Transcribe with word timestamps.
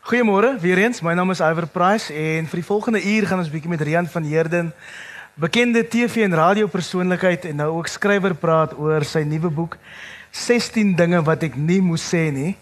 Goeiemôre 0.00 0.56
weer 0.60 0.78
eens. 0.78 1.00
My 1.00 1.12
naam 1.12 1.30
is 1.30 1.40
Iver 1.40 1.66
Price 1.68 2.12
en 2.12 2.46
vir 2.48 2.58
die 2.62 2.64
volgende 2.64 3.02
uur 3.04 3.26
gaan 3.28 3.42
ons 3.42 3.50
bietjie 3.52 3.68
met 3.68 3.82
Rian 3.84 4.06
van 4.08 4.24
Heerden, 4.24 4.70
bekende 5.36 5.82
TV 5.84 6.24
en 6.24 6.34
radiopersoonlikheid 6.34 7.44
en 7.44 7.60
nou 7.60 7.68
ook 7.76 7.86
skrywer 7.86 8.32
praat 8.34 8.72
oor 8.78 9.04
sy 9.04 9.20
nuwe 9.28 9.50
boek 9.52 9.76
16 10.32 10.94
dinge 10.96 11.20
wat 11.26 11.44
ek 11.44 11.58
nie 11.60 11.82
moes 11.84 12.06
sê 12.14 12.30
nie. 12.32 12.54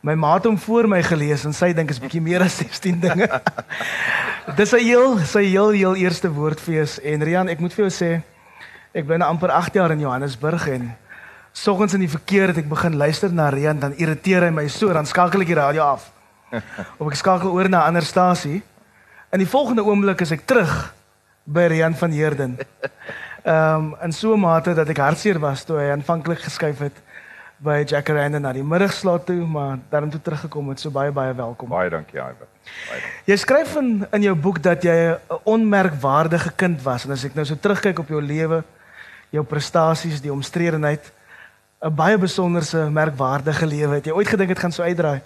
My 0.00 0.16
ma 0.16 0.32
het 0.38 0.48
hom 0.48 0.56
voor 0.58 0.88
my 0.88 1.02
gelees 1.04 1.44
en 1.44 1.52
sy 1.52 1.74
dink 1.76 1.92
is 1.92 2.00
bietjie 2.00 2.24
meer 2.24 2.46
as 2.46 2.56
16 2.62 2.96
dinge. 3.04 3.28
Dis 4.58 4.72
sy 4.72 4.80
heel 4.86 5.20
sy 5.20 5.44
heel 5.50 5.76
heel 5.76 6.00
eerste 6.00 6.32
woordfees 6.32 6.96
en 7.04 7.28
Rian, 7.28 7.52
ek 7.52 7.60
moet 7.60 7.76
vir 7.76 7.90
jou 7.90 7.92
sê 7.92 8.10
ek 8.96 9.04
bly 9.04 9.20
nou 9.20 9.28
amper 9.28 9.52
8 9.52 9.76
jaar 9.76 9.92
in 9.92 10.00
Johannesburg 10.06 10.64
en 10.78 10.88
soggens 11.52 12.00
in 12.00 12.08
die 12.08 12.12
verkeer 12.16 12.54
het 12.54 12.64
ek 12.64 12.72
begin 12.72 12.96
luister 12.96 13.36
na 13.36 13.52
Rian 13.52 13.84
dan 13.84 14.00
irriteer 14.00 14.48
hy 14.48 14.52
my 14.62 14.68
so 14.72 14.96
dan 14.96 15.04
skakel 15.04 15.44
ek 15.44 15.52
die 15.52 15.60
radio 15.60 15.92
af. 15.92 16.13
of 16.98 17.08
ek 17.08 17.18
skakel 17.20 17.50
oor 17.50 17.68
na 17.68 17.84
'n 17.84 17.86
ander 17.86 18.02
stasie. 18.02 18.62
In 19.32 19.38
die 19.38 19.50
volgende 19.50 19.84
oomblik 19.84 20.20
is 20.20 20.30
ek 20.30 20.46
terug 20.46 20.94
by 21.44 21.66
Rian 21.68 21.94
van 21.94 22.10
Heerden. 22.10 22.58
Ehm 23.44 23.76
um, 23.76 23.96
in 24.02 24.12
so 24.12 24.32
'n 24.32 24.40
mate 24.40 24.74
dat 24.74 24.88
ek 24.88 24.96
hartseer 24.96 25.38
was 25.38 25.64
toe 25.64 25.76
hy 25.76 25.90
aanvanklik 25.92 26.40
geskuif 26.40 26.78
het 26.78 26.96
by 27.58 27.82
Jackaranda 27.86 28.38
na 28.38 28.52
die 28.52 28.64
middagslaap 28.64 29.26
toe, 29.26 29.46
maar 29.46 29.78
daarom 29.90 30.10
toe 30.10 30.20
teruggekom 30.20 30.68
het. 30.68 30.80
So 30.80 30.90
baie 30.90 31.12
baie 31.12 31.34
welkom. 31.34 31.68
Baie 31.68 31.90
dankie, 31.90 32.18
Iver. 32.18 32.48
Jy 33.28 33.36
skryf 33.36 33.76
in 33.76 34.06
in 34.12 34.22
jou 34.22 34.34
boek 34.34 34.62
dat 34.62 34.82
jy 34.82 35.12
'n 35.12 35.18
onmerkwaardige 35.44 36.52
kind 36.56 36.82
was 36.82 37.04
en 37.04 37.12
as 37.12 37.24
ek 37.24 37.34
nou 37.34 37.44
so 37.44 37.54
terugkyk 37.54 37.98
op 37.98 38.08
jou 38.08 38.22
lewe, 38.22 38.64
jou 39.30 39.44
prestasies, 39.44 40.20
die 40.20 40.32
omstredenheid, 40.32 41.12
'n 41.82 41.94
baie 41.94 42.18
besonderse, 42.18 42.90
merkwaardige 42.90 43.66
lewe. 43.66 43.94
Het 43.94 44.06
jy 44.06 44.12
ooit 44.12 44.28
gedink 44.28 44.48
dit 44.48 44.58
gaan 44.58 44.72
so 44.72 44.82
uitdraai? 44.82 45.20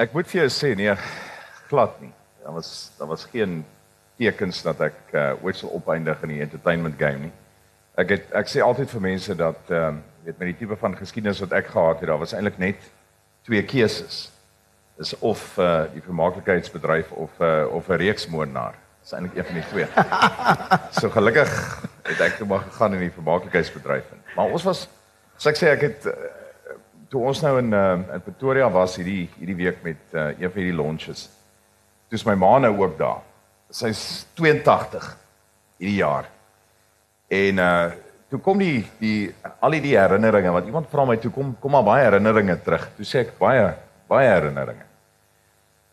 Ek 0.00 0.14
moet 0.16 0.28
vir 0.30 0.46
jou 0.46 0.50
sê 0.54 0.70
nee, 0.78 0.92
glad 1.68 1.98
nie. 2.00 2.12
Daar 2.40 2.54
was 2.56 2.68
daar 2.96 3.10
was 3.10 3.26
geen 3.28 3.58
tekens 4.16 4.62
dat 4.64 4.78
ek 4.86 5.12
uh, 5.12 5.32
ooit 5.44 5.58
sou 5.58 5.68
opeindig 5.76 6.22
in 6.24 6.32
die 6.32 6.40
entertainment 6.40 6.96
game 6.96 7.26
nie. 7.26 7.32
Ek 8.00 8.14
het 8.14 8.32
ek 8.40 8.48
sê 8.48 8.62
altyd 8.64 8.88
vir 8.94 9.04
mense 9.04 9.36
dat 9.36 9.68
ehm 9.68 10.00
uh, 10.00 10.06
weet 10.24 10.36
met 10.40 10.50
die 10.50 10.56
tipe 10.60 10.76
van 10.76 10.96
geskiedenis 10.96 11.38
wat 11.40 11.54
ek 11.56 11.70
gehad 11.72 12.02
het, 12.02 12.08
daar 12.10 12.20
was 12.20 12.34
eintlik 12.36 12.58
net 12.60 12.88
twee 13.48 13.62
keuses. 13.64 14.26
Dis 15.00 15.14
of 15.24 15.44
uh, 15.56 15.86
die 15.92 16.02
vermaaklikheidsbedryf 16.04 17.12
of 17.12 17.36
uh, 17.40 17.64
of 17.68 17.88
'n 17.88 18.00
reeksmoordenaar. 18.00 18.76
Dis 19.00 19.12
eintlik 19.16 19.36
een 19.36 19.48
van 19.48 19.60
die 19.60 19.68
twee. 19.68 19.88
so 21.00 21.12
gelukkig 21.12 21.52
het 22.08 22.20
ek 22.20 22.40
toe 22.40 22.48
maar 22.48 22.64
gegaan 22.68 22.96
in 22.96 23.04
die 23.08 23.16
vermaaklikheidsbedryf 23.20 24.12
in. 24.16 24.24
Maar 24.36 24.52
ons 24.56 24.64
was 24.64 24.88
so 25.36 25.48
ek 25.52 25.60
sê 25.60 25.72
ek 25.76 25.88
het 25.88 26.12
toe 27.10 27.22
ons 27.26 27.42
nou 27.42 27.56
in 27.58 27.72
uh, 27.74 27.96
in 28.14 28.22
Pretoria 28.24 28.68
was 28.70 28.94
hierdie 29.00 29.28
hierdie 29.38 29.58
week 29.58 29.82
met 29.82 30.14
uh, 30.14 30.30
een 30.38 30.50
van 30.50 30.62
hierdie 30.62 30.76
launches. 30.78 31.26
Dis 32.10 32.24
my 32.26 32.36
ma 32.38 32.52
nou 32.62 32.72
ook 32.78 32.96
daar. 32.98 33.24
Sy's 33.70 34.26
82 34.38 35.10
hierdie 35.80 35.98
jaar. 35.98 36.30
En 37.30 37.66
uh 37.66 37.90
toe 38.30 38.38
kom 38.38 38.60
die 38.62 38.84
die 39.00 39.32
al 39.58 39.74
die 39.74 39.96
herinneringe 39.96 40.52
want 40.54 40.68
iemand 40.70 40.86
vra 40.92 41.02
my 41.02 41.16
toe 41.18 41.32
kom 41.34 41.48
kom 41.58 41.72
maar 41.74 41.82
baie 41.82 42.04
herinneringe 42.04 42.54
terug. 42.62 42.84
Toe 42.94 43.06
sê 43.06 43.24
ek 43.24 43.32
baie 43.40 43.72
baie 44.10 44.28
herinneringe. 44.30 44.86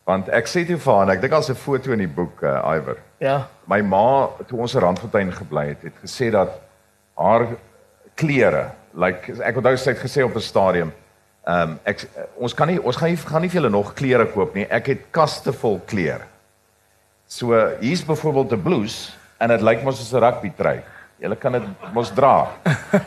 Want 0.06 0.30
ek 0.32 0.46
sê 0.46 0.62
toe 0.64 0.78
vir 0.78 0.94
haar, 0.94 1.10
ek 1.16 1.24
dink 1.24 1.34
daar's 1.34 1.50
'n 1.50 1.58
foto 1.58 1.92
in 1.92 1.98
die 1.98 2.14
boek 2.20 2.42
uh, 2.42 2.62
Iwer. 2.76 3.02
Ja. 3.18 3.48
My 3.66 3.80
ma 3.82 4.30
toe 4.46 4.60
ons 4.60 4.74
in 4.74 4.80
Randfontein 4.80 5.32
gebly 5.32 5.66
het, 5.74 5.82
het 5.82 5.98
gesê 5.98 6.30
dat 6.30 6.54
haar 7.18 7.48
klere, 8.14 8.70
like 8.94 9.34
ek 9.42 9.56
onthou 9.56 9.76
sy 9.76 9.90
het 9.90 9.98
gesê 10.06 10.22
op 10.22 10.36
'n 10.36 10.40
stadium, 10.40 10.92
Ehm 11.48 11.70
um, 11.70 11.76
ek 11.88 12.02
ons 12.36 12.52
kan 12.52 12.68
nie 12.68 12.76
ons 12.76 12.96
gaan 13.00 13.08
nie 13.08 13.16
gaan 13.16 13.40
nie 13.40 13.48
vir 13.48 13.62
julle 13.62 13.70
nog 13.72 13.94
klere 13.96 14.26
koop 14.28 14.52
nie. 14.58 14.66
Ek 14.68 14.90
het 14.92 15.06
kaste 15.16 15.54
vol 15.56 15.78
klere. 15.88 16.26
So 17.24 17.56
hier's 17.80 18.02
byvoorbeeld 18.04 18.52
'n 18.52 18.62
blouse 18.62 19.12
en 19.40 19.48
dit 19.48 19.62
lyk 19.64 19.80
mos 19.82 19.96
soos 19.96 20.12
'n 20.12 20.20
rugby 20.20 20.50
trui. 20.52 20.82
Julle 21.18 21.36
kan 21.36 21.52
dit 21.52 21.62
mos 21.94 22.10
dra. 22.14 22.48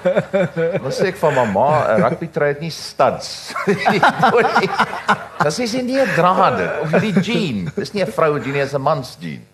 Mos 0.83 0.97
sê 0.97 1.13
ek 1.13 1.19
van 1.21 1.33
mamma, 1.33 1.95
'n 1.95 2.01
rugby 2.01 2.27
trui 2.27 2.47
het 2.47 2.59
nie 2.61 2.71
studs. 2.71 3.53
Dis 5.45 5.59
is 5.59 5.73
nie 5.73 6.01
'n 6.01 6.09
dra 6.16 6.49
dit 6.57 6.81
of 6.81 6.99
die 6.99 7.13
jean. 7.21 7.69
Dis 7.75 7.93
nie 7.93 8.03
'n 8.03 8.11
vrou 8.11 8.39
jean 8.39 8.53
nie, 8.53 8.63
dis 8.63 8.73
'n 8.73 8.81
mans 8.81 9.17
jean. 9.19 9.45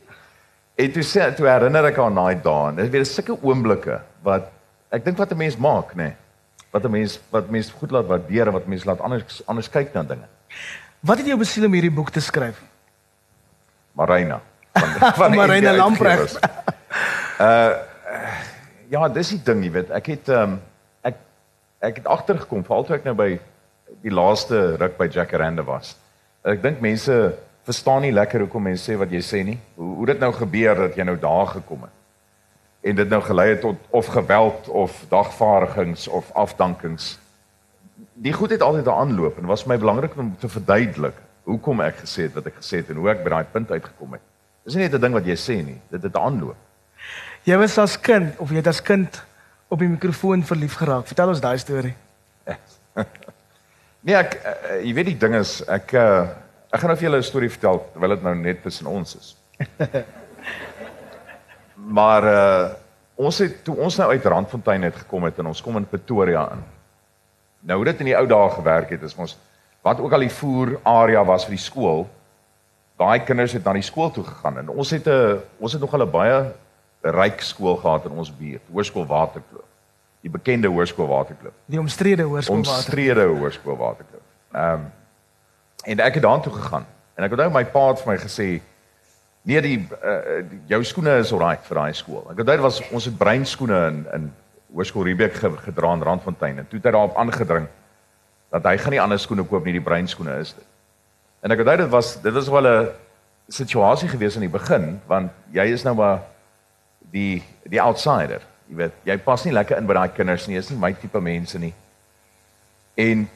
En 0.76 0.92
toe 0.92 1.04
sê 1.04 1.36
toe 1.36 1.48
herinner 1.48 1.86
ek 1.86 2.00
aan 2.00 2.16
daai 2.16 2.40
dae. 2.42 2.76
Dit 2.76 2.86
is 2.86 2.92
weer 2.92 3.06
sulke 3.06 3.36
oomblikke 3.44 4.00
wat 4.24 4.48
ek 4.92 5.04
dink 5.04 5.18
wat 5.18 5.32
'n 5.32 5.38
mens 5.38 5.58
maak, 5.58 5.92
nê. 5.94 6.04
Nee 6.04 6.16
wat 6.72 6.84
'n 6.84 6.92
mens 6.92 7.20
wat 7.30 7.50
mens 7.50 7.70
goed 7.70 7.92
laat 7.92 8.06
waardeer 8.06 8.48
en 8.48 8.54
wat 8.54 8.66
mens 8.66 8.84
laat 8.84 9.00
anders 9.00 9.42
anders 9.46 9.70
kyk 9.70 9.94
na 9.94 10.04
dinge. 10.04 10.28
Wat 11.00 11.18
het 11.18 11.28
jou 11.28 11.38
besiel 11.38 11.66
om 11.66 11.74
hierdie 11.74 11.92
boek 11.92 12.10
te 12.10 12.20
skryf? 12.20 12.62
Marina 13.92 14.42
van 14.74 14.90
van 15.22 15.36
Marina 15.36 15.74
Lamprecht. 15.74 16.40
uh 17.40 17.76
ja, 18.90 19.08
dis 19.10 19.30
die 19.30 19.44
ding, 19.44 19.64
jy 19.64 19.72
weet, 19.72 19.90
ek 19.92 20.06
het 20.06 20.30
um 20.30 20.62
ek 21.02 21.16
ek 21.80 21.96
het 21.96 22.08
agtergekom 22.08 22.64
veral 22.64 22.86
toe 22.86 22.96
ek 22.96 23.04
nou 23.04 23.16
by 23.16 23.40
die 24.02 24.12
laaste 24.12 24.76
ruk 24.76 24.98
by 24.98 25.08
Jackaranda 25.12 25.64
was. 25.64 25.98
Ek 26.44 26.62
dink 26.64 26.80
mense 26.80 27.36
verstaan 27.68 28.02
nie 28.02 28.14
lekker 28.16 28.40
hoekom 28.40 28.64
mense 28.64 28.92
sê 28.92 28.96
wat 28.96 29.12
jy 29.12 29.22
sê 29.22 29.44
nie. 29.44 29.60
Hoe 29.76 29.96
hoe 29.96 30.06
dit 30.06 30.20
nou 30.20 30.32
gebeur 30.32 30.76
dat 30.76 30.96
jy 30.96 31.04
nou 31.04 31.18
daar 31.20 31.48
gekom 31.48 31.84
het 31.84 31.97
en 32.88 32.96
dit 32.96 33.10
nou 33.10 33.22
gelei 33.22 33.50
het 33.50 33.62
tot 33.62 33.80
of 33.90 34.06
geweld 34.06 34.68
of 34.68 35.06
dagvaardigings 35.10 36.08
of 36.08 36.32
afdankings. 36.32 37.20
Die 38.14 38.34
goed 38.34 38.50
het 38.50 38.62
altyd 38.62 38.86
'n 38.86 39.00
aanloop 39.04 39.38
en 39.38 39.46
was 39.46 39.66
my 39.66 39.78
belangrik 39.78 40.18
om 40.18 40.36
te 40.40 40.50
verduidelik 40.50 41.16
hoekom 41.44 41.82
ek 41.82 41.96
gesê 42.04 42.28
het 42.28 42.34
wat 42.34 42.46
ek 42.46 42.60
gesê 42.60 42.82
het 42.82 42.90
en 42.90 42.96
hoe 42.96 43.10
ek 43.10 43.24
by 43.24 43.30
daai 43.30 43.46
punt 43.52 43.72
uitgekom 43.72 44.12
het. 44.12 44.22
Dis 44.64 44.76
nie 44.76 44.84
net 44.84 44.94
'n 44.94 45.02
ding 45.02 45.14
wat 45.14 45.26
jy 45.26 45.36
sê 45.36 45.66
nie, 45.66 45.80
dit 45.90 46.04
het 46.04 46.16
'n 46.16 46.20
aanloop. 46.20 46.56
Jy 47.44 47.58
was 47.58 47.78
as 47.78 48.00
kind 48.00 48.40
of 48.40 48.50
jy 48.50 48.56
het 48.56 48.68
as 48.68 48.82
kind 48.82 49.24
op 49.68 49.80
die 49.80 49.88
mikrofoon 49.88 50.44
verlief 50.44 50.74
geraak. 50.74 51.08
Vertel 51.08 51.28
ons 51.28 51.42
daai 51.42 51.58
storie. 51.58 51.96
nee, 54.06 54.16
ek 54.16 54.36
uh, 54.46 54.84
jy 54.84 54.94
weet 54.94 55.06
die 55.06 55.18
ding 55.18 55.36
is 55.36 55.62
ek 55.68 55.94
uh, 55.94 56.28
ek 56.72 56.80
gaan 56.80 56.90
nou 56.90 56.98
vir 56.98 57.10
julle 57.10 57.18
'n 57.18 57.24
storie 57.24 57.50
vertel 57.50 57.86
terwyl 57.94 58.10
dit 58.10 58.24
nou 58.24 58.36
net 58.36 58.64
tussen 58.64 58.88
ons 58.88 59.16
is. 59.16 59.36
maar 61.88 62.24
uh 62.24 62.76
ons 63.18 63.38
het 63.42 63.64
toe 63.66 63.74
ons 63.82 63.96
nou 63.98 64.12
uit 64.14 64.26
Randfontein 64.26 64.84
het 64.86 64.96
gekom 64.96 65.24
het 65.26 65.40
en 65.42 65.48
ons 65.50 65.62
kom 65.62 65.80
in 65.80 65.88
Pretoria 65.90 66.44
in. 66.54 66.60
Nou 67.66 67.80
hoe 67.80 67.88
dit 67.90 68.04
in 68.04 68.12
die 68.12 68.18
ou 68.18 68.28
dae 68.30 68.50
gewerk 68.54 68.92
het 68.94 69.02
is 69.02 69.16
ons 69.18 69.34
wat 69.82 69.98
ook 70.00 70.14
al 70.14 70.26
die 70.28 70.34
voer 70.34 70.76
area 70.84 71.24
was 71.26 71.48
vir 71.48 71.56
die 71.56 71.64
skool. 71.64 72.06
Daai 73.02 73.24
kinders 73.26 73.56
het 73.58 73.66
na 73.66 73.74
die 73.74 73.82
skool 73.82 74.12
toe 74.14 74.24
gegaan 74.28 74.60
en 74.62 74.70
ons 74.70 74.94
het 74.94 75.08
'n 75.08 75.42
ons 75.58 75.74
het 75.74 75.82
nog 75.82 75.98
'n 75.98 76.12
baie 76.12 76.54
ryk 77.02 77.42
skool 77.42 77.76
gehad 77.76 78.06
in 78.06 78.12
ons 78.12 78.38
buurt, 78.38 78.62
Hoërskool 78.72 79.06
Waterkloof. 79.06 79.66
Die 80.22 80.32
bekende 80.32 80.68
Hoërskool 80.68 81.08
Waterkloof. 81.08 81.54
Die 81.66 81.80
omstrede 81.80 82.24
Hoërskool 82.24 82.56
Waterkloof. 82.56 82.86
Omstrede 82.86 83.26
Hoërskool 83.26 83.78
Waterkloof. 83.78 84.24
Ehm 84.52 84.74
um, 84.74 84.92
en 85.84 86.00
ek 86.00 86.14
het 86.14 86.24
daartoe 86.24 86.54
gegaan 86.54 86.86
en 87.16 87.24
ek 87.24 87.32
onthou 87.32 87.52
my 87.52 87.66
pa 87.66 87.88
het 87.88 88.02
vir 88.02 88.12
my 88.12 88.18
gesê 88.18 88.62
Nee, 89.48 89.62
die, 89.64 89.78
uh, 89.80 90.42
die 90.44 90.60
jou 90.68 90.82
skoene 90.84 91.14
is 91.22 91.32
alright 91.32 91.64
vir 91.70 91.80
daai 91.80 91.94
skool. 91.96 92.26
Ek 92.28 92.42
onthou 92.42 92.56
dit 92.58 92.64
was 92.66 92.82
ons 92.92 93.06
het 93.08 93.16
breinskoene 93.16 93.78
in 93.88 94.00
in 94.18 94.26
Hoërskool 94.76 95.06
Riebeek 95.08 95.38
gedra 95.40 95.94
in 95.96 96.02
Randfontein 96.04 96.58
en 96.60 96.66
toe 96.68 96.82
het 96.82 96.90
hy 96.90 96.92
daarop 96.92 97.16
aangedring 97.16 97.70
dat 98.52 98.66
hy 98.68 98.74
gaan 98.78 98.92
nie 98.92 99.00
ander 99.00 99.20
skoene 99.20 99.46
koop 99.48 99.64
nie, 99.64 99.78
die 99.78 99.84
breinskoene 99.84 100.36
is 100.42 100.52
dit. 100.52 100.66
En 101.40 101.56
ek 101.56 101.64
onthou 101.64 101.78
dit 101.80 101.94
was 101.94 102.10
dit 102.22 102.36
was 102.36 102.50
wel 102.52 102.68
'n 102.68 102.90
situasie 103.48 104.10
gewees 104.12 104.36
in 104.36 104.44
die 104.44 104.52
begin 104.52 105.00
want 105.08 105.32
jy 105.56 105.64
is 105.72 105.84
nou 105.84 105.96
maar 105.96 106.20
die 107.00 107.44
die 107.64 107.82
outsider. 107.82 108.44
Jy 108.68 108.76
weet, 108.76 108.94
jy 109.04 109.18
pas 109.18 109.46
nie 109.46 109.54
lekker 109.54 109.78
in 109.78 109.88
by 109.88 109.94
daai 109.94 110.10
kinders 110.12 110.48
nie, 110.48 110.58
is 110.58 110.70
nie 110.70 110.80
my 110.80 110.92
tipe 110.94 111.22
mense 111.22 111.60
nie. 111.60 111.74
En 112.96 113.30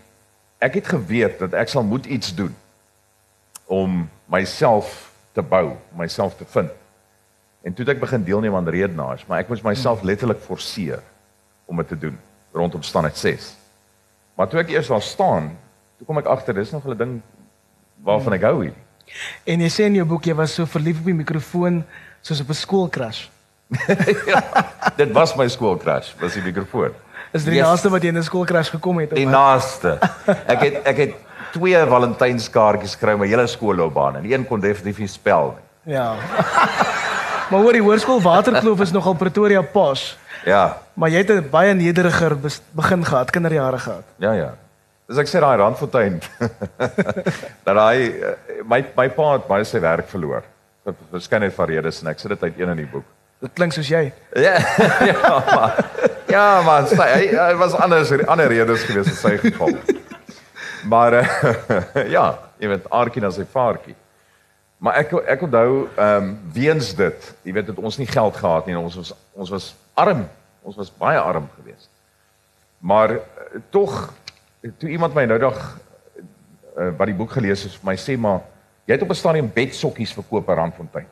ek 0.60 0.74
het 0.74 0.88
geweet 0.88 1.40
dat 1.40 1.54
ek 1.54 1.70
sal 1.70 1.84
moet 1.84 2.06
iets 2.06 2.36
doen 2.36 2.56
om 3.66 4.10
myself 4.28 5.11
te 5.32 5.42
bou, 5.42 5.76
myself 5.98 6.36
te 6.36 6.46
vind. 6.46 6.70
En 7.62 7.74
toe 7.74 7.86
het 7.86 7.96
ek 7.96 8.02
begin 8.02 8.24
deelneem 8.24 8.56
aan 8.56 8.68
redenaars, 8.68 9.26
maar 9.26 9.40
ek 9.40 9.50
moes 9.50 9.62
myself 9.62 10.02
letterlik 10.02 10.42
forceer 10.42 11.02
om 11.66 11.78
dit 11.78 11.88
te 11.88 11.98
doen 11.98 12.18
rondom 12.52 12.84
standaard 12.84 13.18
6. 13.18 13.54
Maar 14.36 14.48
toe 14.48 14.60
ek 14.60 14.72
eers 14.74 14.90
daar 14.92 15.04
staan, 15.06 15.52
toe 15.98 16.08
kom 16.08 16.18
ek 16.18 16.32
agter 16.32 16.58
dis 16.58 16.72
nog 16.72 16.88
'n 16.88 16.98
ding 16.98 17.22
waarvan 18.04 18.34
ek 18.34 18.42
hou 18.42 18.64
hier. 18.64 18.76
En 19.46 19.62
jy 19.62 19.70
sê 19.70 19.86
in 19.86 19.96
jou 19.96 20.06
boek 20.06 20.26
jy 20.26 20.36
was 20.36 20.54
so 20.54 20.66
verlief 20.66 21.00
op 21.00 21.06
die 21.06 21.14
mikrofoon 21.14 21.84
soos 22.22 22.42
op 22.42 22.50
'n 22.50 22.54
skoolkras. 22.54 23.30
ja, 24.32 24.42
dit 24.98 25.12
was 25.12 25.36
my 25.36 25.48
skoolkras, 25.48 26.16
was 26.20 26.34
die 26.34 26.44
mikrofoon. 26.44 26.92
Is 27.32 27.46
dit 27.46 27.54
die 27.54 27.62
yes. 27.62 27.68
naaste 27.68 27.90
wat 27.90 28.04
jy 28.04 28.10
in 28.10 28.18
'n 28.18 28.24
skoolkras 28.24 28.70
gekom 28.70 29.00
het? 29.00 29.16
Die 29.16 29.28
naaste. 29.28 30.00
Ek 30.48 30.60
het 30.60 30.76
ek 30.84 30.98
het 30.98 31.14
twee 31.52 31.82
Valentynskaartjies 31.88 32.96
gekry 32.96 33.18
my 33.20 33.28
hele 33.28 33.48
skoolloopbaan 33.48 34.22
en 34.22 34.32
een 34.32 34.48
kon 34.48 34.60
definitief 34.60 35.00
nie 35.04 35.12
spel 35.12 35.54
nie. 35.56 35.94
Ja. 35.96 36.16
maar 37.50 37.60
hoor 37.60 37.74
die 37.74 37.84
hoërskool 37.84 38.22
Waterkloof 38.22 38.82
is 38.88 38.92
nogal 38.92 39.16
Pretoria 39.20 39.62
Pos. 39.62 40.18
Ja. 40.46 40.78
Maar 40.94 41.10
jy 41.10 41.24
het 41.24 41.32
'n 41.32 41.50
baie 41.50 41.74
nederiger 41.74 42.38
begin 42.72 43.06
gehad, 43.06 43.30
kinderjare 43.30 43.80
gehad. 43.80 44.04
Ja 44.18 44.32
ja. 44.34 44.54
Dis 45.08 45.18
ek 45.18 45.28
sê 45.28 45.40
daai 45.40 45.58
Randfontein. 45.58 46.22
dat 47.68 47.78
hy 47.78 47.98
eh, 48.08 48.64
my 48.64 48.86
my 48.96 49.10
pa 49.10 49.34
het 49.34 49.48
baie 49.48 49.64
sy 49.64 49.80
werk 49.80 50.08
verloor. 50.08 50.44
Vir 50.84 50.96
verskeidenheid 51.12 51.56
van 51.56 51.68
redes 51.68 52.02
en 52.02 52.08
ek 52.08 52.20
sit 52.20 52.30
dit 52.30 52.44
uit 52.44 52.60
een 52.60 52.70
in 52.70 52.78
die 52.78 52.92
boek. 52.92 53.06
Dit 53.42 53.52
klink 53.54 53.74
soos 53.74 53.90
jy. 53.90 54.14
Ja, 54.38 54.54
ja, 55.12 55.44
maar 55.50 55.86
ja, 56.30 56.62
maar 56.62 56.88
sy, 56.88 56.96
hy, 57.02 57.28
hy 57.34 57.54
was 57.58 57.74
anders 57.74 58.12
ander 58.28 58.48
redes 58.48 58.84
gewees 58.84 59.08
in 59.08 59.18
sy 59.18 59.38
geval. 59.42 59.76
Maar 60.90 61.14
uh, 61.14 61.28
ja, 62.16 62.26
jy 62.58 62.68
weet 62.72 62.90
aardkie 62.90 63.22
na 63.22 63.32
sy 63.32 63.46
vaartjie. 63.46 63.96
Maar 64.82 65.04
ek 65.04 65.14
ek 65.30 65.44
onthou 65.46 65.72
ehm 65.94 66.24
um, 66.24 66.30
weens 66.54 66.96
dit, 66.98 67.28
jy 67.46 67.54
weet 67.54 67.68
het 67.70 67.78
ons 67.78 67.98
nie 68.02 68.10
geld 68.10 68.38
gehad 68.38 68.66
nie, 68.66 68.78
ons 68.78 68.96
was 68.98 69.14
ons 69.38 69.50
was 69.54 69.68
arm. 69.94 70.26
Ons 70.66 70.78
was 70.78 70.90
baie 70.98 71.20
arm 71.20 71.50
geweest. 71.58 71.90
Maar 72.80 73.14
uh, 73.20 73.22
tog 73.70 74.14
toe 74.82 74.90
iemand 74.90 75.14
my 75.14 75.26
nou 75.30 75.38
dag 75.42 75.60
uh, 76.78 76.90
wat 76.98 77.10
die 77.10 77.18
boek 77.18 77.38
gelees 77.38 77.66
het 77.66 77.78
my 77.86 77.94
sê 77.98 78.18
maar 78.18 78.42
jy 78.90 78.98
het 78.98 79.06
op 79.06 79.14
'n 79.14 79.22
stadium 79.22 79.52
bedsokkies 79.54 80.14
verkoop 80.18 80.50
aan 80.50 80.58
Randfontein. 80.64 81.08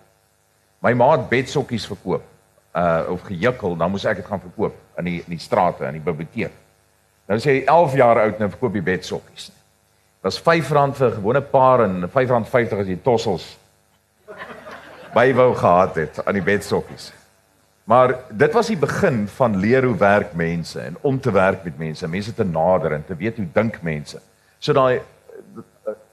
My 0.82 0.94
ma 0.94 1.12
het 1.12 1.30
bedsokkies 1.30 1.86
verkoop 1.86 2.26
uh 2.74 3.06
of 3.10 3.22
gejukkel, 3.22 3.78
dan 3.78 3.92
moes 3.92 4.06
ek 4.06 4.22
dit 4.22 4.26
gaan 4.26 4.42
verkoop 4.42 4.76
in 4.98 5.06
die 5.06 5.20
in 5.26 5.34
die 5.38 5.42
strate 5.42 5.86
in 5.86 5.98
die 5.98 6.06
biblioteek. 6.12 6.54
Nou 7.28 7.38
sê 7.38 7.60
hy 7.60 7.64
11 7.66 7.96
jaar 7.96 8.20
oud 8.26 8.40
nou 8.40 8.50
verkoop 8.50 8.76
jy 8.76 8.82
bedsokkies. 8.82 9.52
Was 10.22 10.40
R5 10.42 10.66
vir 10.68 10.78
'n 10.80 11.16
gewone 11.16 11.42
paar 11.42 11.84
en 11.86 12.04
R5.50 12.04 12.80
as 12.80 12.88
jy 12.88 13.00
tossels 13.04 13.58
bywou 15.14 15.56
gehad 15.56 15.96
het 15.96 16.26
aan 16.26 16.34
die 16.34 16.44
bedsokkies. 16.44 17.14
Maar 17.90 18.16
dit 18.30 18.54
was 18.54 18.68
die 18.68 18.78
begin 18.78 19.28
van 19.28 19.56
leer 19.58 19.84
hoe 19.84 19.98
werk 19.98 20.34
mense 20.34 20.80
en 20.80 20.98
om 21.02 21.20
te 21.20 21.32
werk 21.32 21.64
met 21.64 21.78
mense, 21.78 22.08
mense 22.08 22.34
te 22.34 22.44
nader 22.44 22.94
en 22.94 23.06
te 23.06 23.16
weet 23.16 23.38
hoe 23.38 23.48
dink 23.54 23.82
mense. 23.82 24.20
So 24.60 24.74
daai 24.74 25.02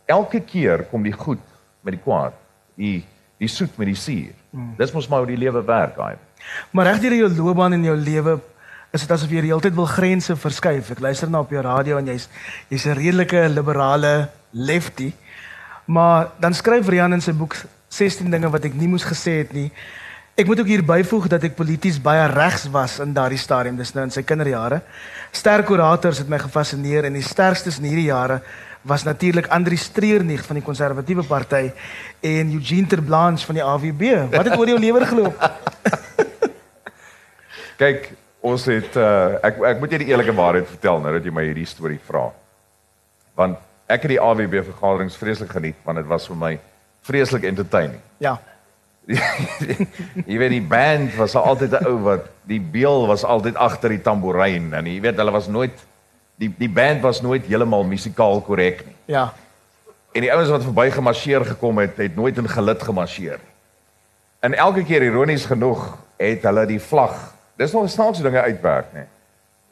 elke 0.07 0.41
keer 0.41 0.87
kom 0.91 1.03
die 1.03 1.13
goed 1.13 1.43
met 1.83 1.99
die 1.99 2.03
kwaad, 2.03 2.33
die 2.75 3.05
die 3.37 3.49
soet 3.49 3.77
met 3.77 3.91
die 3.91 3.99
suur. 4.01 4.33
Hmm. 4.51 4.71
Dis 4.79 4.93
mos 4.93 5.09
maar 5.09 5.19
hoe 5.19 5.35
die 5.35 5.43
lewe 5.43 5.61
werk, 5.65 5.97
daai. 5.97 6.17
Maar 6.71 6.87
reg 6.87 7.03
deur 7.03 7.15
jou 7.19 7.29
loopbaan 7.29 7.77
en 7.77 7.85
jou 7.85 7.97
lewe 7.97 8.39
is 8.97 9.05
dit 9.05 9.13
asof 9.13 9.31
jy 9.33 9.43
die 9.45 9.53
hele 9.53 9.63
tyd 9.65 9.77
wil 9.77 9.89
grense 9.91 10.35
verskuif. 10.41 10.91
Ek 10.95 11.03
luister 11.05 11.31
na 11.31 11.43
op 11.45 11.53
jou 11.53 11.61
radio 11.65 12.01
en 12.01 12.09
jy's 12.09 12.29
jy's 12.73 12.87
'n 12.87 12.97
redelike 12.97 13.49
liberale 13.53 14.31
lefty. 14.53 15.13
Maar 15.87 16.33
dan 16.41 16.55
skryf 16.55 16.89
Rian 16.89 17.13
in 17.13 17.21
sy 17.21 17.33
boek 17.33 17.57
16 17.89 18.31
dinge 18.31 18.51
wat 18.51 18.65
ek 18.65 18.75
nie 18.75 18.89
moes 18.89 19.05
gesê 19.05 19.39
het 19.45 19.53
nie. 19.53 19.71
Ek 20.37 20.47
moet 20.47 20.61
ook 20.61 20.67
hier 20.67 20.85
byvoeg 20.85 21.29
dat 21.29 21.45
ek 21.45 21.55
polities 21.57 22.01
baie 22.03 22.27
regs 22.29 22.67
was 22.71 22.99
in 23.01 23.13
daardie 23.13 23.39
stadium, 23.39 23.77
dis 23.77 23.95
nou 23.95 24.05
in 24.05 24.11
sy 24.11 24.23
kinderjare. 24.23 24.83
Sterk 25.33 25.71
orators 25.71 26.19
het 26.19 26.29
my 26.29 26.39
gefassineer 26.39 27.05
en 27.05 27.13
die 27.13 27.23
sterkstes 27.23 27.79
in 27.79 27.89
hierdie 27.89 28.11
jare 28.11 28.43
was 28.87 29.03
natuurlik 29.03 29.49
Andri 29.49 29.77
Streernig 29.77 30.45
van 30.45 30.61
die 30.61 30.65
Konservatiewe 30.65 31.25
Party 31.25 31.73
en 32.21 32.53
Eugene 32.53 32.87
Terblanche 32.87 33.47
van 33.47 33.55
die 33.55 33.65
AWB. 33.65 34.31
Wat 34.31 34.45
het 34.45 34.59
oor 34.59 34.69
jou 34.69 34.79
lewer 34.79 35.07
geloop? 35.07 35.41
Kyk, 37.81 38.13
ons 38.47 38.67
het 38.71 38.99
uh, 39.01 39.39
ek 39.47 39.63
ek 39.73 39.81
moet 39.83 39.95
jy 39.95 40.03
die 40.05 40.11
eerlike 40.13 40.35
waarheid 40.37 40.69
vertel 40.71 41.01
nou 41.03 41.15
dat 41.17 41.25
jy 41.27 41.33
my 41.35 41.45
hierdie 41.49 41.69
storie 41.69 42.01
vra. 42.09 42.29
Want 43.39 43.59
ek 43.91 44.07
het 44.07 44.15
die 44.17 44.23
AWB 44.23 44.61
vergaderings 44.71 45.19
vreeslik 45.19 45.55
geniet 45.55 45.79
want 45.87 46.01
dit 46.01 46.09
was 46.11 46.29
vir 46.31 46.39
my 46.41 46.53
vreeslik 47.07 47.47
entertaining. 47.49 48.03
Ja. 48.23 48.37
jy 50.31 50.39
weet 50.39 50.55
die 50.57 50.65
band 50.67 51.15
was 51.19 51.37
altyd 51.39 51.77
'n 51.79 51.87
ou 51.87 51.99
wat 52.07 52.31
die 52.51 52.61
beel 52.61 53.07
was 53.07 53.23
altyd 53.25 53.55
agter 53.55 53.95
die 53.95 54.03
tamboerijn 54.03 54.73
en 54.75 54.87
jy 54.91 54.99
weet 55.01 55.21
hulle 55.23 55.35
was 55.35 55.47
nooit 55.47 55.85
die 56.43 56.51
die 56.59 56.71
band 56.71 57.05
was 57.07 57.23
nooit 57.23 57.47
heeltemal 57.47 57.85
musikaal 57.87 58.41
korrek 58.41 58.83
nie. 58.87 58.97
Ja. 59.07 59.33
En 60.13 60.25
die 60.25 60.33
ouens 60.33 60.51
wat 60.51 60.65
verby 60.65 60.91
gemarseer 60.91 61.45
gekom 61.45 61.79
het, 61.79 61.97
het 61.97 62.17
nooit 62.17 62.39
in 62.39 62.49
gelid 62.49 62.83
gemarseer 62.83 63.39
nie. 63.39 63.55
En 64.41 64.55
elke 64.55 64.85
keer 64.85 65.03
ironies 65.03 65.47
genoeg 65.47 65.97
het 66.17 66.43
hulle 66.43 66.67
die 66.67 66.81
vlag. 66.81 67.36
Dis 67.57 67.73
nog 67.73 67.91
snaakse 67.91 68.23
dinge 68.23 68.41
uitwerk, 68.41 68.93
nê. 68.93 69.07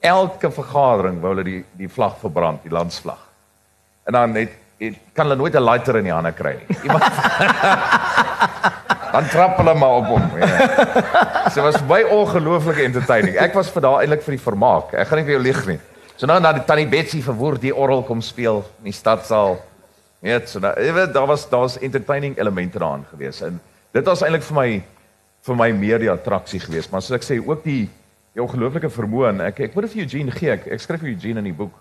Elke 0.05 0.51
vergadering 0.53 1.21
wou 1.21 1.33
hulle 1.35 1.45
die 1.45 1.65
die 1.79 1.89
vlag 1.89 2.17
verbrand, 2.21 2.63
die 2.63 2.73
landsvlag. 2.73 3.21
En 4.05 4.13
dan 4.13 4.35
het, 4.37 4.53
het 4.81 4.97
kan 5.13 5.29
hulle 5.29 5.41
nooit 5.41 5.55
'n 5.55 5.65
lighter 5.65 5.97
in 5.97 6.05
die 6.05 6.13
hande 6.13 6.33
kry 6.33 6.59
nie. 6.61 6.79
Iemand 6.83 7.05
Dan 9.15 9.29
trap 9.31 9.57
hulle 9.57 9.75
maar 9.75 9.91
op 9.91 10.07
hom. 10.07 10.23
Ja. 10.39 11.51
So 11.51 11.63
was 11.63 11.87
baie 11.87 12.07
ongelooflike 12.09 12.83
entertaining. 12.83 13.37
Ek 13.39 13.55
was 13.55 13.71
vir 13.71 13.85
daai 13.85 14.01
eintlik 14.01 14.25
vir 14.27 14.35
die 14.35 14.43
vermaak. 14.43 14.95
Ek 14.99 15.07
gaan 15.07 15.21
nie 15.21 15.27
vir 15.29 15.37
jou 15.37 15.43
lieg 15.45 15.61
nie. 15.67 15.79
So 16.17 16.27
nou 16.27 16.41
na 16.41 16.51
die 16.57 16.65
tannie 16.67 16.89
Betsy 16.91 17.21
verwoord 17.23 17.63
die 17.63 17.75
orgel 17.75 18.03
kom 18.03 18.23
speel 18.23 18.65
in 18.81 18.91
die 18.91 18.97
stadsaal. 18.97 19.61
Net 20.25 20.51
so 20.51 20.59
nou, 20.59 20.73
jy 20.83 20.93
weet 20.97 21.15
daar 21.15 21.29
was 21.31 21.47
daar's 21.51 21.79
entertaining 21.79 22.35
elemente 22.39 22.79
daarin 22.83 23.05
gewees. 23.13 23.39
En 23.47 23.61
dit 23.95 24.11
was 24.11 24.25
eintlik 24.27 24.43
vir 24.49 24.59
my 24.59 24.69
vir 25.45 25.59
my 25.59 25.69
meer 25.77 26.01
die 26.01 26.11
attraksie 26.11 26.61
geweest, 26.63 26.91
maar 26.93 27.03
soos 27.05 27.19
ek 27.19 27.27
sê 27.27 27.39
ook 27.41 27.65
die 27.65 27.85
die 28.35 28.43
ongelooflike 28.43 28.91
vermoë 28.91 29.29
en 29.29 29.43
ek 29.47 29.61
ek 29.69 29.75
moet 29.77 29.87
dit 29.87 29.93
vir 29.93 30.03
Eugene 30.03 30.33
gee. 30.35 30.55
Ek, 30.57 30.65
ek 30.75 30.81
skryf 30.83 31.05
vir 31.05 31.13
Eugene 31.13 31.43
in 31.45 31.51
die 31.53 31.57
boek. 31.57 31.75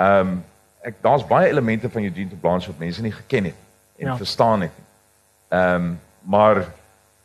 Ehm 0.00 0.36
um, 0.36 0.38
ek 0.80 1.02
daar's 1.04 1.26
baie 1.28 1.50
elemente 1.50 1.90
van 1.92 2.06
Eugene 2.06 2.30
te 2.30 2.38
Blanche 2.40 2.70
wat 2.70 2.78
mense 2.80 3.02
nie 3.04 3.12
geken 3.12 3.50
het 3.50 3.58
en 4.00 4.06
ja. 4.06 4.14
verstaan 4.16 4.64
het 4.64 4.78
nie. 4.78 4.86
Ehm 5.52 5.74
um, 5.90 5.90
maar 6.20 6.62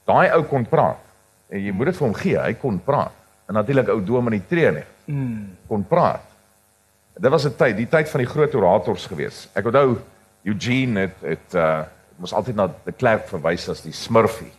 daai 0.07 0.31
ou 0.35 0.43
kon 0.49 0.65
praat. 0.67 0.99
En 1.51 1.61
jy 1.61 1.71
moet 1.71 1.91
dit 1.91 1.97
vir 1.97 2.07
hom 2.07 2.17
gee, 2.19 2.35
hy 2.39 2.53
kon 2.59 2.77
praat. 2.83 3.15
En 3.47 3.55
natuurlik 3.55 3.89
ou 3.93 3.99
Dominee 4.03 4.43
Tree 4.49 4.71
nie. 4.71 4.85
Mm. 5.05 5.55
kon 5.67 5.83
praat. 5.85 6.23
Dit 7.15 7.31
was 7.31 7.45
'n 7.45 7.55
tyd, 7.55 7.77
die 7.77 7.88
tyd 7.88 8.09
van 8.09 8.19
die 8.19 8.29
groot 8.29 8.55
orators 8.55 9.05
gewees. 9.05 9.47
Ek 9.53 9.65
onthou 9.65 9.97
Eugene 10.43 10.99
het 10.99 11.21
het 11.21 11.53
uh 11.53 11.83
mos 12.17 12.33
altyd 12.33 12.55
na 12.55 12.69
die 12.85 12.93
Klerk 12.95 13.27
verwys 13.27 13.69
as 13.69 13.81
die 13.81 13.91
Smurfie. 13.91 14.51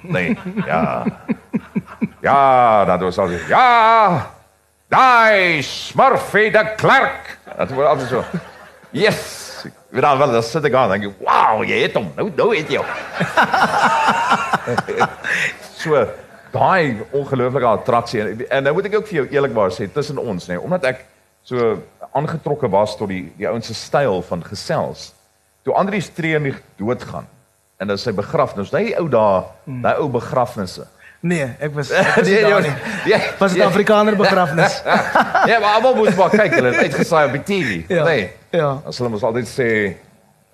Nee, 0.00 0.38
ja. 0.66 1.04
Ja, 2.20 2.84
dat 2.84 3.00
was 3.00 3.18
al. 3.18 3.30
Ja! 3.48 4.30
Daai 4.88 5.62
Smurfie 5.62 6.50
de 6.50 6.72
Klerk. 6.76 7.38
Dat 7.56 7.70
was 7.70 7.86
altyd 7.86 8.08
so. 8.08 8.24
Yes. 8.90 9.42
Wie 9.88 10.00
dan 10.00 10.18
wel 10.18 10.30
dat 10.30 10.44
sit 10.44 10.64
ek 10.64 10.74
aan 10.74 10.90
dink, 10.90 11.12
"Wow, 11.18 11.64
jy 11.64 11.82
het 11.82 11.94
hom. 11.94 12.12
Nou 12.16 12.30
nou 12.36 12.56
het 12.56 12.68
jy 12.68 12.76
hom." 12.76 12.86
so 15.82 16.06
daai 16.50 17.02
ongelooflike 17.10 17.66
attraksie 17.66 18.20
en, 18.20 18.48
en 18.48 18.62
nou 18.62 18.74
moet 18.74 18.84
ek 18.84 18.96
ook 18.96 19.06
vir 19.06 19.16
jou 19.22 19.26
eerlikwaar 19.30 19.72
sê 19.72 19.88
tussen 19.92 20.18
ons 20.18 20.46
nee, 20.46 20.60
omdat 20.60 20.84
ek 20.84 21.04
so 21.42 21.82
aangetrokke 22.12 22.68
was 22.70 22.96
tot 22.96 23.08
die 23.08 23.32
die 23.36 23.48
ouens 23.48 23.66
se 23.66 23.74
styl 23.74 24.22
van 24.22 24.44
gesels. 24.44 25.12
Toe 25.64 25.74
Andri 25.74 26.00
Streenig 26.00 26.60
doodgaan 26.76 27.26
en 27.84 27.92
dan 27.92 28.00
sy 28.00 28.14
begrafnis, 28.16 28.72
daai 28.72 28.94
ou 28.96 29.08
daai 29.12 29.44
hmm. 29.66 29.82
daai 29.84 29.98
ou 30.00 30.08
begrafnisse. 30.12 30.86
Nee, 31.24 31.46
ek 31.60 31.72
was 31.76 31.92
ek 32.00 32.10
was 32.18 32.28
nee, 32.28 32.40
daar 32.44 32.64
nie. 32.64 32.72
Ja, 33.08 33.20
was 33.40 33.52
'n 33.52 33.60
ja. 33.60 33.68
Afrikaner 33.68 34.16
begrafnis. 34.16 34.80
ja, 34.84 35.58
maar 35.62 35.76
almal 35.78 35.94
moet 36.00 36.16
maar 36.16 36.32
kyk, 36.32 36.56
hulle 36.56 36.72
het 36.72 36.88
uitgesaai 36.88 37.26
op 37.28 37.36
die 37.38 37.44
TV. 37.48 37.70
Ja, 37.88 38.04
nee. 38.08 38.32
Ja. 38.52 38.80
As 38.88 38.98
hulle 38.98 39.12
mos 39.12 39.24
altyd 39.24 39.48
sê 39.48 39.70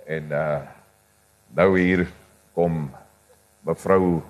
en 0.07 0.31
uh 0.35 0.61
nou 1.51 1.75
hier 1.75 2.05
kom 2.55 2.93
mevrou 3.67 4.23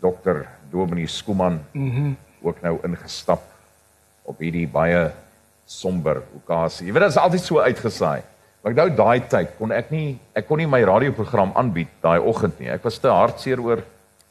dokter 0.00 0.44
Dominee 0.70 1.08
Skuman 1.08 1.62
mm 1.72 2.16
ook 2.42 2.58
nou 2.58 2.74
ingestap 2.82 3.42
op 4.26 4.40
hierdie 4.42 4.66
baie 4.66 5.12
somber 5.64 6.24
okasie. 6.34 6.88
Jy 6.88 6.92
weet 6.92 7.04
dit 7.06 7.14
is 7.14 7.18
altyd 7.22 7.44
so 7.44 7.62
uitgesaai. 7.62 8.22
Maar 8.62 8.72
ek 8.72 8.78
nou 8.78 8.90
daai 8.94 9.20
tyd 9.26 9.56
kon 9.58 9.72
ek 9.74 9.90
nie 9.90 10.18
ek 10.38 10.46
kon 10.46 10.60
nie 10.62 10.70
my 10.70 10.78
radioprogram 10.86 11.50
aanbied 11.58 11.90
daai 12.04 12.20
oggend 12.20 12.60
nie. 12.62 12.70
Ek 12.70 12.84
was 12.86 12.98
te 13.02 13.10
hartseer 13.10 13.60
oor 13.60 13.82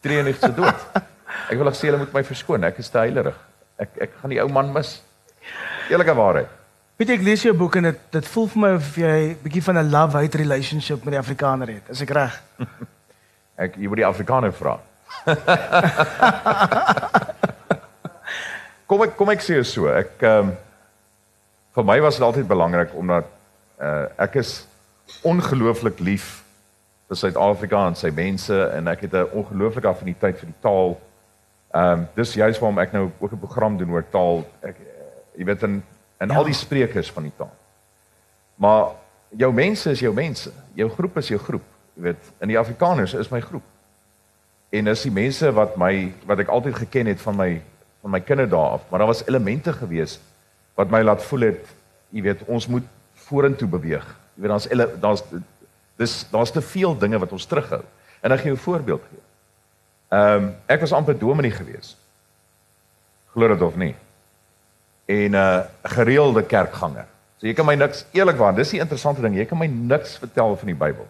Treenig 0.02 0.38
se 0.40 0.50
dood. 0.56 0.74
Ek 1.52 1.58
wil 1.60 1.70
sê 1.76 1.88
hulle 1.88 2.00
moet 2.02 2.14
my 2.16 2.24
verskoon. 2.26 2.64
Ek 2.66 2.80
is 2.82 2.90
te 2.90 2.98
heilerig. 3.04 3.38
Ek 3.80 3.90
ek 4.08 4.12
gaan 4.22 4.32
die 4.34 4.40
ou 4.42 4.50
man 4.52 4.72
mis. 4.74 4.90
Eerlike 5.92 6.16
waarheid. 6.18 6.50
Weet 7.00 7.10
jy 7.12 7.16
ek 7.20 7.26
lees 7.26 7.44
jou 7.46 7.54
boek 7.58 7.76
en 7.80 7.88
dit 7.90 8.00
dit 8.16 8.26
voel 8.34 8.48
vir 8.54 8.62
my 8.64 8.72
of 8.78 8.88
jy 8.98 9.18
'n 9.30 9.38
bietjie 9.44 9.66
van 9.68 9.78
'n 9.78 9.92
love-hate 9.92 10.38
relationship 10.38 11.00
met 11.06 11.14
die 11.16 11.22
Afrikaner 11.22 11.68
het. 11.68 11.86
Is 11.90 12.02
ek 12.02 12.12
reg? 12.18 12.34
ek 13.66 13.78
jy 13.78 13.88
moet 13.88 14.02
die 14.02 14.10
Afrikaner 14.10 14.54
vra. 14.54 14.80
kom 18.90 19.02
ek 19.06 19.18
kom 19.18 19.30
ek 19.30 19.42
sê 19.42 19.64
so. 19.64 19.88
Ek 19.88 20.18
ehm 20.22 20.50
um, 20.50 20.56
vir 21.76 21.84
my 21.88 22.00
was 22.02 22.16
dit 22.18 22.26
altyd 22.26 22.48
belangrik 22.48 22.92
omdat 22.96 23.26
uh, 23.82 24.06
ek 24.18 24.36
is 24.42 24.68
ongelooflik 25.28 26.00
lief 26.00 26.44
vir 27.10 27.20
Suid-Afrika 27.20 27.88
en 27.88 27.98
sy 28.00 28.12
mense 28.16 28.56
en 28.56 28.88
ek 28.88 29.08
het 29.08 29.14
'n 29.14 29.32
ongelooflike 29.34 29.88
affiniteit 29.88 30.40
vir 30.40 30.48
die 30.48 30.62
taal. 30.62 31.00
Ehm 31.74 32.00
um, 32.00 32.08
dis 32.16 32.34
juist 32.34 32.60
waarom 32.60 32.80
ek 32.80 32.94
nou 32.94 33.12
ook 33.20 33.32
'n 33.32 33.40
program 33.40 33.78
doen 33.78 33.92
oor 33.92 34.06
taal. 34.10 34.46
Ek 34.62 34.78
uh, 34.80 34.86
jy 35.38 35.46
weet 35.46 35.64
in 35.64 35.84
in 36.20 36.30
ja. 36.30 36.36
al 36.36 36.44
die 36.44 36.54
sprekers 36.54 37.12
van 37.12 37.24
die 37.24 37.36
taal. 37.38 37.54
Maar 38.56 38.94
jou 39.30 39.54
mense 39.54 39.90
is 39.92 40.00
jou 40.00 40.14
mense. 40.14 40.52
Jou 40.74 40.90
groep 40.90 41.18
is 41.18 41.28
jou 41.28 41.40
groep. 41.40 41.64
Jy 41.94 42.04
weet, 42.04 42.32
in 42.40 42.48
die 42.48 42.60
Afrikaners 42.60 43.14
is 43.14 43.30
my 43.30 43.40
groep. 43.42 43.64
En 44.70 44.86
dis 44.86 45.02
die 45.02 45.12
mense 45.12 45.52
wat 45.52 45.76
my 45.78 46.14
wat 46.26 46.40
ek 46.40 46.48
altyd 46.48 46.76
geken 46.76 47.06
het 47.06 47.22
van 47.22 47.36
my 47.36 47.62
van 48.02 48.12
my 48.12 48.22
kinderdae 48.22 48.70
af, 48.78 48.82
maar 48.90 49.00
daar 49.00 49.08
was 49.08 49.28
elemente 49.28 49.74
gewees 49.74 50.20
wat 50.76 50.90
my 50.90 51.02
laat 51.02 51.22
voel 51.24 51.42
het, 51.52 51.68
jy 52.10 52.22
weet, 52.22 52.40
ons 52.50 52.68
moet 52.68 52.84
vorentoe 53.32 53.68
beweeg. 53.72 54.06
Jy 54.36 54.44
weet 54.44 54.52
daar's 54.52 54.68
daar's 55.00 55.24
dis 56.02 56.16
daar's 56.32 56.52
te 56.52 56.62
veel 56.62 56.98
dinge 56.98 57.20
wat 57.22 57.32
ons 57.32 57.48
terughou. 57.48 57.84
En 58.22 58.32
ek 58.32 58.44
gaan 58.44 58.54
jou 58.54 58.58
'n 58.58 58.68
voorbeeld 58.68 59.04
gee. 59.10 59.24
Ehm 60.12 60.44
um, 60.44 60.56
ek 60.68 60.80
was 60.80 60.92
amper 60.92 61.18
dominee 61.18 61.52
gewees. 61.52 61.96
Glo 63.34 63.48
dit 63.48 63.62
of 63.62 63.76
nie. 63.76 63.96
En 65.06 65.32
'n 65.32 65.36
uh, 65.36 65.60
gereelde 65.84 66.44
kerkganger. 66.44 67.08
So 67.38 67.48
jy 67.48 67.54
kan 67.54 67.66
my 67.66 67.76
niks 67.76 68.06
eerlikwaar, 68.12 68.56
dis 68.56 68.70
die 68.70 68.80
interessante 68.80 69.22
ding, 69.22 69.36
jy 69.36 69.46
kan 69.46 69.58
my 69.58 69.66
niks 69.66 70.18
vertel 70.18 70.56
van 70.56 70.68
die 70.68 70.76
Bybel. 70.76 71.08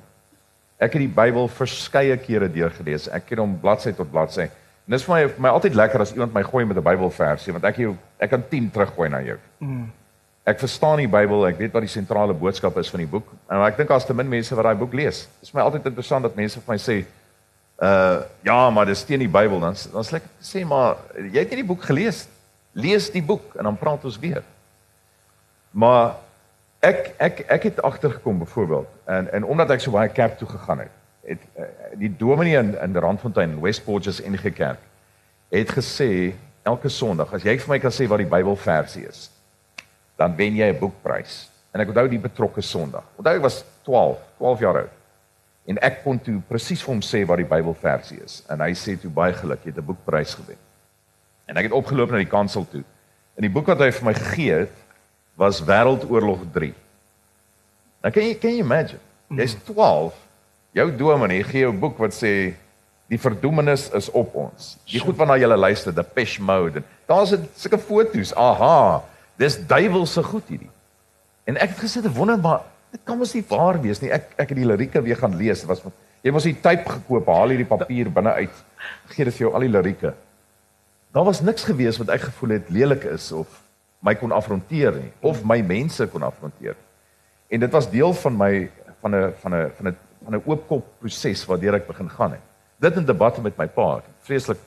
Ek 0.78 0.94
het 0.94 1.01
die 1.01 1.16
Bybel 1.16 1.48
verskeie 1.48 2.18
kere 2.18 2.48
deurgelees. 2.51 3.10
Ek 3.12 3.30
het 3.30 3.40
hom 3.40 3.60
bladsy 3.60 3.92
tot 3.92 4.12
bladsy. 4.12 4.48
En 4.88 4.96
dis 4.96 5.04
vir 5.04 5.13
my 5.16 5.28
vir 5.28 5.42
my 5.42 5.50
altyd 5.50 5.75
lekker 5.75 6.01
as 6.01 6.13
iemand 6.16 6.34
my 6.34 6.44
gooi 6.44 6.66
met 6.66 6.78
'n 6.78 6.84
Bybelversie 6.84 7.54
want 7.54 7.66
ek 7.66 7.78
jou 7.78 7.96
ek 8.18 8.30
kan 8.30 8.44
10 8.50 8.72
teruggooi 8.72 9.10
na 9.10 9.22
jou. 9.22 9.38
Mm. 9.60 9.92
Ek 10.41 10.57
verstaan 10.57 10.98
die 10.98 11.10
Bybel, 11.10 11.43
ek 11.51 11.60
weet 11.62 11.74
wat 11.75 11.83
die 11.86 11.91
sentrale 11.91 12.33
boodskap 12.33 12.77
is 12.81 12.89
van 12.89 13.03
die 13.03 13.10
boek. 13.10 13.27
En 13.45 13.62
ek 13.62 13.75
dink 13.77 13.91
daar's 13.91 14.07
te 14.10 14.15
min 14.17 14.29
mense 14.29 14.55
wat 14.57 14.65
daai 14.65 14.79
boek 14.79 14.95
lees. 14.98 15.27
Dit 15.38 15.50
is 15.50 15.53
my 15.53 15.62
altyd 15.62 15.86
interessant 15.91 16.25
dat 16.25 16.38
mense 16.38 16.57
vir 16.57 16.71
my 16.74 16.77
sê, 16.81 16.95
uh 17.81 18.21
ja, 18.45 18.57
maar 18.74 18.89
dis 18.89 19.03
teen 19.05 19.21
die 19.21 19.29
Bybel 19.29 19.62
dan 19.62 19.77
dan 19.93 20.05
sê 20.05 20.17
ek 20.17 20.25
sê 20.41 20.63
maar 20.65 20.98
jy 21.17 21.43
het 21.43 21.53
nie 21.53 21.62
die 21.62 21.69
boek 21.69 21.86
gelees. 21.86 22.25
Lees 22.74 23.10
die 23.13 23.21
boek 23.21 23.53
en 23.57 23.69
dan 23.69 23.77
praat 23.77 24.05
ons 24.10 24.17
weer. 24.21 24.41
Maar 25.71 26.15
ek 26.81 27.12
ek 27.21 27.43
ek 27.57 27.67
het 27.69 27.81
agtergekom 27.86 28.41
byvoorbeeld 28.41 28.89
en 29.05 29.29
en 29.33 29.45
omdat 29.45 29.75
ek 29.77 29.83
so 29.86 29.93
baie 29.93 30.10
kerk 30.10 30.39
toe 30.39 30.48
gegaan 30.50 30.86
het, 30.86 30.95
het 31.33 31.43
uh, 31.53 31.69
die 32.01 32.10
dominee 32.17 32.57
in 32.57 32.74
in 32.81 32.98
Randfontein, 32.98 33.60
West 33.62 33.86
Borges 33.86 34.21
NG 34.25 34.53
Kerk, 34.53 34.81
het 35.53 35.69
gesê 35.69 36.33
elke 36.63 36.89
Sondag 36.89 37.33
as 37.33 37.45
jy 37.45 37.57
vir 37.62 37.75
my 37.75 37.79
kan 37.79 37.93
sê 37.93 38.10
wat 38.10 38.21
die 38.24 38.29
Bybelversie 38.29 39.05
is, 39.10 39.29
dan 40.18 40.36
wen 40.36 40.56
jy 40.56 40.72
'n 40.72 40.80
boekprys. 40.80 41.50
En 41.72 41.82
ek 41.82 41.88
onthou 41.88 42.08
die 42.08 42.20
betrokke 42.20 42.62
Sondag. 42.62 43.03
Onthou 43.15 43.36
ek 43.36 43.41
was 43.41 43.63
12, 43.84 44.18
12 44.38 44.60
jaar 44.60 44.77
oud. 44.77 44.94
En 45.65 45.77
ek 45.77 46.03
kon 46.03 46.20
toe 46.20 46.41
presies 46.48 46.82
vir 46.84 46.94
hom 46.94 47.01
sê 47.01 47.25
wat 47.25 47.38
die 47.38 47.48
Bybelversie 47.48 48.20
is 48.24 48.44
en 48.50 48.60
hy 48.60 48.74
sê 48.74 48.98
toe 49.00 49.12
baie 49.13 49.34
geluk, 49.34 49.63
jy 49.63 49.72
het 49.72 49.77
'n 49.77 49.86
boekprys 49.86 50.34
gewen. 50.36 50.58
En 51.48 51.58
ek 51.58 51.63
het 51.63 51.72
opgeloop 51.72 52.12
na 52.12 52.18
die 52.18 52.25
kansel 52.25 52.65
toe. 52.72 52.84
En 53.36 53.41
die 53.41 53.50
boek 53.50 53.68
wat 53.68 53.80
hy 53.80 53.91
vir 53.91 54.06
my 54.06 54.13
gegee 54.13 54.53
het 54.53 54.74
was 55.36 55.62
Wêreldoorlog 55.62 56.51
3. 56.53 56.74
Nou 58.03 58.12
kan 58.13 58.24
jy 58.24 58.36
kan 58.36 58.51
jy 58.51 58.60
imagine? 58.60 59.00
Jy's 59.30 59.56
12, 59.63 60.13
jou 60.74 60.88
dominee 60.98 61.44
gee 61.44 61.62
jou 61.62 61.74
boek 61.74 61.98
wat 61.98 62.13
sê 62.13 62.53
die 63.12 63.20
verdoemenis 63.20 63.89
is 63.98 64.10
op 64.15 64.36
ons. 64.36 64.77
Die 64.88 65.00
goed 65.00 65.18
waarna 65.20 65.36
jy 65.38 65.48
luister, 65.51 65.94
the 65.94 66.03
pesh 66.03 66.39
mode. 66.39 66.84
Daar's 67.08 67.34
sulke 67.56 67.77
foto's. 67.77 68.34
Aha. 68.36 69.03
Dis 69.41 69.57
duiwelse 69.67 70.24
goed 70.24 70.50
hierdie. 70.51 70.69
En 71.50 71.57
ek 71.57 71.74
het 71.74 71.83
gesit 71.86 72.05
en 72.05 72.13
wonder 72.13 72.38
maar 72.39 72.67
dit 72.91 73.01
kan 73.07 73.17
mos 73.17 73.33
nie 73.33 73.43
waar 73.50 73.79
wees 73.81 74.01
nie. 74.03 74.12
Ek 74.13 74.36
ek 74.38 74.51
het 74.51 74.60
die 74.60 74.67
lirieke 74.67 75.01
weer 75.01 75.17
gaan 75.17 75.38
lees. 75.39 75.63
Dit 75.63 75.71
was 75.71 75.81
jy 76.21 76.33
mos 76.36 76.45
die 76.45 76.57
tyd 76.62 76.83
gekoop, 76.86 77.29
haal 77.31 77.53
hierdie 77.53 77.69
papier 77.69 78.12
binne 78.13 78.36
uit. 78.43 78.62
Gee 79.15 79.25
dit 79.25 79.38
vir 79.38 79.48
jou 79.48 79.53
al 79.55 79.65
die 79.65 79.71
lirieke. 79.71 80.13
Daar 81.15 81.25
was 81.27 81.41
niks 81.41 81.65
gewees 81.67 81.98
wat 82.00 82.13
ek 82.13 82.27
gevoel 82.29 82.57
het 82.60 82.69
lelik 82.69 83.07
is 83.10 83.31
of 83.36 83.57
my 84.05 84.13
kon 84.17 84.31
afronteer 84.33 84.95
nie 84.98 85.12
of 85.25 85.41
my 85.45 85.60
mense 85.65 86.05
kon 86.13 86.24
afronteer. 86.25 86.77
En 87.51 87.60
dit 87.65 87.74
was 87.74 87.89
deel 87.91 88.13
van 88.13 88.38
my 88.38 88.53
van 89.01 89.15
'n 89.15 89.33
van 89.41 89.55
'n 89.55 89.71
van 89.77 89.88
'n 89.88 89.98
van 90.25 90.36
'n 90.36 90.43
oopkop 90.45 90.86
proses 91.00 91.45
waardeur 91.45 91.75
ek 91.75 91.88
begin 91.88 92.10
gaan 92.10 92.31
het. 92.31 92.45
Dit 92.79 92.95
in 92.98 93.05
debatte 93.05 93.41
met 93.41 93.57
my 93.57 93.67
pa, 93.67 94.01
vreeslik 94.21 94.57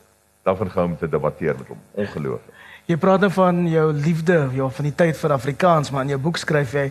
daarvan 0.43 0.71
gehou 0.71 0.89
om 0.89 0.97
te 0.97 1.09
debatteer 1.09 1.55
met 1.59 1.67
hom. 1.67 1.81
Ongelooflik. 1.93 2.64
Jy 2.85 2.97
praat 3.01 3.23
nou 3.25 3.31
van 3.33 3.63
jou 3.69 3.93
liefde, 3.97 4.35
ja, 4.53 4.69
van 4.69 4.85
die 4.85 4.93
tyd 4.95 5.17
vir 5.17 5.33
Afrikaans, 5.33 5.91
maar 5.91 6.05
in 6.05 6.11
jou 6.13 6.19
boek 6.27 6.37
skryf 6.37 6.75
jy 6.77 6.91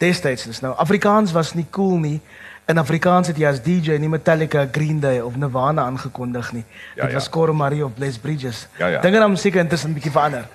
destyds 0.00 0.46
is 0.48 0.60
nou 0.64 0.74
Afrikaans 0.80 1.32
was 1.32 1.54
nie 1.56 1.66
cool 1.72 1.98
nie. 2.00 2.20
In 2.68 2.80
Afrikaans 2.80 3.28
het 3.30 3.38
jy 3.38 3.46
as 3.48 3.60
DJ 3.62 3.98
nie 4.00 4.08
Metallica, 4.10 4.64
Green 4.72 4.98
Day 5.00 5.20
of 5.20 5.36
Nirvana 5.36 5.84
aangekondig 5.86 6.52
nie. 6.56 6.64
Ja, 6.96 7.04
Dit 7.04 7.12
ja. 7.12 7.18
was 7.20 7.28
Cor 7.30 7.52
Marie 7.54 7.84
of 7.84 7.92
Bless 7.94 8.18
Bridges. 8.18 8.66
Ja, 8.78 8.88
ja. 8.96 9.00
Dinge 9.04 9.20
dan 9.20 9.36
seker 9.36 9.60
intussen 9.60 9.90
'n 9.90 9.94
bietjie 9.94 10.12
verander. 10.12 10.48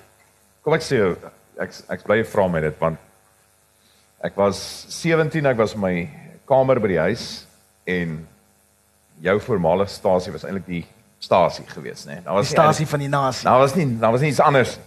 Kom 0.61 0.73
ek 0.73 0.81
sê 0.81 1.15
ek 1.59 1.71
ek 1.89 2.03
bly 2.03 2.23
vra 2.25 2.47
my 2.47 2.61
dit 2.61 2.75
want 2.79 2.97
ek 4.23 4.35
was 4.35 4.85
17, 4.89 5.45
ek 5.45 5.57
was 5.57 5.73
in 5.73 5.79
my 5.79 6.09
kamer 6.45 6.79
by 6.79 6.87
die 6.87 6.99
huis 6.99 7.45
en 7.85 8.27
jou 9.21 9.39
voormalige 9.39 9.89
stasie 9.89 10.31
was 10.33 10.43
eintlik 10.43 10.65
die 10.65 10.85
stasie 11.23 11.65
gewees, 11.67 12.05
né? 12.05 12.13
Nee. 12.13 12.23
Daar 12.23 12.33
was 12.33 12.47
die 12.47 12.55
stasie 12.55 12.87
van 12.87 12.99
die 12.99 13.09
nasie. 13.09 13.45
Daar 13.45 13.59
was 13.59 13.75
nie, 13.75 13.97
daar 13.99 14.11
was 14.11 14.21
nie 14.21 14.29
iets 14.29 14.39
anders. 14.39 14.79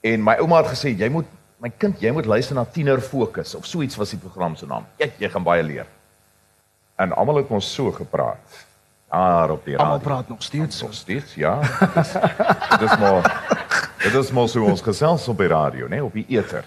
En 0.00 0.22
my 0.22 0.36
ouma 0.42 0.60
het 0.60 0.72
gesê 0.74 0.92
jy 0.92 1.08
moet 1.08 1.28
my 1.64 1.70
kind, 1.80 2.00
jy 2.00 2.12
moet 2.12 2.28
luister 2.28 2.56
na 2.56 2.66
Tiener 2.68 3.00
Fokus 3.00 3.54
of 3.56 3.64
so 3.66 3.80
iets 3.80 3.96
was 3.96 4.12
die 4.12 4.20
program 4.20 4.56
se 4.56 4.68
naam. 4.68 4.84
Ek 5.00 5.16
jy 5.18 5.30
gaan 5.32 5.46
baie 5.46 5.62
leer. 5.64 5.88
En 7.00 7.14
almal 7.16 7.40
het 7.40 7.50
ons 7.50 7.70
so 7.74 7.92
gepraat. 7.92 8.60
Daar 9.08 9.54
op 9.54 9.64
die 9.64 9.76
radio. 9.76 9.86
Almal 9.86 10.04
praat 10.04 10.28
nog 10.28 10.42
steeds 10.42 10.78
so 10.78 10.90
steeds, 10.92 11.34
ja. 11.34 11.56
Dit 12.80 12.90
is 12.90 12.98
maar 12.98 13.30
Dit 14.04 14.14
is 14.20 14.30
mos 14.36 14.52
hoe 14.54 14.66
ons 14.68 14.82
gesels 14.84 15.24
op 15.32 15.38
die 15.40 15.48
radio, 15.48 15.86
né, 15.88 15.96
nee, 15.96 16.04
op 16.04 16.12
die 16.12 16.26
eter. 16.28 16.66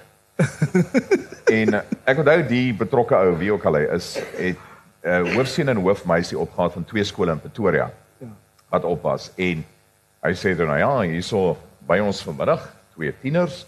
en 1.60 1.76
ek 2.06 2.18
onthou 2.18 2.40
die 2.50 2.74
betrokke 2.74 3.14
ou 3.18 3.36
wie 3.38 3.52
ook 3.54 3.66
al 3.70 3.78
hy 3.78 3.84
is, 3.94 4.08
het 4.40 4.58
'n 4.58 4.58
uh, 4.58 5.18
eh, 5.18 5.36
hoofseun 5.36 5.70
en 5.70 5.86
hoofmeisie 5.86 6.38
opgehaal 6.38 6.74
van 6.74 6.86
twee 6.86 7.04
skole 7.04 7.32
in 7.32 7.40
Pretoria 7.40 7.92
wat 8.70 8.84
oppas 8.84 9.32
en 9.36 9.64
hy 10.24 10.34
sê 10.36 10.54
dan 10.58 10.68
nou 10.72 10.80
ja, 10.80 10.92
hierso 11.08 11.58
by 11.88 12.00
ons 12.04 12.24
vanmiddag 12.26 12.64
twee 12.96 13.14
tieners 13.22 13.66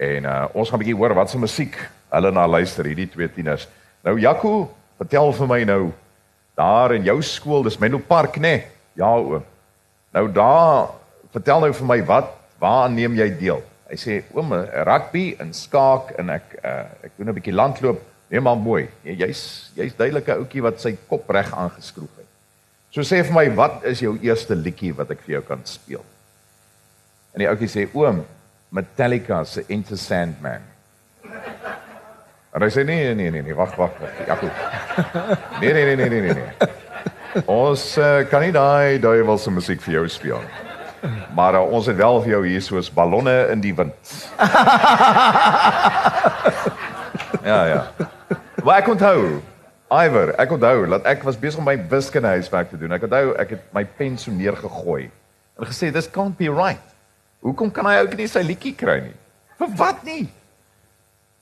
en 0.00 0.24
uh, 0.24 0.44
ons 0.54 0.68
gaan 0.70 0.78
'n 0.78 0.82
bietjie 0.84 0.96
hoor 0.96 1.14
wat 1.14 1.30
se 1.30 1.38
musiek 1.38 1.76
hulle 2.10 2.30
na 2.32 2.46
luister 2.46 2.84
hierdie 2.84 3.08
twee 3.10 3.28
tieners. 3.28 3.68
Nou 4.02 4.18
Jaco, 4.18 4.70
vertel 4.98 5.32
vir 5.32 5.48
my 5.48 5.64
nou 5.64 5.82
daar 6.56 6.94
in 6.94 7.04
jou 7.04 7.18
skool, 7.22 7.62
dis 7.62 7.78
Menlo 7.78 7.98
Park 7.98 8.36
nê? 8.36 8.40
Nee? 8.40 8.66
Ja 8.98 9.12
oom. 9.16 9.44
Nou 10.12 10.26
daar 10.32 10.90
vertel 11.32 11.60
nou 11.60 11.72
vir 11.72 11.86
my 11.86 12.00
wat 12.04 12.32
waar 12.60 12.90
neem 12.90 13.16
jy 13.16 13.28
deel? 13.38 13.62
Hy 13.90 13.98
sê 13.98 14.22
oom, 14.36 14.52
rugby 14.86 15.34
en 15.42 15.52
skaak 15.56 16.14
en 16.20 16.30
ek 16.36 16.56
uh, 16.62 16.86
ek 17.06 17.16
doen 17.16 17.28
'n 17.28 17.36
bietjie 17.38 17.54
landloop. 17.54 18.00
Nee 18.30 18.40
maar 18.40 18.56
mooi. 18.56 18.88
Jy's 19.02 19.72
jy's 19.74 19.94
duidelik 19.96 20.28
'n 20.28 20.42
ouetjie 20.42 20.62
wat 20.62 20.80
sy 20.80 20.96
kop 21.08 21.30
reg 21.30 21.52
aangeskroef 21.52 22.16
het. 22.16 22.29
So 22.90 23.04
sê 23.06 23.20
vir 23.22 23.34
my, 23.34 23.44
wat 23.54 23.84
is 23.86 24.00
jou 24.02 24.16
eerste 24.18 24.56
liedjie 24.58 24.90
wat 24.98 25.12
ek 25.14 25.20
vir 25.22 25.36
jou 25.36 25.42
kan 25.46 25.60
speel? 25.68 26.02
En 27.30 27.44
die 27.44 27.46
ouetjie 27.46 27.68
sê, 27.70 27.84
"Oom, 27.94 28.24
Metallica 28.70 29.44
se 29.44 29.64
Enter 29.68 29.96
Sandman." 29.96 30.62
En 32.52 32.62
hy 32.62 32.68
sê, 32.68 32.84
"Nee, 32.84 33.14
nee, 33.14 33.30
nee, 33.30 33.42
nee, 33.42 33.54
wag, 33.54 33.76
wag, 33.76 33.90
wag. 34.00 34.10
Ja, 34.26 34.34
goed. 34.34 34.50
Nee, 35.60 35.72
nee, 35.72 35.96
nee, 35.96 36.08
nee, 36.08 36.20
nee, 36.20 36.34
nee. 36.34 36.52
Ons 37.46 37.98
uh, 37.98 38.28
kan 38.28 38.42
nie 38.42 38.52
daai 38.52 38.98
duiwelse 38.98 39.50
musiek 39.50 39.80
vir 39.80 39.94
jou 39.94 40.08
speel 40.08 40.38
nie." 40.38 40.70
Maar 41.34 41.54
uh, 41.54 41.70
ons 41.70 41.86
het 41.86 41.96
wel 41.96 42.22
vir 42.22 42.30
jou 42.30 42.46
hier 42.46 42.62
soos 42.62 42.92
ballonne 42.92 43.48
in 43.50 43.60
die 43.60 43.74
wind. 43.74 43.94
ja, 47.50 47.66
ja. 47.66 47.86
Waar 48.64 48.82
ek 48.82 48.88
onthou, 48.88 49.40
Iwer, 49.90 50.36
ek 50.38 50.52
onthou 50.54 50.84
dat 50.92 51.06
ek 51.10 51.24
was 51.26 51.38
besig 51.38 51.58
om 51.58 51.66
my 51.66 51.74
wiskunde 51.90 52.30
huiswerk 52.36 52.68
te 52.70 52.78
doen. 52.78 52.92
Ek 52.94 53.08
onthou 53.08 53.32
ek 53.42 53.56
het 53.56 53.62
my 53.74 53.82
pen 53.98 54.18
so 54.22 54.30
neergegooi 54.30 55.08
en 55.60 55.66
gesê 55.68 55.90
this 55.92 56.06
can't 56.08 56.36
be 56.38 56.46
right. 56.46 56.84
Hoekom 57.42 57.72
kan 57.74 57.88
hy 57.88 57.96
ook 58.04 58.14
nie 58.16 58.28
sy 58.30 58.44
liedjie 58.46 58.72
kry 58.78 59.00
nie? 59.08 59.16
Vir 59.58 59.72
wat 59.80 60.04
nie? 60.06 60.28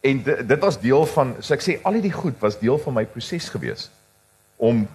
En 0.09 0.23
dit 0.25 0.65
was 0.65 0.79
deel 0.81 1.05
van 1.13 1.35
so 1.43 1.53
ek 1.55 1.65
sê 1.67 1.77
al 1.85 1.99
hierdie 1.99 2.15
goed 2.15 2.39
was 2.41 2.57
deel 2.59 2.81
van 2.81 2.97
my 2.97 3.05
proses 3.11 3.51
gewees 3.53 3.91
om 4.57 4.87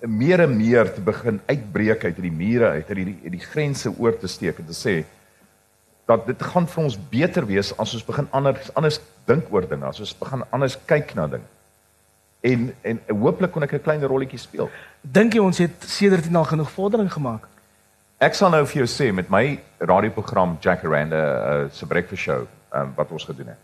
meer 0.00 0.40
en 0.46 0.54
meer 0.56 0.88
te 0.94 1.02
begin 1.04 1.42
uitbreek 1.50 2.06
uit 2.06 2.16
hierdie 2.16 2.34
mure 2.34 2.72
uit 2.78 2.88
hierdie 2.88 3.08
die, 3.10 3.34
die 3.36 3.42
grense 3.42 3.92
oor 3.98 4.16
te 4.18 4.30
steek 4.30 4.62
en 4.62 4.70
te 4.70 4.76
sê 4.78 5.02
dat 6.08 6.24
dit 6.30 6.46
gaan 6.54 6.66
vir 6.70 6.84
ons 6.86 6.96
beter 7.10 7.46
wees 7.46 7.74
as 7.76 7.94
ons 7.98 8.06
begin 8.06 8.30
anders 8.32 8.72
anders 8.78 9.00
dink 9.28 9.52
oor 9.52 9.66
dinge, 9.68 9.84
as 9.88 10.00
ons 10.00 10.16
begin 10.16 10.46
anders 10.54 10.78
kyk 10.88 11.12
na 11.18 11.28
dinge 11.36 11.53
en 12.44 12.74
en 12.82 13.00
hooplik 13.08 13.52
kon 13.52 13.62
ek 13.62 13.72
'n 13.72 13.82
klein 13.82 14.04
rolletjie 14.04 14.38
speel. 14.38 14.70
Dink 15.00 15.32
jy 15.32 15.40
ons 15.40 15.58
het 15.58 15.84
sedert 15.86 16.30
nou 16.30 16.44
genoeg 16.44 16.70
vordering 16.70 17.12
gemaak? 17.12 17.48
Ek 18.18 18.34
sal 18.34 18.50
nou 18.50 18.64
vir 18.66 18.84
jou 18.84 18.88
sê 18.88 19.12
met 19.12 19.28
my 19.30 19.60
radioprogram 19.78 20.56
Jack 20.60 20.84
Aranda 20.84 21.20
uh, 21.20 21.70
se 21.70 21.86
breakfast 21.86 22.22
show 22.22 22.46
um, 22.74 22.92
wat 22.96 23.10
ons 23.10 23.24
gedoen 23.24 23.46
het. 23.46 23.62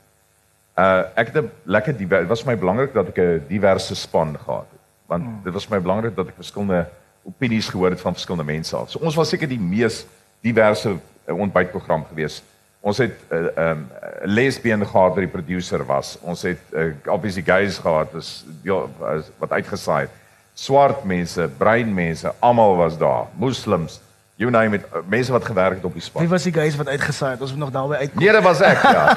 Uh 0.77 1.03
ek 1.15 1.33
het 1.33 1.45
'n 1.45 1.51
lekker 1.65 1.97
dit 1.97 2.29
was 2.29 2.43
vir 2.43 2.53
my 2.53 2.59
belangrik 2.59 2.95
dat 2.95 3.09
ek 3.09 3.19
'n 3.19 3.45
diverse 3.49 3.95
span 3.95 4.39
gehad 4.39 4.67
het. 4.73 4.81
Want 5.07 5.25
hmm. 5.25 5.41
dit 5.45 5.53
was 5.53 5.67
vir 5.67 5.77
my 5.77 5.83
belangrik 5.83 6.17
dat 6.17 6.29
ek 6.29 6.35
verskillende 6.35 6.89
opinies 7.23 7.69
gehoor 7.69 7.91
het 7.91 8.01
van 8.01 8.13
verskillende 8.13 8.53
mense 8.53 8.77
af. 8.77 8.91
So 8.91 8.99
ons 8.99 9.15
was 9.15 9.29
seker 9.29 9.49
die 9.49 9.61
mees 9.61 10.07
diverse 10.41 10.97
ontbytprogram 11.27 12.05
geweest 12.05 12.45
Ons 12.81 12.99
het 12.99 13.17
'n 13.29 13.35
uh, 13.35 13.41
'n 13.57 13.61
um, 13.61 13.89
lesbien 14.25 14.87
gehad 14.87 15.15
wat 15.15 15.25
die 15.25 15.29
producer 15.29 15.85
was. 15.87 16.19
Ons 16.21 16.43
het 16.43 16.61
uh, 16.73 16.93
obviously 17.07 17.43
gays 17.43 17.79
gehad 17.79 18.13
was 18.13 18.45
deel 18.63 18.91
wat 19.39 19.51
uitgesaai 19.51 20.01
het. 20.01 20.11
Swart 20.55 21.05
mense, 21.05 21.49
bruin 21.59 21.95
mense, 21.95 22.33
almal 22.39 22.77
was 22.77 22.99
daar. 22.99 23.27
Moslems, 23.37 24.01
You 24.41 24.49
name 24.51 24.75
it, 24.75 24.85
uh, 24.89 25.03
mense 25.05 25.33
wat 25.33 25.45
gewerk 25.45 25.75
het 25.75 25.85
op 25.85 25.93
die 25.93 26.03
span. 26.03 26.23
Wie 26.23 26.31
was 26.31 26.43
die 26.43 26.53
guys 26.53 26.77
wat 26.77 26.89
uitgesaai 26.89 27.31
het? 27.31 27.41
Ons 27.45 27.51
moet 27.51 27.61
nog 27.61 27.71
daarby 27.71 27.95
uit. 27.95 28.15
Nee, 28.15 28.33
dit 28.33 28.43
was 28.43 28.61
ek, 28.65 28.83
ja. 28.83 29.03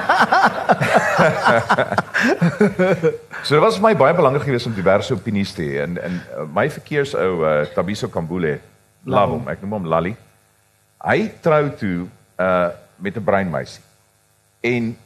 so 3.47 3.55
dit 3.55 3.63
was 3.63 3.77
vir 3.79 3.85
my 3.85 3.93
baie 3.95 4.17
belangrik 4.17 4.43
geweest 4.43 4.67
om 4.67 4.75
diverse 4.75 5.15
opinies 5.15 5.55
te 5.55 5.63
hê 5.63 5.79
en 5.85 5.95
en 6.03 6.19
my 6.51 6.67
verkeersou 6.75 7.29
uh, 7.39 7.53
Tabiso 7.71 8.11
Kambule, 8.11 8.57
love 9.07 9.37
hom, 9.37 9.47
ek 9.47 9.63
noem 9.63 9.77
hom 9.77 9.87
Lali. 9.95 10.11
Hy 11.07 11.31
trou 11.45 11.71
toe 11.79 11.99
uh 12.43 12.82
met 13.03 13.17
'n 13.17 13.23
breinmeisie. 13.23 13.83
En 14.59 14.97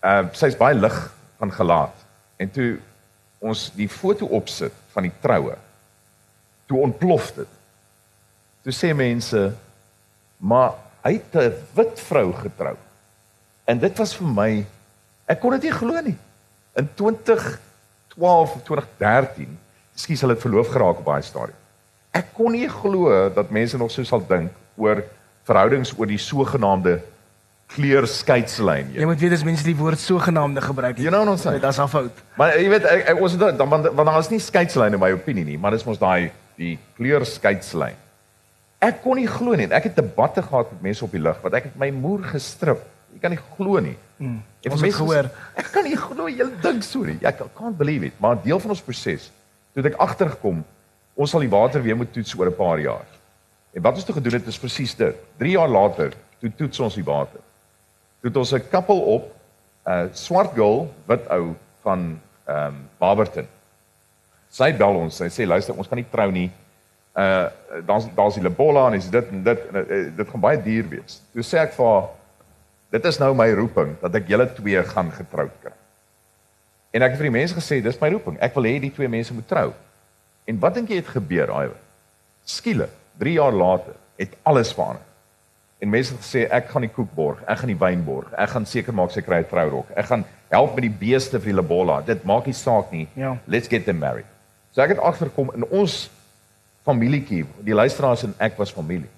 uh 0.00 0.24
sy's 0.32 0.56
baie 0.56 0.74
lig 0.74 1.14
van 1.38 1.52
gelaat. 1.52 1.94
En 2.36 2.50
toe 2.50 2.78
ons 3.38 3.70
die 3.74 3.88
foto 3.88 4.26
opsit 4.26 4.72
van 4.94 5.02
die 5.02 5.14
troue, 5.20 5.56
toe 6.66 6.78
ontplof 6.78 7.32
dit. 7.34 7.48
Toe 8.62 8.72
sê 8.72 8.94
mense, 8.94 9.52
maar 10.36 10.74
hy 11.02 11.12
het 11.18 11.34
'n 11.34 11.54
wit 11.74 12.00
vrou 12.00 12.32
getrou. 12.32 12.76
En 13.64 13.78
dit 13.78 13.98
was 13.98 14.14
vir 14.16 14.26
my 14.26 14.66
ek 15.26 15.40
kon 15.40 15.50
dit 15.50 15.62
nie 15.62 15.72
glo 15.72 16.00
nie. 16.00 16.18
In 16.74 16.88
2012 16.94 18.54
of 18.54 18.62
2013, 18.62 19.58
skielik 19.94 20.20
hulle 20.20 20.32
het 20.32 20.42
verloof 20.42 20.68
geraak 20.68 20.98
op 20.98 21.04
baie 21.04 21.22
stadium. 21.22 21.58
Ek 22.10 22.26
kon 22.32 22.52
nie 22.52 22.68
glo 22.68 23.30
dat 23.34 23.50
mense 23.50 23.76
nog 23.76 23.90
so 23.90 24.04
sal 24.04 24.26
dink 24.26 24.52
oor 24.76 25.04
verhoudings 25.42 25.92
oor 25.98 26.06
die 26.06 26.18
sogenaamde 26.18 27.02
kleurskeidsslyn. 27.72 28.92
Jy 28.96 29.06
moet 29.08 29.20
weet 29.22 29.34
as 29.36 29.44
mense 29.46 29.64
die 29.66 29.76
woord 29.76 30.00
sogenaamde 30.00 30.62
gebruik. 30.64 31.00
You 31.00 31.10
know 31.10 31.24
what 31.24 31.34
I'm 31.34 31.40
saying? 31.40 31.60
Dit 31.62 31.70
is 31.70 31.80
al 31.82 31.88
fout. 31.88 32.22
Maar 32.36 32.56
jy 32.58 32.68
weet 32.72 32.86
ek, 32.88 33.04
ek 33.12 33.20
ons 33.24 33.36
dan 33.40 33.60
want 33.72 33.90
daar 34.02 34.20
is 34.20 34.30
nie 34.32 34.40
skeidslyn 34.42 34.96
in 34.96 35.02
my 35.02 35.12
opinie 35.16 35.44
nie, 35.46 35.58
maar 35.60 35.74
dis 35.76 35.84
mos 35.88 36.00
daai 36.00 36.30
die 36.60 36.76
kleurskeidsslyn. 36.98 37.98
Ek 38.82 38.98
kon 39.04 39.20
nie 39.20 39.28
glo 39.30 39.54
nie. 39.58 39.68
Ek 39.70 39.86
het 39.90 39.98
debatte 39.98 40.42
gehad 40.42 40.72
met 40.74 40.88
mense 40.88 41.04
op 41.06 41.12
die 41.14 41.22
lig 41.22 41.38
wat 41.44 41.54
ek 41.58 41.70
het 41.70 41.78
my 41.78 41.92
moer 41.94 42.24
gestrip. 42.32 42.82
Jy 43.12 43.20
kan 43.22 43.34
nie 43.34 43.42
glo 43.56 43.82
nie. 43.84 43.94
Mm, 44.18 44.40
ons 44.40 44.64
vir 44.64 44.72
het 44.72 44.84
mense 44.86 44.98
gehoor. 44.98 45.28
Ek 45.60 45.70
kan 45.74 45.86
nie 45.86 45.98
glo 46.00 46.28
jy 46.32 46.48
dink 46.64 46.86
so 46.86 47.06
nie. 47.06 47.18
Ek 47.28 47.44
can't 47.58 47.78
believe 47.78 48.08
it. 48.08 48.18
Maar 48.22 48.40
deel 48.42 48.60
van 48.62 48.74
ons 48.74 48.84
proses 48.84 49.30
toe 49.72 49.80
het 49.80 49.92
ek 49.94 50.00
agtergekom 50.04 50.60
ons 51.14 51.32
sal 51.32 51.44
die 51.44 51.52
water 51.52 51.82
weer 51.84 51.96
moet 51.96 52.10
toets 52.12 52.34
oor 52.38 52.50
'n 52.50 52.56
paar 52.56 52.80
jaar. 52.80 53.06
En 53.72 53.82
wat 53.82 53.94
ons 53.94 54.04
toe 54.04 54.14
gedoen 54.14 54.38
het 54.40 54.46
is 54.46 54.58
presies 54.58 54.94
dit. 54.94 55.16
3 55.38 55.50
jaar 55.50 55.68
later 55.68 56.12
toe 56.40 56.50
toets 56.56 56.80
ons 56.80 56.94
die 56.94 57.04
water. 57.06 57.40
Het 58.22 58.36
ons 58.36 58.52
'n 58.54 58.68
koppel 58.70 59.00
op 59.00 59.24
'n 59.84 59.90
uh, 59.90 60.04
swart 60.12 60.54
girl, 60.54 60.94
wit 61.06 61.28
ou 61.28 61.54
van 61.82 62.20
ehm 62.44 62.66
um, 62.66 62.88
Barberton. 62.98 63.46
Sy 64.48 64.72
bel 64.76 64.94
ons, 64.94 65.16
sy 65.16 65.28
sê 65.28 65.46
luister, 65.46 65.74
ons 65.74 65.88
kan 65.88 65.98
nie 65.98 66.10
trou 66.10 66.30
nie. 66.30 66.50
Uh 67.12 67.48
daar's 67.86 68.06
daar's 68.14 68.34
die 68.34 68.42
Lebola 68.42 68.86
en 68.86 68.92
dis 68.92 69.10
dit 69.10 69.28
en 69.30 69.42
dit 69.42 69.68
en 69.72 69.76
uh, 69.76 70.16
dit 70.16 70.28
gaan 70.28 70.40
baie 70.40 70.62
duur 70.62 70.88
wees. 70.88 71.20
Toe 71.32 71.42
sê 71.42 71.58
ek 71.58 71.72
vir 71.76 71.86
haar 71.86 72.08
dit 72.92 73.04
is 73.04 73.18
nou 73.18 73.34
my 73.34 73.48
roeping 73.56 73.94
dat 74.00 74.14
ek 74.14 74.28
julle 74.28 74.46
twee 74.54 74.82
gaan 74.84 75.12
getroud 75.12 75.54
kry. 75.62 75.72
En 76.92 77.02
ek 77.02 77.14
het 77.14 77.20
vir 77.20 77.30
die 77.30 77.38
mense 77.38 77.56
gesê 77.56 77.80
dis 77.82 78.00
my 78.00 78.10
roeping. 78.12 78.36
Ek 78.40 78.54
wil 78.54 78.68
hê 78.68 78.74
die 78.80 78.92
twee 78.92 79.08
mense 79.08 79.34
moet 79.34 79.48
trou. 79.48 79.70
En 80.44 80.58
wat 80.60 80.74
dink 80.76 80.90
jy 80.92 81.00
het 81.00 81.14
gebeur 81.14 81.48
daai? 81.48 81.72
Skielik, 82.44 82.92
3 83.22 83.32
jaar 83.38 83.54
later 83.56 83.96
het 84.20 84.34
alles 84.42 84.72
verander. 84.74 85.04
En 85.82 85.90
mense 85.90 86.14
het 86.14 86.22
gesê 86.22 86.44
ek 86.46 86.68
gaan 86.70 86.84
die 86.86 86.92
koek 86.94 87.10
borg, 87.14 87.40
ek 87.50 87.58
gaan 87.58 87.72
die 87.72 87.78
wyn 87.78 88.04
borg, 88.06 88.28
ek 88.38 88.52
gaan 88.54 88.66
seker 88.70 88.94
maak 88.94 89.10
sy 89.10 89.22
kry 89.26 89.40
'n 89.42 89.48
trourok. 89.50 89.88
Ek 89.98 90.06
gaan 90.06 90.24
help 90.48 90.76
met 90.76 90.84
die 90.86 90.98
beeste 91.00 91.40
vir 91.40 91.50
die 91.50 91.58
Lebola. 91.58 92.00
Dit 92.06 92.24
maak 92.24 92.46
nie 92.46 92.54
saak 92.54 92.92
nie. 92.92 93.08
Ja. 93.16 93.36
Let's 93.46 93.68
get 93.68 93.84
them 93.84 93.98
married. 93.98 94.26
So 94.70 94.82
ek 94.82 94.94
het 94.94 94.98
agterkom 94.98 95.50
in 95.54 95.64
ons 95.64 96.10
familietjie, 96.86 97.44
die 97.64 97.74
luisteraars 97.74 98.22
en 98.22 98.34
ek 98.38 98.56
was 98.58 98.70
familie. 98.70 99.10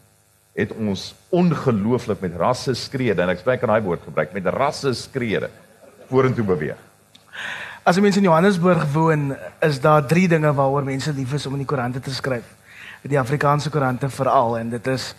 Het 0.56 0.72
ons 0.72 1.14
ongelooflik 1.30 2.20
met 2.20 2.36
rasse 2.36 2.74
skrede 2.74 3.22
en 3.22 3.28
ek 3.28 3.38
spreek 3.38 3.62
aan 3.62 3.68
daai 3.68 3.82
woord 3.84 4.02
gebruik 4.02 4.32
met 4.32 4.46
rasse 4.46 4.94
skrede 4.94 5.50
vorentoe 6.08 6.44
beweeg. 6.44 6.80
As 7.84 7.96
'n 7.98 8.02
mens 8.02 8.16
in 8.16 8.22
Johannesburg 8.22 8.92
woon, 8.92 9.36
is 9.60 9.80
daar 9.80 10.06
drie 10.06 10.28
dinge 10.28 10.54
waaroor 10.54 10.84
mense 10.84 11.12
lief 11.12 11.32
is 11.32 11.46
om 11.46 11.52
in 11.52 11.58
die 11.58 11.66
koerante 11.66 12.00
te 12.00 12.10
skryf. 12.10 12.44
Die 13.02 13.18
Afrikaanse 13.18 13.70
koerante 13.70 14.08
veral 14.08 14.58
en 14.58 14.70
dit 14.70 14.86
is 14.86 15.14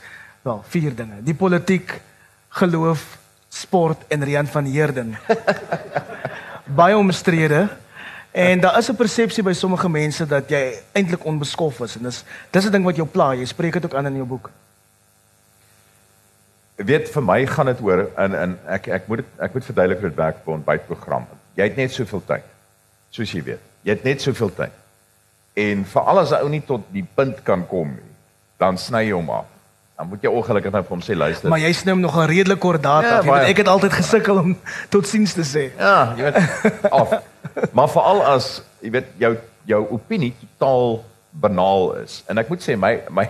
wel 0.46 0.62
vier 0.70 0.94
dinge. 0.96 1.24
Die 1.26 1.34
politiek, 1.34 1.90
geloof, 2.54 3.18
sport 3.50 4.04
en 4.14 4.24
Rian 4.24 4.48
van 4.48 4.68
Heerden. 4.70 5.16
Baie 6.80 6.98
omstrede. 6.98 7.68
En 8.32 8.60
daar 8.60 8.78
is 8.78 8.90
'n 8.92 8.96
persepsie 8.96 9.44
by 9.44 9.54
sommige 9.54 9.90
mense 9.90 10.26
dat 10.28 10.50
jy 10.50 10.78
eintlik 10.92 11.26
onbeskof 11.26 11.80
is 11.80 11.96
en 11.96 12.04
dis 12.04 12.24
dis 12.52 12.66
'n 12.66 12.72
ding 12.72 12.86
wat 12.86 12.96
jou 12.96 13.08
pla. 13.08 13.34
Jy 13.34 13.46
spreek 13.46 13.74
dit 13.74 13.86
ook 13.86 13.96
aan 13.96 14.06
in 14.06 14.16
jou 14.16 14.28
boek. 14.28 14.52
Ek 16.76 16.86
weet 16.86 17.10
vir 17.10 17.24
my 17.24 17.46
gaan 17.46 17.66
dit 17.66 17.82
oor 17.82 18.12
in 18.18 18.34
in 18.34 18.58
ek 18.68 18.88
ek 18.88 19.08
moet 19.08 19.18
dit 19.18 19.40
ek 19.40 19.54
moet 19.54 19.66
verduidelik 19.66 20.00
hoe 20.00 20.10
dit 20.10 20.18
werk 20.18 20.38
vir 20.44 20.54
ontbytprogram. 20.54 21.26
Jy 21.56 21.64
het 21.64 21.76
net 21.76 21.92
soveel 21.92 22.22
tyd. 22.26 22.44
Soos 23.10 23.32
jy 23.32 23.44
weet. 23.44 23.62
Jy 23.82 23.92
het 23.92 24.04
net 24.04 24.22
soveel 24.22 24.54
tyd. 24.54 24.74
En 25.54 25.86
veral 25.86 26.20
as 26.20 26.32
'n 26.32 26.44
ou 26.44 26.50
nie 26.50 26.62
tot 26.66 26.82
die 26.92 27.08
punt 27.16 27.44
kan 27.44 27.68
kom 27.68 27.88
nie, 27.88 28.12
dan 28.58 28.78
sny 28.78 29.04
jy 29.06 29.14
hom 29.14 29.30
af. 29.30 29.55
Dan 29.96 30.08
moet 30.12 30.22
jy 30.22 30.28
ongelukkig 30.28 30.72
nou 30.76 30.82
vir 30.84 30.92
hom 30.92 31.04
sê 31.04 31.16
luister. 31.16 31.50
Maar 31.50 31.62
jy 31.64 31.72
sny 31.74 31.94
hom 31.94 32.02
nog 32.04 32.16
'n 32.20 32.28
redelik 32.28 32.60
kort 32.60 32.84
data. 32.84 33.08
Ja, 33.08 33.24
baie. 33.24 33.46
ek 33.48 33.58
het 33.58 33.68
altyd 33.68 33.94
gesukkel 33.94 34.38
om 34.38 34.58
totsiens 34.90 35.34
te 35.34 35.44
sê. 35.48 35.72
Ja, 35.80 36.14
jy 36.18 36.24
weet 36.24 36.92
af. 36.92 37.14
Maar 37.72 37.90
veral 37.90 38.26
as 38.26 38.62
jy 38.82 38.92
weet 38.92 39.08
jou 39.18 39.38
jou 39.66 39.88
opinie 39.90 40.34
totaal 40.40 41.04
banaal 41.32 41.96
is. 42.04 42.24
En 42.28 42.38
ek 42.38 42.50
moet 42.50 42.62
sê 42.70 42.76
my 42.78 43.00
my 43.10 43.30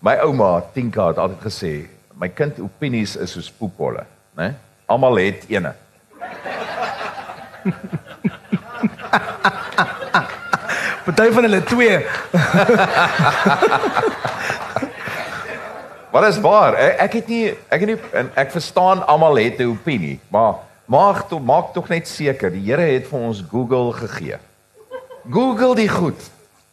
my 0.00 0.16
ouma 0.24 0.62
Tinka 0.72 1.08
het 1.08 1.18
altyd 1.18 1.40
gesê, 1.44 1.88
my 2.16 2.28
kind 2.28 2.58
opinies 2.58 3.16
is 3.16 3.30
soos 3.30 3.50
poepholle, 3.50 4.06
né? 4.36 4.54
Almal 4.86 5.16
het 5.16 5.44
eene. 5.48 5.74
Party 11.04 11.32
van 11.32 11.42
hulle 11.42 11.62
twee. 11.64 12.06
Wat 16.18 16.26
is 16.26 16.40
waar? 16.40 16.74
Ek, 16.74 17.12
het 17.14 17.28
nie 17.30 17.44
ek 17.70 17.82
het 17.84 17.90
nie 17.92 17.96
en 18.18 18.26
ek 18.42 18.48
verstaan 18.50 19.04
almal 19.06 19.36
het 19.38 19.60
'n 19.62 19.70
opinie, 19.70 20.18
maar 20.34 20.54
maak 20.90 21.28
tog 21.28 21.38
maak 21.46 21.70
tog 21.72 21.88
net 21.88 22.08
seker 22.08 22.50
die 22.50 22.64
Here 22.66 22.82
het 22.82 23.06
vir 23.06 23.18
ons 23.20 23.44
Google 23.50 23.92
gegee. 23.92 24.38
Google 25.30 25.74
die 25.74 25.88
goed. 25.88 26.18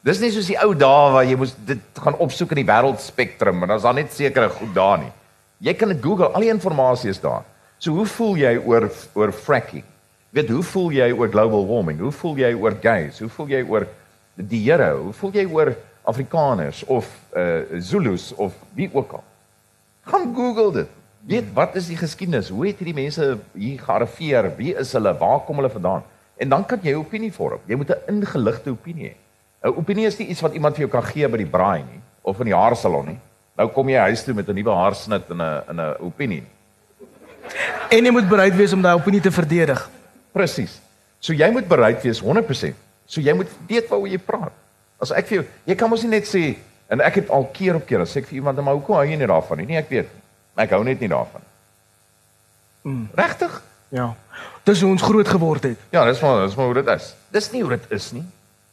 Dis 0.02 0.20
nie 0.20 0.32
soos 0.32 0.48
die 0.48 0.58
ou 0.58 0.74
dae 0.74 1.12
waar 1.14 1.24
jy 1.24 1.36
moes 1.36 1.54
dit 1.66 1.78
gaan 1.94 2.18
opsoek 2.18 2.52
in 2.52 2.66
die 2.66 2.72
wêreldspektrum 2.74 3.62
en 3.62 3.68
dan's 3.68 3.84
daar 3.84 3.94
net 3.94 4.14
sekere 4.14 4.50
goed 4.50 4.74
daar 4.74 4.98
nie. 4.98 5.12
Jy 5.60 5.74
kan 5.74 5.90
dit 5.90 6.02
Google, 6.02 6.34
al 6.34 6.42
die 6.42 6.50
inligting 6.50 7.10
is 7.10 7.22
daar. 7.22 7.44
So 7.78 7.92
hoe 7.92 8.06
voel 8.06 8.36
jy 8.38 8.58
oor 8.58 8.92
oor 9.14 9.32
fracking? 9.32 9.84
Weet 10.32 10.50
hoe 10.50 10.64
voel 10.64 10.92
jy 10.92 11.12
oor 11.12 11.30
global 11.30 11.68
warming? 11.68 12.00
Hoe 12.00 12.12
voel 12.12 12.36
jy 12.38 12.54
oor 12.54 12.74
gays? 12.82 13.20
Hoe 13.20 13.30
voel 13.30 13.48
jy 13.48 13.64
oor 13.70 13.88
die 14.36 14.72
Here? 14.72 14.96
Hoe 14.96 15.14
voel 15.14 15.32
jy 15.32 15.46
oor 15.46 15.76
Afrikaners 16.04 16.84
of 16.86 17.06
uh 17.38 17.62
Zulus 17.78 18.34
of 18.34 18.54
wie 18.74 18.90
ook 18.94 19.12
al? 19.12 19.24
Gaan 20.06 20.36
Google 20.36 20.72
dit. 20.72 20.90
Weet 21.26 21.54
wat 21.58 21.76
is 21.76 21.88
die 21.90 21.98
geskiedenis? 21.98 22.52
Hoe 22.54 22.68
het 22.68 22.78
hierdie 22.78 22.94
mense 22.94 23.38
hier 23.58 23.80
gearriveer? 23.82 24.52
Wie 24.58 24.76
is 24.78 24.92
hulle? 24.94 25.16
Waar 25.18 25.40
kom 25.48 25.58
hulle 25.58 25.72
vandaan? 25.74 26.04
En 26.38 26.50
dan 26.50 26.66
kan 26.66 26.80
jy 26.82 26.94
'n 26.94 27.02
opinie 27.02 27.34
vorm. 27.34 27.60
Jy 27.66 27.76
moet 27.76 27.90
'n 27.90 28.14
ingeligte 28.14 28.70
opinie 28.70 29.10
hê. 29.10 29.16
'n 29.64 29.74
Opinie 29.78 30.06
is 30.06 30.18
nie 30.18 30.28
iets 30.28 30.42
wat 30.42 30.54
iemand 30.54 30.76
vir 30.76 30.86
jou 30.86 30.92
kan 30.92 31.04
gee 31.04 31.28
by 31.28 31.38
die 31.38 31.50
braai 31.50 31.82
nie 31.82 32.02
of 32.22 32.40
in 32.40 32.46
die 32.46 32.56
haarsalon 32.56 33.06
nie. 33.06 33.20
Nou 33.58 33.70
kom 33.70 33.90
jy 33.90 33.98
huis 33.98 34.24
toe 34.24 34.34
met 34.34 34.48
'n 34.50 34.56
nuwe 34.56 34.76
haarsnit 34.76 35.30
en 35.30 35.42
'n 35.42 35.64
in 35.70 35.80
'n 35.80 35.96
opinie. 36.00 36.44
En 37.90 38.06
jy 38.06 38.12
moet 38.12 38.30
bereid 38.30 38.56
wees 38.56 38.74
om 38.74 38.82
daai 38.82 38.96
opinie 38.96 39.22
te 39.22 39.32
verdedig. 39.32 39.90
Presies. 40.32 40.82
So 41.20 41.34
jy 41.34 41.52
moet 41.52 41.68
bereid 41.68 42.02
wees 42.04 42.20
100%. 42.20 42.76
So 43.06 43.22
jy 43.22 43.34
moet 43.34 43.48
weet 43.68 43.90
waaroor 43.90 44.08
jy 44.08 44.18
praat. 44.18 44.52
As 45.00 45.12
ek 45.12 45.28
vir 45.28 45.38
jou, 45.38 45.46
jy 45.66 45.76
kan 45.76 45.90
mos 45.90 46.04
nie 46.04 46.10
net 46.10 46.28
sê 46.28 46.56
en 46.88 47.02
ek 47.02 47.22
het 47.22 47.30
al 47.30 47.48
keer 47.54 47.76
op 47.76 47.86
keer 47.86 48.06
as 48.06 48.16
ek 48.16 48.28
vir 48.30 48.40
iemand 48.42 48.62
maar 48.62 48.78
hoekom 48.78 48.96
hou 48.96 49.06
jy 49.06 49.18
nie 49.18 49.28
daarvan 49.28 49.58
nie? 49.58 49.66
Nee, 49.66 49.82
ek 49.82 49.90
weet. 49.90 50.10
Ek 50.56 50.72
hou 50.76 50.84
net 50.84 51.00
nie 51.00 51.10
daarvan. 51.12 51.42
Mm. 52.86 53.08
Regtig? 53.18 53.62
Ja. 53.90 54.14
Dis 54.64 54.82
hoe 54.82 54.92
ons 54.92 55.02
groot 55.02 55.28
geword 55.28 55.64
het. 55.64 55.80
Ja, 55.94 56.06
dis 56.06 56.22
maar 56.22 56.46
dis 56.46 56.56
maar 56.56 56.66
hoe 56.72 56.80
dit 56.82 56.92
is. 56.96 57.14
Dis 57.34 57.52
nie 57.52 57.62
hoe 57.62 57.76
dit 57.78 57.92
is 57.98 58.12
nie. 58.12 58.26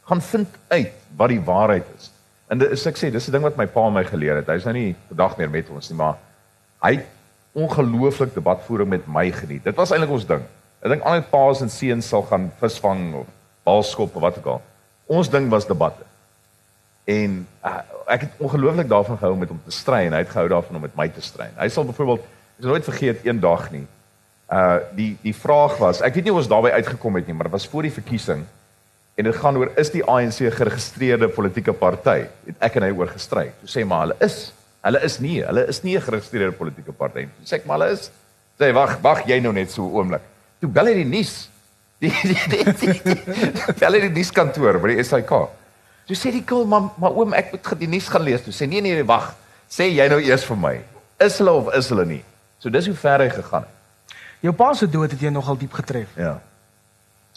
Gaan 0.08 0.22
vind 0.22 0.48
uit 0.68 0.92
wat 1.16 1.32
die 1.32 1.40
waarheid 1.40 1.88
is. 1.96 2.10
En 2.52 2.60
dit 2.60 2.70
is 2.74 2.84
ek 2.86 2.98
sê, 3.00 3.08
dis 3.12 3.28
'n 3.28 3.32
ding 3.32 3.44
wat 3.44 3.56
my 3.56 3.66
pa 3.66 3.88
my 3.90 4.04
geleer 4.04 4.36
het. 4.36 4.46
Hy's 4.46 4.64
nou 4.64 4.74
nie 4.74 4.96
vandag 5.08 5.36
meer 5.36 5.50
met 5.50 5.68
ons 5.70 5.88
nie, 5.88 5.96
maar 5.96 6.16
hy 6.82 7.00
ongelooflik 7.52 8.34
debatvoering 8.34 8.88
met 8.88 9.06
my 9.06 9.30
geniet. 9.30 9.64
Dit 9.64 9.76
was 9.76 9.90
eintlik 9.90 10.10
ons 10.10 10.26
ding. 10.26 10.42
Ek 10.82 10.88
dink 10.88 11.02
al 11.02 11.20
die 11.20 11.30
paas 11.30 11.60
en 11.60 11.70
seuns 11.70 12.08
sal 12.08 12.22
gaan 12.22 12.50
visvang 12.60 13.14
of 13.14 13.26
balskop 13.64 14.16
of 14.16 14.22
wat 14.22 14.38
ook 14.38 14.46
al. 14.46 14.62
Ons 15.06 15.30
ding 15.30 15.48
was 15.50 15.66
debatte. 15.66 16.04
En 17.04 17.46
uh, 17.64 17.78
ek 18.06 18.20
het 18.26 18.38
ongelooflik 18.38 18.88
daarvan 18.88 19.18
gehou 19.18 19.32
om 19.32 19.38
met 19.38 19.48
hom 19.48 19.60
te 19.64 19.74
stry 19.74 20.06
en 20.06 20.12
hy 20.12 20.22
het 20.24 20.30
gehou 20.30 20.48
daarvan 20.48 20.76
om 20.76 20.82
met 20.82 20.96
my 20.96 21.08
te 21.08 21.20
stry. 21.20 21.48
Hy 21.56 21.68
sal 21.68 21.84
byvoorbeeld 21.84 22.22
ek 22.22 22.64
sal 22.64 22.74
nooit 22.74 22.88
vergeet 22.88 23.26
een 23.26 23.40
dag 23.40 23.70
nie. 23.70 23.84
Uh 24.52 24.78
die 24.96 25.12
die 25.22 25.34
vraag 25.34 25.78
was, 25.80 26.00
ek 26.00 26.14
weet 26.14 26.24
nie 26.24 26.32
of 26.32 26.42
ons 26.42 26.50
daarbey 26.50 26.72
uitgekom 26.72 27.14
het 27.20 27.26
nie, 27.26 27.36
maar 27.36 27.48
dit 27.48 27.56
was 27.56 27.68
voor 27.68 27.88
die 27.88 27.94
verkiesing 27.94 28.44
en 29.14 29.28
dit 29.28 29.36
gaan 29.36 29.56
oor 29.60 29.70
is 29.76 29.92
die 29.92 30.02
ANC 30.08 30.40
geregistreerde 30.56 31.28
politieke 31.28 31.72
party? 31.76 32.24
Het 32.48 32.66
ek 32.68 32.76
en 32.80 32.86
hy 32.88 32.90
oor 32.96 33.12
gestry. 33.12 33.50
Toe 33.60 33.68
sê 33.68 33.84
maar 33.86 34.06
hulle 34.06 34.18
is. 34.24 34.52
Hulle 34.82 35.02
is 35.06 35.18
nie, 35.22 35.38
hulle 35.46 35.66
is 35.68 35.82
nie 35.82 35.96
'n 35.96 36.02
geregistreerde 36.02 36.56
politieke 36.56 36.92
party 36.92 37.26
nie. 37.28 37.46
Sê 37.46 37.60
ek 37.60 37.66
maar 37.66 37.78
hulle 37.78 37.92
is. 37.92 38.10
Sê 38.58 38.72
wag, 38.72 38.98
wag 39.02 39.26
jy 39.26 39.40
nou 39.40 39.52
net 39.52 39.70
so 39.70 39.82
'n 39.84 39.92
oomblik. 39.92 40.22
Toe 40.60 40.68
bel 40.68 40.86
hy 40.86 40.94
die 40.94 41.04
nuus. 41.04 41.48
Die 42.02 42.10
die 42.10 42.34
die, 42.50 42.64
die, 42.80 43.00
die 43.04 43.74
bel 43.78 43.92
hy 43.92 44.00
die 44.00 44.14
nuuskantoor 44.16 44.80
by 44.82 44.94
die 44.96 45.04
SAK. 45.04 45.61
Toe 46.06 46.16
sê 46.18 46.32
die 46.34 46.44
kul 46.44 46.66
maar 46.66 46.90
maar 46.98 47.14
oom 47.14 47.34
ek 47.38 47.52
moet 47.52 47.78
die 47.78 47.88
nuus 47.88 48.08
gaan 48.08 48.24
lees. 48.26 48.42
Toe 48.42 48.54
sê 48.54 48.68
nee 48.68 48.80
nee 48.80 48.94
nee 48.98 49.06
wag. 49.06 49.32
Sê 49.70 49.88
jy 49.88 50.08
nou 50.10 50.20
eers 50.20 50.44
vir 50.44 50.58
my. 50.58 50.74
Is 51.22 51.38
hulle 51.38 51.52
of 51.60 51.70
is 51.74 51.88
hulle 51.92 52.06
nie? 52.06 52.22
So 52.58 52.70
dis 52.70 52.86
hoe 52.86 52.96
ver 52.98 53.24
hy 53.24 53.28
gegaan 53.30 53.66
het. 53.66 54.16
Jou 54.42 54.54
pa 54.58 54.72
se 54.74 54.88
dood 54.90 55.10
het 55.14 55.20
jou 55.22 55.30
nogal 55.30 55.58
diep 55.58 55.72
getref. 55.72 56.10
Ja. 56.18 56.40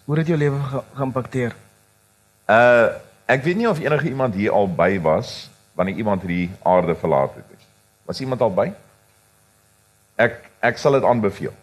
Hoe 0.06 0.18
het 0.18 0.28
jou 0.28 0.38
lewe 0.38 0.60
ge 0.72 0.82
geïmpakteer? 0.98 1.58
Uh 2.50 2.88
ek 3.26 3.42
weet 3.42 3.58
nie 3.58 3.66
of 3.66 3.80
enige 3.82 4.06
iemand 4.06 4.36
hier 4.38 4.54
al 4.54 4.68
by 4.70 5.00
was 5.02 5.50
wanneer 5.74 5.98
iemand 5.98 6.22
hierdie 6.22 6.52
aarde 6.62 6.94
verlaat 6.96 7.34
het 7.36 7.46
nie. 7.50 7.66
Was 8.06 8.20
iemand 8.22 8.42
al 8.42 8.54
by? 8.54 8.68
Ek 10.16 10.44
ek 10.62 10.78
sal 10.78 10.98
dit 11.00 11.04
aanbeveel. 11.04 11.54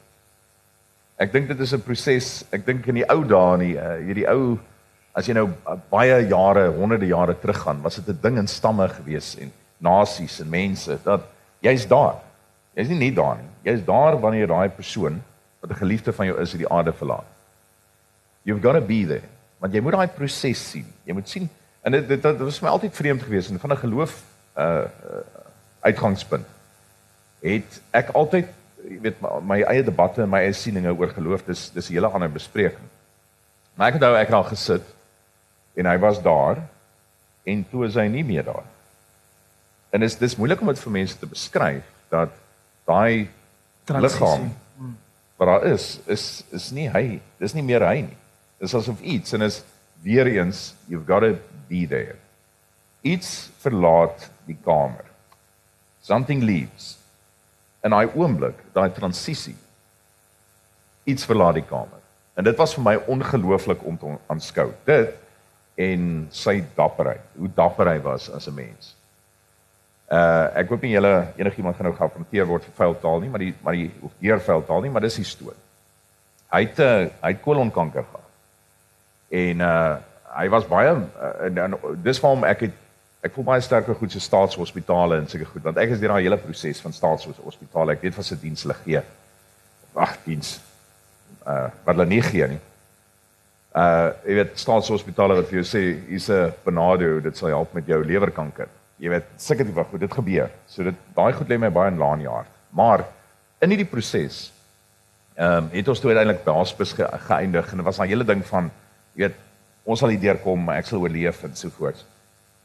Ek 1.23 1.31
dink 1.33 1.47
dit 1.49 1.61
is 1.61 1.73
'n 1.75 1.83
proses. 1.83 2.45
Ek 2.51 2.67
dink 2.67 2.87
in 2.87 2.95
die 2.95 3.09
ou 3.09 3.23
dae 3.25 3.57
nie, 3.57 3.75
uh, 3.77 3.99
hierdie 4.03 4.27
ou 4.27 4.59
as 5.13 5.27
jy 5.27 5.35
nou 5.37 5.49
uh, 5.49 5.77
baie 5.91 6.27
jare, 6.29 6.69
honderde 6.73 7.07
jare 7.07 7.35
teruggaan, 7.39 7.83
was 7.83 7.97
dit 8.01 8.09
'n 8.09 8.19
ding 8.23 8.39
in 8.39 8.49
stamme 8.49 8.89
gewees 8.89 9.37
en 9.39 9.53
nasies 9.79 10.41
en 10.41 10.49
mense 10.49 10.99
dat 11.05 11.21
jy's 11.61 11.87
daar. 11.87 12.21
Jy's 12.75 12.89
nie 12.89 12.99
net 12.99 13.17
daar 13.17 13.37
nie. 13.37 13.51
Jy's 13.73 13.85
daar 13.85 14.21
wanneer 14.21 14.47
daai 14.47 14.69
persoon 14.69 15.23
wat 15.61 15.71
'n 15.71 15.83
geliefde 15.85 16.13
van 16.13 16.27
jou 16.27 16.41
is, 16.41 16.53
hierdie 16.53 16.73
aarde 16.73 16.93
verlaat. 16.93 17.29
You've 18.43 18.63
got 18.63 18.75
to 18.75 18.81
be 18.81 19.07
there. 19.07 19.29
Want 19.59 19.75
jy 19.75 19.81
moet 19.81 19.93
daai 19.93 20.09
proses 20.09 20.71
sien. 20.71 20.87
Jy 21.05 21.13
moet 21.13 21.29
sien 21.29 21.51
en 21.83 21.93
dit 21.93 22.09
dit, 22.09 22.23
dit 22.23 22.39
was 22.39 22.61
my 22.61 22.69
altyd 22.69 22.95
vreemd 22.95 23.23
geweest 23.23 23.51
en 23.51 23.59
van 23.59 23.73
'n 23.73 23.77
geloof 23.77 24.23
uh, 24.57 24.65
uh 24.65 24.87
uitgangspunt 25.83 26.47
het 27.43 27.81
ek 27.91 28.13
altyd 28.15 28.47
jy 28.87 28.99
weet 29.03 29.21
my, 29.21 29.31
my 29.43 29.63
eie 29.63 29.83
debatte 29.83 30.23
en 30.23 30.31
my 30.31 30.39
eie 30.47 30.55
sieninge 30.55 30.95
oor 30.95 31.11
geloof 31.11 31.43
dis 31.47 31.71
dis 31.75 31.89
'n 31.89 31.93
hele 31.93 32.07
ander 32.07 32.31
bespreking. 32.31 32.87
Maar 33.75 33.87
ek 33.87 33.93
het 33.93 34.03
nou 34.03 34.15
ek 34.17 34.27
het 34.27 34.37
al 34.37 34.45
gesit 34.45 34.83
en 35.75 35.89
hy 35.89 35.99
was 35.99 36.21
daar 36.23 36.63
en 37.49 37.65
toe 37.71 37.87
is 37.87 37.99
hy 37.99 38.07
nie 38.13 38.25
meer 38.25 38.45
daar. 38.47 38.67
En 39.93 40.03
is 40.03 40.17
dis 40.21 40.37
moeilik 40.37 40.61
om 40.61 40.71
dit 40.73 40.81
vir 40.81 40.95
mense 40.95 41.19
te 41.19 41.29
beskryf 41.29 41.87
dat 42.13 42.35
daai 42.89 43.29
liggaam 43.89 44.51
wat 45.37 45.49
daar 45.49 45.65
is 45.73 45.99
is 46.07 46.45
is 46.55 46.71
nie 46.73 46.89
hy 46.93 47.21
dis 47.43 47.55
nie 47.55 47.65
meer 47.67 47.85
hy 47.87 48.03
nie. 48.07 48.19
Dis 48.63 48.75
asof 48.79 49.01
iets 49.01 49.35
en 49.35 49.43
is 49.43 49.63
weer 50.03 50.27
eens 50.27 50.73
you've 50.87 51.07
got 51.07 51.27
to 51.27 51.37
be 51.69 51.87
there. 51.87 52.17
Iets 53.03 53.51
verlaat 53.59 54.31
die 54.47 54.59
kamer. 54.65 55.05
Something 56.03 56.43
leaves 56.43 56.97
in 57.83 57.91
daai 57.91 58.07
oomblik, 58.15 58.59
daai 58.75 58.93
transisie 58.95 59.57
iets 61.05 61.27
verlaat 61.27 61.59
die 61.59 61.67
kamer. 61.67 61.99
En 62.39 62.47
dit 62.47 62.57
was 62.57 62.75
vir 62.77 62.85
my 62.87 62.95
ongelooflik 63.11 63.83
om 63.87 63.99
te 63.99 64.15
aanskou. 64.33 64.71
Dit 64.87 65.17
en 65.75 66.27
sy 66.31 66.59
dapperheid, 66.77 67.25
hoe 67.39 67.49
dapper 67.55 67.89
hy 67.89 67.99
was 68.05 68.29
as 68.31 68.49
'n 68.49 68.55
mens. 68.55 68.95
Uh 70.13 70.51
ek 70.61 70.69
hoop 70.69 70.83
nie 70.83 70.93
julle 70.93 71.33
enigiemand 71.37 71.77
gaan 71.77 71.87
nou 71.89 71.97
geaffronteer 71.97 72.47
word 72.47 72.65
vir 72.65 72.75
vuil 72.77 72.95
taal 73.01 73.21
nie, 73.21 73.31
maar 73.31 73.39
die 73.39 73.55
maar 73.63 73.73
die 73.73 73.91
of 74.03 74.13
deur 74.21 74.41
vuil 74.41 74.65
taal 74.65 74.83
nie, 74.83 74.91
maar 74.91 75.01
dis 75.01 75.17
die 75.17 75.25
storie. 75.25 75.59
Hy 76.53 76.61
het 76.67 76.79
uh, 76.79 77.09
hy 77.23 77.31
het 77.33 77.41
kolonkanker 77.41 78.05
gehad. 78.05 78.33
En 79.31 79.61
uh 79.61 79.97
hy 80.33 80.49
was 80.49 80.65
baie 80.67 80.93
uh, 80.97 81.47
en, 81.47 81.59
en 81.59 81.75
dis 82.03 82.21
waarom 82.21 82.45
ek 82.49 82.61
het 82.61 82.77
ek 83.23 83.35
voel 83.37 83.45
baie 83.45 83.63
sterker 83.63 83.95
goed 83.95 84.13
so 84.15 84.23
staatshospitale 84.23 85.19
en 85.21 85.29
sulke 85.29 85.47
goed 85.51 85.63
want 85.67 85.79
ek 85.79 85.95
is 85.95 86.01
deur 86.01 86.15
daai 86.15 86.25
hele 86.25 86.39
proses 86.41 86.81
van 86.81 86.95
staatshospitale 86.97 87.93
ek 87.93 88.07
weet 88.07 88.17
wat 88.17 88.27
se 88.27 88.39
diens 88.41 88.65
hulle 88.65 88.77
gee 88.81 89.03
ag 90.07 90.17
diens 90.25 90.55
uh 91.45 91.69
wat 91.85 91.95
hulle 91.95 92.09
nie 92.09 92.23
gee 92.25 92.49
nie 92.55 92.61
uh 93.75 94.13
jy 94.27 94.35
weet 94.35 94.59
staatshospitale 94.59 95.35
wat 95.35 95.49
vir 95.49 95.63
jou 95.63 95.67
sê 95.67 95.83
hier's 96.09 96.29
'n 96.31 96.53
Benado 96.65 97.21
dit 97.21 97.37
sal 97.37 97.49
help 97.49 97.75
met 97.75 97.87
jou 97.87 98.05
lewerkanker. 98.05 98.69
Jy 98.99 99.09
weet 99.09 99.27
sulke 99.37 99.65
tipe 99.65 99.85
goed 99.85 100.01
dit 100.01 100.13
gebeur. 100.13 100.51
So 100.67 100.83
dit 100.83 100.95
daai 101.17 101.33
goed 101.33 101.49
lê 101.49 101.59
my 101.59 101.71
baie 101.71 101.91
in 101.91 101.99
laan 101.99 102.21
jaar 102.21 102.47
maar 102.73 103.05
in 103.61 103.73
hierdie 103.73 103.89
proses 103.89 104.51
ehm 105.37 105.65
um, 105.65 105.69
het 105.73 105.89
ons 105.89 106.01
toe 106.01 106.11
uiteindelik 106.11 106.45
by 106.45 106.53
hospis 106.53 106.93
ge 106.97 107.07
geëindig 107.27 107.71
en 107.71 107.81
dit 107.81 107.87
was 107.87 107.99
'n 108.01 108.09
hele 108.09 108.25
ding 108.25 108.45
van 108.47 108.71
jy 109.15 109.27
weet 109.27 109.37
ons 109.85 109.99
sal 109.99 110.09
hier 110.09 110.21
deurkom 110.21 110.69
ek 110.69 110.87
sal 110.87 111.01
oorleef 111.01 111.45
en 111.45 111.57
so 111.57 111.69
voort. 111.69 112.05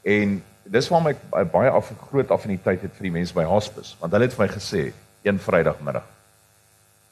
En 0.03 0.43
dis 0.63 0.89
waarom 0.89 1.07
ek 1.07 1.51
baie 1.51 1.69
af 1.69 1.91
groot 2.09 2.31
affiniteit 2.31 2.81
het 2.81 2.93
vir 2.93 3.03
die 3.03 3.11
mense 3.11 3.33
by 3.33 3.43
hospice, 3.43 3.95
want 3.99 4.13
hulle 4.13 4.25
het 4.25 4.33
vir 4.33 4.45
my 4.45 4.53
gesê 4.53 4.93
een 5.23 5.39
Vrydagmiddag. 5.39 6.03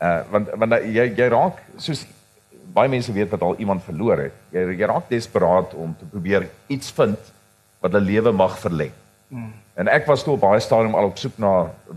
Uh 0.02 0.22
want 0.32 0.50
want 0.56 0.74
jy 0.84 1.14
jy 1.16 1.28
raak 1.30 1.62
soos 1.78 2.06
baie 2.76 2.92
mense 2.92 3.14
weet 3.16 3.32
wat 3.32 3.42
al 3.42 3.56
iemand 3.64 3.84
verloor 3.86 4.26
het. 4.28 4.36
Jy 4.52 4.66
jy 4.76 4.90
raak 4.92 5.10
desperaat 5.10 5.74
om 5.80 5.96
te 5.98 6.08
probeer 6.12 6.50
iets 6.68 6.92
vind 6.96 7.32
wat 7.80 7.96
hulle 7.96 8.06
lewe 8.06 8.32
mag 8.36 8.58
verleng. 8.60 8.94
Hmm. 9.32 9.54
En 9.80 9.90
ek 9.92 10.06
was 10.08 10.24
toe 10.24 10.36
op 10.36 10.44
baie 10.44 10.60
stadium 10.64 10.96
al 10.96 11.10
op 11.10 11.18
soek 11.20 11.40
na 11.42 11.54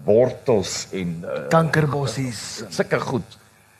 wortels 0.06 0.88
en 0.96 1.12
uh, 1.24 1.44
kankerbossies, 1.52 2.64
sulke 2.74 3.00
goed. 3.00 3.38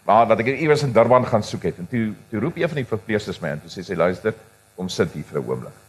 Maar 0.09 0.29
wat 0.31 0.45
ek 0.45 0.55
iewers 0.55 0.83
in 0.83 0.95
Durban 0.97 1.27
gaan 1.27 1.45
soek 1.45 1.69
het 1.71 1.83
en 1.83 1.89
toe 1.91 2.07
toe 2.31 2.41
roep 2.41 2.57
een 2.57 2.71
van 2.71 2.83
die 2.83 2.89
verpleegsters 2.89 3.43
my 3.43 3.57
en 3.57 3.61
toe 3.65 3.73
sê 3.73 3.85
sy 3.87 3.99
luister, 3.99 4.35
kom 4.77 4.89
sit 4.93 5.13
hier 5.17 5.27
vir 5.29 5.41
'n 5.41 5.47
oomblik 5.49 5.85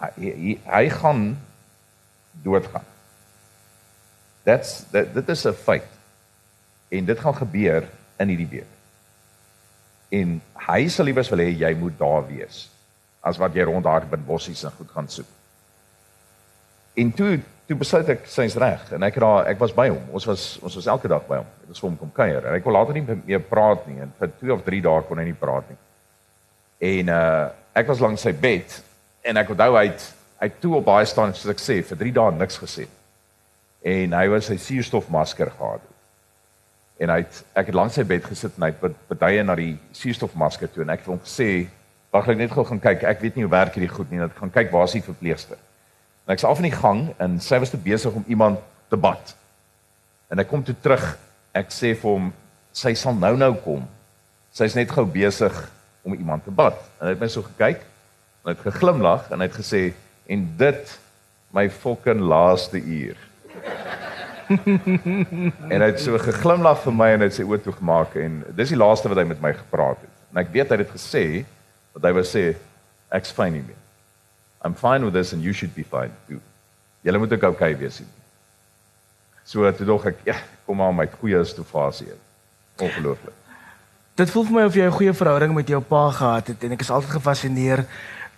hy, 0.00 0.10
hy 0.16 0.56
hy 0.64 0.88
gaan 1.00 1.22
doodgaan. 2.44 2.86
That's 4.44 4.84
that 4.92 5.14
dit 5.14 5.28
is 5.28 5.44
'n 5.46 5.52
feit. 5.52 5.88
En 6.88 7.04
dit 7.04 7.18
gaan 7.18 7.34
gebeur 7.34 7.88
in 8.16 8.28
hierdie 8.28 8.48
week. 8.48 8.72
En 10.10 10.40
hy 10.66 10.80
sal 10.90 11.06
liewers 11.06 11.30
wil 11.30 11.44
hê 11.44 11.52
jy 11.54 11.70
moet 11.78 11.98
daar 11.98 12.26
wees 12.26 12.66
as 13.20 13.38
wat 13.38 13.54
jy 13.54 13.66
rond 13.68 13.84
daar 13.84 14.06
binne 14.08 14.26
bossies 14.26 14.64
en 14.64 14.74
goed 14.74 14.90
gaan 14.94 15.08
soek. 15.08 15.28
En 16.98 17.12
toe 17.12 17.38
toe 17.70 17.76
besluit 17.78 18.08
ek 18.10 18.24
sy's 18.26 18.56
reg 18.58 18.88
en 18.96 19.04
ek 19.06 19.18
raai 19.22 19.52
ek 19.52 19.60
was 19.62 19.70
by 19.76 19.86
hom. 19.92 20.02
Ons 20.16 20.26
was 20.26 20.46
ons 20.58 20.74
was 20.74 20.88
elke 20.90 21.08
dag 21.10 21.22
by 21.28 21.38
hom. 21.38 21.50
Ek 21.62 21.70
was 21.70 21.82
vir 21.82 21.86
hom 21.86 21.98
kom 22.00 22.10
kuier 22.16 22.42
en 22.42 22.56
ek 22.56 22.64
kon 22.66 22.74
later 22.74 22.96
nie 22.96 23.04
meer 23.28 23.44
praat 23.46 23.84
nie 23.86 24.00
en 24.02 24.10
vir 24.18 24.32
2 24.40 24.54
of 24.56 24.64
3 24.66 24.80
dae 24.88 25.04
kon 25.06 25.20
hy 25.22 25.26
nie 25.28 25.38
praat 25.38 25.70
nie. 25.70 25.78
En 26.90 27.12
uh 27.14 27.48
ek 27.78 27.86
was 27.86 28.00
langs 28.02 28.24
sy 28.26 28.32
bed 28.34 28.72
en 29.22 29.38
ek 29.38 29.52
onthou 29.54 29.76
hy 29.76 29.84
het 29.92 30.08
hy 30.40 30.48
toe 30.58 30.72
op 30.80 30.88
baie 30.88 31.06
staan 31.06 31.30
soos 31.36 31.52
ek 31.52 31.62
sê 31.62 31.78
vir 31.86 32.00
3 32.02 32.16
dae 32.16 32.34
niks 32.40 32.58
gesê. 32.58 32.88
En 33.86 34.18
hy 34.18 34.26
was 34.32 34.50
sy 34.50 34.58
suurstofmasker 34.58 35.52
gehad. 35.54 35.86
En 37.00 37.12
hy 37.12 37.22
het 37.22 37.40
ek 37.56 37.70
het 37.70 37.76
langs 37.78 37.96
sy 37.96 38.04
bed 38.04 38.26
gesit 38.28 38.56
en 38.58 38.66
hy 38.66 38.70
het 38.74 39.18
baie 39.20 39.42
na 39.44 39.56
die 39.58 39.72
suurstofmasker 39.96 40.70
toe 40.72 40.84
en 40.84 40.92
ek 40.92 41.04
het 41.04 41.10
hom 41.12 41.20
gesê 41.24 41.48
wag 42.12 42.28
ek 42.28 42.40
net 42.40 42.52
gou 42.52 42.64
gaan 42.66 42.82
kyk. 42.82 43.04
Ek 43.08 43.22
weet 43.22 43.38
nie 43.38 43.46
hoe 43.46 43.52
werk 43.52 43.76
hierdie 43.76 43.92
goed 43.92 44.10
nie. 44.10 44.20
Dat 44.20 44.36
gaan 44.36 44.52
kyk 44.52 44.72
waar 44.74 44.88
is 44.88 44.96
die 44.98 45.04
verpleegster. 45.06 45.58
En 46.26 46.34
ek's 46.34 46.44
af 46.44 46.60
in 46.60 46.68
die 46.68 46.76
gang 46.76 47.04
en 47.22 47.38
sy 47.40 47.60
was 47.62 47.72
te 47.72 47.80
besig 47.80 48.14
om 48.14 48.26
iemand 48.28 48.58
te 48.90 48.98
bad. 49.00 49.34
En 50.30 50.42
ek 50.42 50.50
kom 50.50 50.64
toe 50.66 50.76
terug. 50.82 51.04
Ek 51.56 51.72
sê 51.74 51.94
vir 51.94 52.10
hom 52.10 52.32
sy 52.74 52.92
sal 52.98 53.16
nou-nou 53.18 53.54
kom. 53.64 53.86
Sy's 54.54 54.76
net 54.78 54.90
gou 54.92 55.06
besig 55.06 55.54
om 56.06 56.14
iemand 56.14 56.44
te 56.44 56.52
bad. 56.54 56.76
En 56.98 57.08
hy 57.08 57.14
het 57.14 57.22
my 57.22 57.30
so 57.30 57.46
gekyk 57.46 57.86
Hy 58.40 58.54
het 58.54 58.62
geglimlag 58.64 59.26
en 59.28 59.42
hy 59.42 59.48
het 59.50 59.56
gesê 59.58 59.80
en 60.32 60.44
dit 60.56 60.92
my 61.52 61.66
fucking 61.68 62.22
laaste 62.24 62.80
uur. 62.80 63.18
en 65.72 65.82
hy 65.82 65.86
het 65.86 66.00
so 66.02 66.18
geglimlag 66.18 66.80
vir 66.84 66.94
my 66.96 67.08
en 67.14 67.22
hy 67.22 67.28
het 67.30 67.36
sy 67.38 67.46
oë 67.46 67.60
toe 67.64 67.74
gemaak 67.76 68.16
en 68.20 68.40
dis 68.58 68.72
die 68.72 68.78
laaste 68.78 69.10
wat 69.10 69.20
hy 69.22 69.26
met 69.30 69.42
my 69.42 69.52
gepraat 69.54 70.00
het. 70.02 70.14
En 70.32 70.42
ek 70.42 70.52
weet 70.54 70.72
hy 70.72 70.80
het 70.82 70.94
gesê 70.94 71.24
wat 71.94 72.06
hy 72.06 72.12
wou 72.16 72.24
sê 72.26 72.44
ek's 73.14 73.34
fine 73.34 73.58
nie 73.58 73.66
meer. 73.66 73.78
I'm 74.64 74.74
fine 74.74 75.06
with 75.06 75.14
this 75.14 75.32
and 75.32 75.42
you 75.42 75.54
should 75.56 75.74
be 75.74 75.84
fine 75.86 76.12
too. 76.28 76.40
Julle 77.06 77.18
moet 77.18 77.32
ook 77.32 77.46
okay 77.54 77.72
wees 77.78 78.00
nie. 78.02 78.10
So 79.44 79.70
toe 79.72 79.86
dog 79.88 80.04
ek 80.10 80.20
ja, 80.28 80.36
kom 80.66 80.78
maar 80.82 80.94
met 80.94 81.14
goeie 81.20 81.40
stofasie. 81.44 82.12
Ongelooflik. 82.80 83.34
Dit 84.20 84.30
voel 84.30 84.44
vir 84.44 84.54
my 84.54 84.64
of 84.68 84.76
jy 84.76 84.84
'n 84.84 84.98
goeie 84.98 85.14
verhouding 85.14 85.54
met 85.54 85.68
jou 85.68 85.80
pa 85.80 86.10
gehad 86.10 86.46
het 86.52 86.64
en 86.64 86.72
ek 86.72 86.80
is 86.80 86.90
altyd 86.90 87.10
gefassineer 87.10 87.86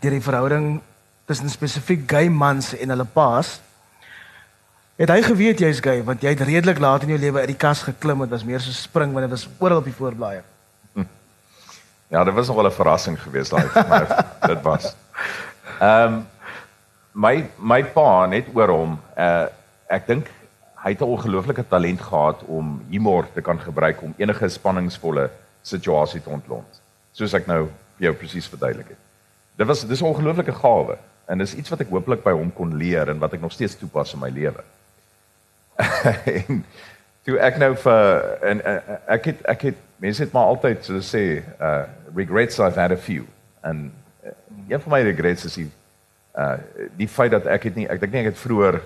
deur 0.01 0.11
die 0.11 0.21
verhouding 0.29 0.81
tussen 1.27 1.51
spesifiek 1.51 2.05
gay 2.07 2.29
mans 2.29 2.75
en 2.77 2.89
hulle 2.89 3.05
paas. 3.05 3.61
Het 5.01 5.09
hy 5.09 5.23
geweet 5.25 5.61
jy's 5.63 5.81
gay 5.81 6.03
want 6.05 6.21
jy 6.21 6.35
het 6.35 6.43
redelik 6.45 6.81
laat 6.83 7.07
in 7.07 7.15
jou 7.15 7.21
lewe 7.21 7.41
uit 7.41 7.49
die 7.55 7.57
kas 7.57 7.81
geklim 7.87 8.21
het 8.21 8.31
was 8.31 8.45
meer 8.45 8.61
so 8.61 8.75
spring 8.77 9.15
want 9.15 9.25
dit 9.25 9.33
was 9.33 9.47
oral 9.59 9.81
op 9.81 9.87
die 9.89 9.97
voorblaaie. 9.97 10.43
Hm. 10.93 11.07
Ja, 12.13 12.25
dit 12.25 12.35
was 12.35 12.47
nog 12.47 12.57
wel 12.57 12.69
'n 12.69 12.77
verrassing 12.77 13.17
geweest 13.23 13.51
daai 13.51 13.67
maar 13.89 14.27
dit 14.47 14.63
was. 14.63 14.95
Ehm 15.81 16.13
um, 16.13 16.27
my 17.13 17.47
my 17.59 17.85
pa 17.85 18.27
net 18.27 18.47
oor 18.55 18.69
hom 18.69 18.99
uh 19.17 19.47
ek 19.89 20.07
dink 20.07 20.29
hy 20.85 20.91
het 20.91 21.01
'n 21.01 21.15
ongelooflike 21.15 21.65
talent 21.69 22.01
gehad 22.01 22.43
om 22.47 22.85
humor 22.89 23.27
te 23.33 23.41
kan 23.41 23.61
gebruik 23.61 24.03
om 24.03 24.15
enige 24.17 24.49
spanningsvolle 24.49 25.31
situasie 25.63 26.23
te 26.23 26.31
ontlont. 26.31 26.81
Soos 27.13 27.35
ek 27.35 27.47
nou 27.47 27.69
vir 27.97 28.05
jou 28.05 28.15
presies 28.15 28.49
verduidelik 28.49 28.89
het. 28.89 29.01
Dit 29.57 29.67
was 29.67 29.87
dis 29.87 30.01
'n 30.01 30.05
ongelooflike 30.05 30.53
gawe. 30.53 30.97
En 31.27 31.39
dis 31.39 31.55
iets 31.55 31.71
wat 31.71 31.81
ek 31.81 31.91
hooplik 31.91 32.23
by 32.23 32.33
hom 32.33 32.53
kon 32.53 32.77
leer 32.77 33.09
en 33.09 33.19
wat 33.19 33.33
ek 33.33 33.41
nog 33.41 33.53
steeds 33.53 33.77
toepas 33.77 34.13
in 34.13 34.21
my 34.21 34.29
lewe. 34.29 34.63
En 35.77 36.65
toe 37.27 37.39
ek 37.39 37.59
nou 37.63 37.73
vir 37.79 38.23
en, 38.51 38.63
en 38.67 39.01
ek 39.15 39.29
het 39.31 39.43
ek 39.51 39.67
het 39.71 39.83
mense 40.03 40.25
het 40.25 40.33
maar 40.35 40.51
altyd 40.53 40.85
so 40.87 41.03
sê 41.07 41.25
uh 41.59 41.85
regrets 42.13 42.59
I've 42.61 42.77
had 42.77 42.93
a 42.93 42.97
few. 42.97 43.25
En 43.65 43.87
uh, 44.25 44.33
een 44.69 44.81
van 44.81 44.93
my 44.93 45.03
regrets 45.07 45.47
is 45.49 45.57
die 45.61 45.71
uh 46.37 46.57
die 46.99 47.09
feit 47.09 47.33
dat 47.33 47.47
ek 47.47 47.71
het 47.71 47.79
nie 47.79 47.87
ek 47.89 48.03
dink 48.03 48.13
nie 48.13 48.25
ek 48.25 48.33
het 48.33 48.43
vroeër 48.43 48.81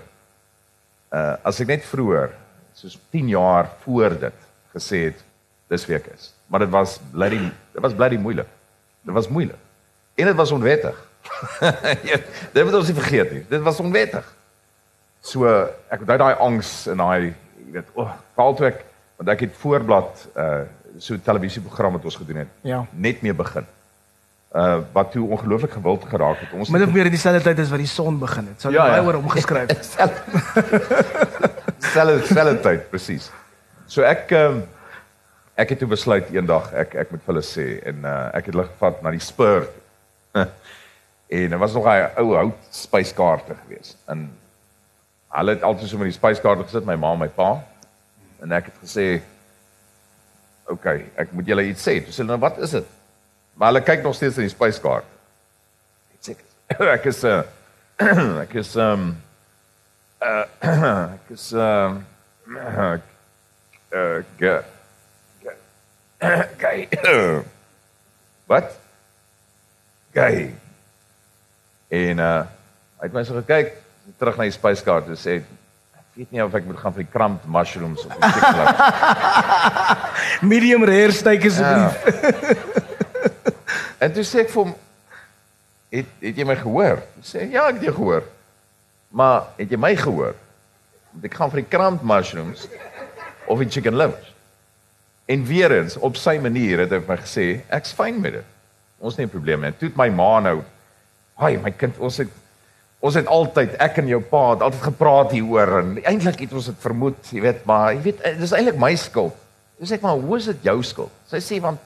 uh 1.17 1.33
as 1.43 1.61
ek 1.63 1.73
net 1.73 1.87
vroeër 1.87 2.35
soos 2.77 2.99
10 3.11 3.33
jaar 3.33 3.71
voor 3.83 4.19
dit 4.27 4.45
gesê 4.75 5.07
het 5.09 5.25
dis 5.67 5.85
wie 5.89 5.97
ek 5.97 6.11
is. 6.13 6.31
Maar 6.47 6.67
dit 6.67 6.71
was 6.71 6.99
bloody 7.11 7.41
dit 7.49 7.81
was 7.83 7.97
bloody 7.97 8.21
moeilik. 8.21 8.49
Dit 9.03 9.15
was 9.15 9.27
moeilik. 9.27 9.59
En 10.17 10.25
dit 10.25 10.35
was 10.35 10.51
onwettig. 10.51 11.03
Dit 12.53 12.63
moet 12.63 12.73
ons 12.73 12.87
nie 12.87 12.95
vergeet 12.95 13.31
nie. 13.31 13.41
Dit 13.49 13.61
was 13.61 13.79
onwettig 13.83 14.25
so 15.21 15.45
ek 15.89 15.99
het 16.03 16.07
daai 16.07 16.35
angs 16.35 16.87
en 16.87 16.97
daai 16.97 17.33
jy 17.67 17.71
weet, 17.71 17.89
o, 17.95 18.07
oh, 18.35 18.55
toe 18.55 18.67
ek 18.71 18.85
want 19.17 19.33
ek 19.33 19.47
het 19.47 19.57
voorblad 19.63 20.27
uh 20.35 20.65
so 20.97 21.13
'n 21.13 21.21
televisieprogram 21.21 21.93
wat 21.93 22.05
ons 22.05 22.15
gedoen 22.15 22.35
het. 22.35 22.47
Ja. 22.61 22.85
Net 22.91 23.21
mee 23.21 23.33
begin. 23.33 23.65
Uh 24.51 24.79
wat 24.93 25.11
toe 25.11 25.29
ongelooflik 25.29 25.71
gewild 25.71 26.03
geraak 26.09 26.39
het. 26.39 26.51
Ons 26.53 26.69
Min 26.69 26.83
of 26.83 26.91
meer 26.93 27.05
in 27.05 27.11
dieselfde 27.11 27.41
tyd 27.41 27.59
as 27.59 27.69
wat 27.69 27.79
die 27.79 27.87
son 27.87 28.19
begin 28.19 28.47
het. 28.47 28.61
So 28.61 28.69
ja, 28.69 28.87
baie 28.87 29.01
ja. 29.01 29.05
oor 29.05 29.13
hom 29.13 29.29
geskryf. 29.29 29.69
Selfe 29.81 30.23
selfe 32.33 32.59
tyd, 32.61 32.89
presies. 32.89 33.31
So 33.85 34.01
ek 34.01 34.31
um 34.31 34.63
ek 35.55 35.69
het 35.69 35.79
toe 35.79 35.87
besluit 35.87 36.29
eendag 36.33 36.73
ek 36.73 36.95
ek 36.95 37.11
moet 37.11 37.21
vir 37.25 37.33
hulle 37.33 37.45
sê 37.45 37.67
en 37.85 38.05
uh 38.05 38.29
ek 38.33 38.49
het 38.49 38.53
hulle 38.55 38.67
gevat 38.71 39.03
na 39.03 39.11
die 39.11 39.21
Spur. 39.21 39.69
en 41.37 41.49
dit 41.49 41.59
was 41.59 41.73
nog 41.73 41.85
'n 41.85 42.09
ou 42.17 42.33
hout 42.35 42.67
spyskaarte 42.71 43.55
gewees. 43.65 43.97
En 44.07 44.29
Hulle 45.35 45.57
het 45.57 45.63
altyd 45.63 45.89
so 45.89 45.97
met 45.97 46.11
die 46.11 46.15
spyskaart 46.17 46.63
gesit, 46.65 46.85
my 46.85 46.95
ma 46.95 47.11
en 47.13 47.19
my 47.19 47.27
pa. 47.27 47.63
En 48.41 48.51
ek 48.51 48.69
het 48.71 48.77
gesê, 48.83 49.21
"Oké, 50.65 50.73
okay, 50.73 51.05
ek 51.15 51.31
moet 51.31 51.45
julle 51.45 51.63
iets 51.67 51.81
sê." 51.81 51.99
Toe 52.03 52.13
sê 52.13 52.17
hulle, 52.17 52.27
nou, 52.27 52.39
"Wat 52.39 52.57
is 52.57 52.71
dit?" 52.71 52.85
Maar 53.53 53.67
hulle 53.67 53.83
kyk 53.83 54.03
nog 54.03 54.15
steeds 54.15 54.37
in 54.37 54.43
die 54.43 54.55
spyskaart. 54.55 55.05
Ek 56.13 56.21
sê, 56.21 56.35
"Ek 56.97 57.05
is 57.05 57.23
'n 57.23 57.27
uh, 57.27 57.43
ek 57.99 58.55
is 58.55 58.75
um, 58.75 59.17
uh, 60.21 60.45
ek 61.17 61.31
is 61.33 61.51
ehm 61.53 62.01
uh, 62.57 62.97
uh, 63.93 64.23
ge 64.37 64.63
gay. 66.63 66.87
Wat? 68.49 68.79
Gay. 70.13 70.53
En 71.87 72.19
uh 72.19 72.45
hy 72.97 73.05
het 73.05 73.13
my 73.13 73.21
so 73.21 73.37
gekyk 73.37 73.75
terug 74.17 74.37
na 74.37 74.47
die 74.47 74.55
spyskaart 74.55 75.11
en 75.13 75.19
sê 75.19 75.37
ek 75.41 76.05
weet 76.17 76.31
nie 76.33 76.41
of 76.41 76.55
ek 76.57 76.65
moet 76.65 76.79
gaan 76.81 76.95
vir 76.95 77.05
die 77.05 77.11
cramped 77.13 77.45
mushrooms 77.53 78.05
of 78.05 78.15
die 78.17 78.31
chicken. 78.33 78.67
Medium 80.51 80.85
rare 80.89 81.13
steak 81.13 81.45
asseblief. 81.45 81.93
Ja. 82.01 82.85
en 84.07 84.15
toe 84.15 84.25
sê 84.25 84.41
ek 84.45 84.51
vir 84.53 84.63
hom 84.63 84.73
het 85.93 86.09
het 86.21 86.41
jy 86.41 86.47
my 86.47 86.57
gehoor? 86.59 87.03
Sê 87.25 87.45
ja, 87.53 87.67
ek 87.69 87.79
het 87.79 87.87
jou 87.89 87.95
gehoor. 87.99 88.25
Maar 89.17 89.51
het 89.59 89.71
jy 89.71 89.79
my 89.79 89.93
gehoor? 89.97 90.33
Want 91.13 91.29
ek 91.29 91.37
gaan 91.37 91.53
vir 91.53 91.61
die 91.63 91.69
cramped 91.71 92.07
mushrooms 92.07 92.65
of 93.47 93.61
die 93.61 93.69
chicken 93.71 93.95
livers. 93.97 94.33
En 95.27 95.45
weer 95.47 95.71
eens 95.77 95.97
op 95.99 96.17
sy 96.19 96.37
manier 96.41 96.85
het 96.85 96.93
hy 96.95 97.01
vir 97.03 97.13
my 97.13 97.19
gesê 97.21 97.45
ek's 97.77 97.93
fyn 97.95 98.19
met 98.23 98.39
dit. 98.39 98.53
Ons 98.97 99.13
het 99.13 99.21
nie 99.21 99.27
'n 99.29 99.35
probleem 99.35 99.61
nie. 99.61 99.71
Toe 99.77 99.89
het 99.89 99.97
my 99.97 100.09
ma 100.09 100.39
nou, 100.39 100.63
"Haai, 101.35 101.57
my 101.61 101.71
kind, 101.71 101.97
ons 101.99 102.17
het 102.17 102.29
Ons 102.99 103.17
het 103.19 103.27
altyd 103.29 103.75
ek 103.83 103.99
en 104.01 104.07
jou 104.09 104.19
pa 104.25 104.43
het 104.55 104.63
altyd 104.65 104.87
gepraat 104.87 105.33
hieroor 105.35 105.73
en 105.83 105.91
eintlik 106.01 106.39
het 106.47 106.53
ons 106.57 106.69
dit 106.71 106.79
vermoed, 106.81 107.19
jy 107.29 107.43
weet, 107.43 107.59
maar 107.69 107.91
jy 107.93 108.01
weet 108.07 108.23
dis 108.39 108.53
eintlik 108.57 108.79
my 108.81 108.95
skuld. 108.97 109.35
Dis 109.77 109.93
ek 109.93 110.01
maar, 110.01 110.17
hoe 110.17 110.39
is 110.39 110.47
dit 110.49 110.65
jou 110.65 110.79
skuld? 110.81 111.13
Sy 111.29 111.41
sê 111.45 111.59
want 111.61 111.83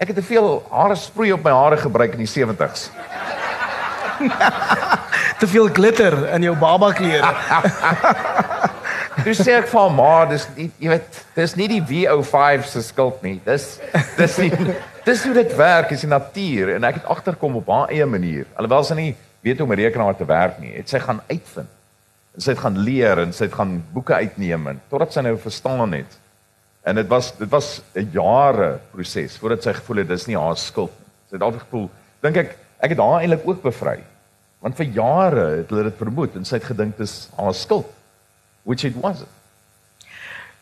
ek 0.00 0.12
het 0.12 0.16
te 0.16 0.24
veel 0.24 0.48
hare 0.72 0.96
sproei 0.96 1.28
op 1.36 1.44
my 1.44 1.52
hare 1.52 1.76
gebruik 1.80 2.16
in 2.16 2.24
die 2.24 2.30
70s. 2.30 2.88
te 5.40 5.48
veel 5.50 5.68
glitter 5.76 6.16
in 6.32 6.48
jou 6.48 6.56
baba 6.56 6.88
klere. 6.96 7.34
Dis 9.26 9.40
sê 9.40 9.56
ek 9.56 9.68
vir 9.70 9.92
ma, 9.96 10.26
dis 10.28 10.44
nie, 10.54 10.66
jy 10.82 10.90
weet, 10.92 11.20
dis 11.34 11.54
nie 11.56 11.66
die 11.70 11.80
VO5 11.88 12.66
se 12.68 12.82
skuld 12.84 13.22
nie. 13.24 13.38
Dis 13.46 13.78
dis 14.18 14.36
nie 14.42 14.50
dis 15.08 15.22
hoe 15.24 15.32
dit 15.36 15.54
werk, 15.56 15.92
is 15.94 16.04
die 16.04 16.10
natuur 16.10 16.74
en 16.76 16.84
ek 16.84 17.00
het 17.00 17.08
agterkom 17.16 17.56
op 17.62 17.70
haar 17.72 17.94
eie 17.94 18.06
manier. 18.08 18.44
Alhoewel 18.60 18.84
sy 18.84 18.98
nie 18.98 19.12
weet 19.46 19.58
hoe 19.60 19.66
om 19.66 19.72
'n 19.72 19.80
rekenaar 19.80 20.16
te 20.16 20.26
werk 20.26 20.58
nie. 20.58 20.74
Het 20.74 20.88
sy 20.88 20.98
gaan 20.98 21.20
uitvind. 21.26 21.70
En 22.34 22.40
sy 22.40 22.50
het 22.50 22.58
gaan 22.58 22.78
leer 22.78 23.18
en 23.18 23.32
sy 23.32 23.44
het 23.44 23.54
gaan 23.54 23.84
boeke 23.92 24.14
uitneem 24.14 24.66
en 24.66 24.80
totdat 24.88 25.12
sy 25.12 25.20
nou 25.20 25.36
verstaan 25.38 25.92
het. 25.92 26.18
En 26.82 26.94
dit 26.94 27.06
was 27.06 27.32
dit 27.38 27.48
was 27.48 27.82
'n 27.94 28.10
jare 28.12 28.78
proses 28.90 29.38
voordat 29.38 29.62
sy 29.62 29.72
gevoel 29.72 29.96
het 29.96 30.08
dis 30.08 30.26
nie 30.26 30.36
haar 30.38 30.56
skuld 30.56 30.90
nie. 30.98 31.06
Sy 31.28 31.34
het 31.34 31.42
altyd 31.42 31.60
gevoel, 31.60 31.90
dink 32.20 32.36
ek, 32.36 32.56
ek 32.78 32.90
het 32.90 32.98
haar 32.98 33.20
eintlik 33.20 33.46
ook 33.46 33.62
bevry. 33.62 33.98
Want 34.58 34.76
vir 34.76 34.86
jare 34.86 35.56
het 35.56 35.70
hulle 35.70 35.82
dit 35.82 35.96
vermoed 35.96 36.36
en 36.36 36.44
sy 36.44 36.56
het 36.56 36.64
gedink 36.64 36.96
dis 36.96 37.28
haar 37.36 37.54
skuld. 37.54 37.86
Which 38.62 38.84
it 38.84 38.94
wasn't. 38.94 39.28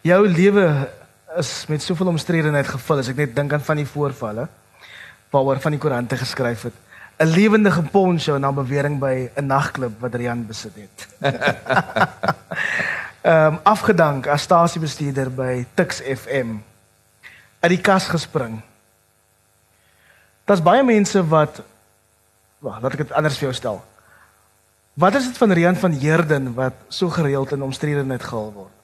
Jou 0.00 0.28
lewe 0.28 0.88
is 1.36 1.66
met 1.66 1.82
soveel 1.82 2.06
omstredenheid 2.06 2.66
gevul 2.66 2.98
as 2.98 3.08
ek 3.08 3.16
net 3.16 3.36
dink 3.36 3.52
aan 3.52 3.60
van 3.60 3.76
die 3.76 3.86
voorvalle 3.86 4.48
waaroor 5.30 5.60
van 5.60 5.72
die 5.72 5.80
koerante 5.80 6.16
geskryf 6.16 6.62
het. 6.62 6.74
'n 7.18 7.26
lewendige 7.26 7.82
poncho 7.82 8.38
na 8.38 8.52
bewering 8.52 8.98
by 8.98 9.30
'n 9.36 9.46
nagklub 9.46 10.00
wat 10.00 10.14
Rian 10.14 10.46
besit 10.46 10.74
het. 10.74 11.08
Ehm 13.24 13.54
um, 13.54 13.60
afgedank 13.62 14.26
as 14.26 14.42
stasiebestuurder 14.42 15.30
by 15.30 15.66
Tix 15.74 16.00
FM. 16.00 16.60
uit 17.64 17.72
die 17.72 17.80
kas 17.80 18.08
gespring. 18.12 18.58
Daar's 20.44 20.62
baie 20.62 20.82
mense 20.84 21.22
wat 21.28 21.62
wag, 22.60 22.80
laat 22.82 22.96
ek 22.96 23.06
dit 23.06 23.14
anders 23.16 23.38
vir 23.40 23.48
jou 23.48 23.54
stel. 23.56 23.78
Wat 25.00 25.16
is 25.16 25.30
dit 25.30 25.38
van 25.40 25.54
Rian 25.56 25.78
van 25.80 25.96
Heerden 25.96 26.50
wat 26.54 26.76
so 26.92 27.08
gereeld 27.08 27.54
in 27.56 27.64
omstredenheid 27.64 28.22
gehul 28.22 28.52
word? 28.52 28.74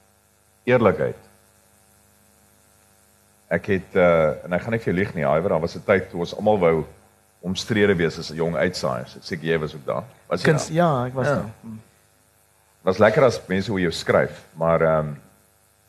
Eerlikheid. 0.64 1.18
Ek 3.52 3.68
het 3.74 4.00
uh 4.00 4.40
en 4.46 4.56
ek 4.56 4.64
gaan 4.64 4.74
nie 4.76 4.80
vir 4.80 4.92
jou 4.92 4.96
lieg 4.96 5.12
nie, 5.14 5.26
Iwer, 5.28 5.52
daar 5.52 5.60
was 5.60 5.76
'n 5.76 5.84
tyd 5.84 6.08
toe 6.10 6.24
ons 6.24 6.34
almal 6.36 6.58
wou 6.58 6.76
omstrede 7.40 7.96
wees 7.96 8.18
as 8.18 8.30
'n 8.30 8.36
jong 8.36 8.56
uitsaaiers. 8.56 9.16
Ek 9.16 9.22
seker 9.22 9.46
jy 9.46 9.58
was 9.58 9.74
ook 9.74 9.86
daar. 9.86 10.04
Was 10.28 10.42
jy? 10.42 10.50
Kins, 10.50 10.68
ja, 10.68 11.06
ek 11.06 11.14
was 11.14 11.26
ja. 11.26 11.34
daar. 11.34 11.50
Hmm. 11.60 11.80
Was 12.82 12.98
lekker 12.98 13.24
as 13.24 13.40
mense 13.46 13.72
oor 13.72 13.80
jou 13.80 13.92
skryf, 13.92 14.44
maar 14.52 14.82
ehm 14.82 15.08
um, 15.08 15.16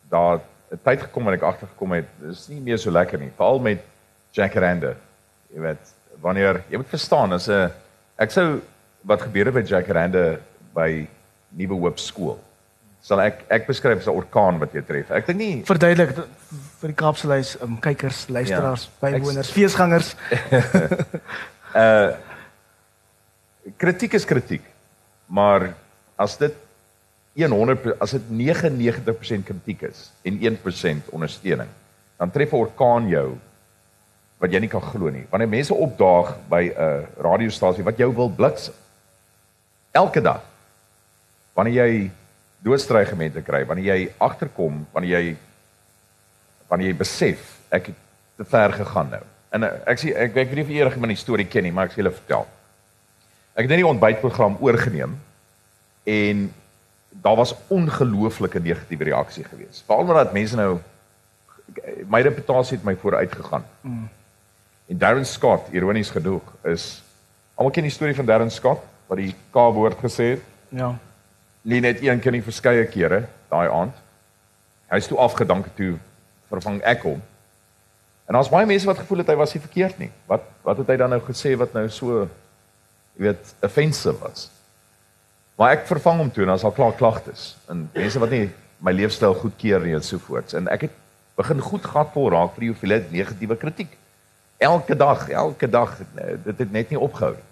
daar 0.10 0.40
'n 0.72 0.80
tyd 0.84 1.02
gekom 1.02 1.24
wanneer 1.24 1.42
ek 1.44 1.48
agtergekom 1.48 1.92
het, 1.92 2.06
dis 2.20 2.48
nie 2.48 2.62
meer 2.62 2.78
so 2.78 2.92
lekker 2.92 3.20
nie, 3.20 3.32
veral 3.36 3.60
met 3.60 3.84
Jackaranda. 4.32 4.96
Jy 5.54 5.60
weet, 5.60 5.94
wanneer 6.22 6.64
jy 6.70 6.78
moet 6.78 6.88
verstaan 6.88 7.34
as 7.34 7.48
'n 7.50 7.72
ek 8.18 8.32
sou 8.32 8.62
wat 9.02 9.22
gebeur 9.22 9.46
het 9.46 9.54
by 9.54 9.62
Jackaranda 9.62 10.40
by 10.74 11.08
Nuwe 11.50 11.80
Hoop 11.80 12.00
skool. 12.00 12.40
Sal 13.02 13.22
ek 13.22 13.46
ek 13.50 13.68
beskryf 13.68 14.00
as 14.00 14.08
'n 14.08 14.16
orkaan 14.16 14.60
wat 14.60 14.72
jou 14.74 14.84
tref. 14.84 15.12
Ek 15.12 15.26
dink 15.26 15.40
nie 15.40 15.64
verduidelik 15.66 16.16
vir 16.82 16.94
die 16.94 16.98
Kaapse 16.98 17.30
luis 17.30 17.54
um, 17.62 17.78
kykers, 17.82 18.26
luisteraars, 18.34 18.88
ja, 18.90 18.98
bywoners, 19.04 19.52
ek, 19.52 19.56
feesgangers. 19.56 20.16
uh 21.84 22.12
kritiek 23.78 24.16
is 24.18 24.26
kritiek. 24.26 24.64
Maar 25.30 25.68
as 26.18 26.34
dit 26.42 26.56
100 27.38 27.94
as 28.02 28.16
dit 28.18 28.32
99% 28.34 29.46
kritiek 29.48 29.86
is 29.92 30.08
en 30.28 30.40
1% 30.42 31.12
ondersteuning, 31.14 31.70
dan 32.18 32.34
tref 32.34 32.52
'n 32.52 32.66
orkaan 32.66 33.08
jou 33.08 33.38
wat 34.42 34.52
jy 34.52 34.60
nie 34.60 34.70
kan 34.70 34.82
glo 34.82 35.10
nie. 35.14 35.28
Wanneer 35.30 35.50
mense 35.50 35.74
opdaag 35.74 36.34
by 36.50 36.64
'n 36.66 36.74
uh, 36.74 37.06
radiostasie 37.22 37.86
wat 37.86 37.98
jou 37.98 38.10
wil 38.16 38.30
blits 38.30 38.72
elke 39.94 40.22
dag. 40.22 40.42
Wanneer 41.54 41.86
jy 41.86 42.12
doodstrygemente 42.66 43.42
kry, 43.42 43.66
wanneer 43.66 43.96
jy 43.96 44.14
agterkom, 44.18 44.88
wanneer 44.92 45.20
jy 45.20 45.38
wanneer 46.72 46.94
jy 46.94 46.98
besef 47.02 47.44
ek 47.72 47.92
het 47.92 48.00
te 48.40 48.48
ver 48.48 48.74
gegaan 48.80 49.12
nou. 49.12 49.22
En 49.52 49.68
eh, 49.68 49.76
ek 49.92 50.00
sê 50.00 50.14
ek 50.16 50.40
ek 50.46 50.54
weet 50.54 50.62
nie 50.62 50.66
of 50.66 50.96
eers 50.96 51.04
my 51.04 51.18
storie 51.20 51.48
ken 51.52 51.68
nie, 51.68 51.74
maar 51.76 51.90
ek 51.90 51.96
sê 51.96 52.02
julle 52.02 52.16
vertel. 52.16 52.48
Ek 53.52 53.66
het 53.66 53.74
net 53.74 53.82
die 53.84 53.90
ontbytprogram 53.90 54.56
oorgeneem 54.64 55.18
en 56.08 56.48
daar 57.22 57.36
was 57.36 57.52
ongelooflike 57.68 58.62
negatiewe 58.64 59.10
reaksie 59.12 59.44
geweest. 59.44 59.84
Veral 59.86 60.08
omdat 60.08 60.34
mense 60.34 60.56
nou 60.56 60.80
my 62.12 62.22
reputasie 62.24 62.78
het 62.78 62.88
my 62.88 62.96
vooruit 63.00 63.32
gegaan. 63.32 63.64
Mm. 63.82 64.08
En 64.92 64.98
Darren 64.98 65.26
Scott, 65.26 65.70
ironies 65.72 66.10
genoeg, 66.12 66.44
is 66.68 67.04
almal 67.56 67.72
ken 67.76 67.88
die 67.88 67.94
storie 67.94 68.16
van 68.16 68.28
Darren 68.28 68.52
Scott 68.52 68.84
wat 69.08 69.20
die 69.20 69.36
K-woord 69.52 70.00
gesê 70.04 70.34
het. 70.36 70.48
Ja. 70.72 70.94
Nie 71.68 71.80
net 71.84 72.02
een 72.02 72.20
keer 72.20 72.36
nie, 72.36 72.44
verskeie 72.44 72.88
kere 72.92 73.26
daai 73.52 73.68
aand. 73.70 74.00
Hy's 74.92 75.08
toe 75.08 75.20
afgedank 75.20 75.68
toe 75.76 75.98
vervang 76.52 76.80
ek 76.88 77.06
hom. 77.08 77.22
En 78.28 78.38
daar's 78.38 78.52
baie 78.52 78.68
mense 78.70 78.88
wat 78.88 79.02
gevoel 79.02 79.24
het 79.24 79.32
hy 79.34 79.38
was 79.40 79.54
nie 79.56 79.64
verkeerd 79.64 80.00
nie. 80.00 80.12
Wat 80.30 80.48
wat 80.66 80.78
het 80.84 80.92
hy 80.94 80.98
dan 81.02 81.14
nou 81.16 81.22
gesê 81.26 81.56
wat 81.60 81.74
nou 81.74 81.88
so 81.90 82.28
jy 83.18 83.28
weet, 83.28 83.54
offensive 83.66 84.18
was. 84.22 84.50
Maar 85.60 85.78
ek 85.78 85.88
vervang 85.90 86.22
hom 86.24 86.32
toe 86.32 86.46
en 86.46 86.54
as 86.54 86.64
al 86.66 86.76
klaar 86.76 86.96
klagtes 86.98 87.56
en 87.70 87.88
mense 87.94 88.22
wat 88.22 88.34
nie 88.34 88.46
my 88.82 88.94
leefstyl 88.96 89.36
goedkeur 89.38 89.84
nie 89.86 89.96
en 89.98 90.06
so 90.06 90.22
voorts. 90.22 90.56
En 90.58 90.70
ek 90.72 90.88
het 90.88 90.96
begin 91.38 91.62
goed 91.64 91.86
gatvol 91.86 92.32
raak 92.34 92.56
vir 92.56 92.66
die 92.66 92.72
hoeveelheid 92.72 93.12
negatiewe 93.14 93.58
kritiek. 93.60 93.94
Elke 94.62 94.96
dag, 94.98 95.28
elke 95.30 95.70
dag 95.70 95.98
dit 96.46 96.58
het 96.58 96.72
net 96.72 96.90
nie 96.94 97.00
opgehou 97.02 97.36
nie. 97.36 97.48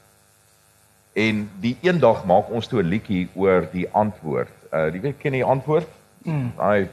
En 1.20 1.44
die 1.62 1.76
een 1.82 2.00
dag 2.00 2.24
maak 2.30 2.50
ons 2.54 2.68
toe 2.68 2.82
'n 2.84 2.90
liedjie 2.90 3.30
oor 3.36 3.68
die 3.72 3.88
antwoord. 3.92 4.56
Uh 4.72 4.92
die 4.94 5.02
weet 5.02 5.18
ken 5.18 5.34
jy 5.34 5.44
antwoord? 5.44 5.88
Mm. 6.24 6.52
Daai 6.58 6.90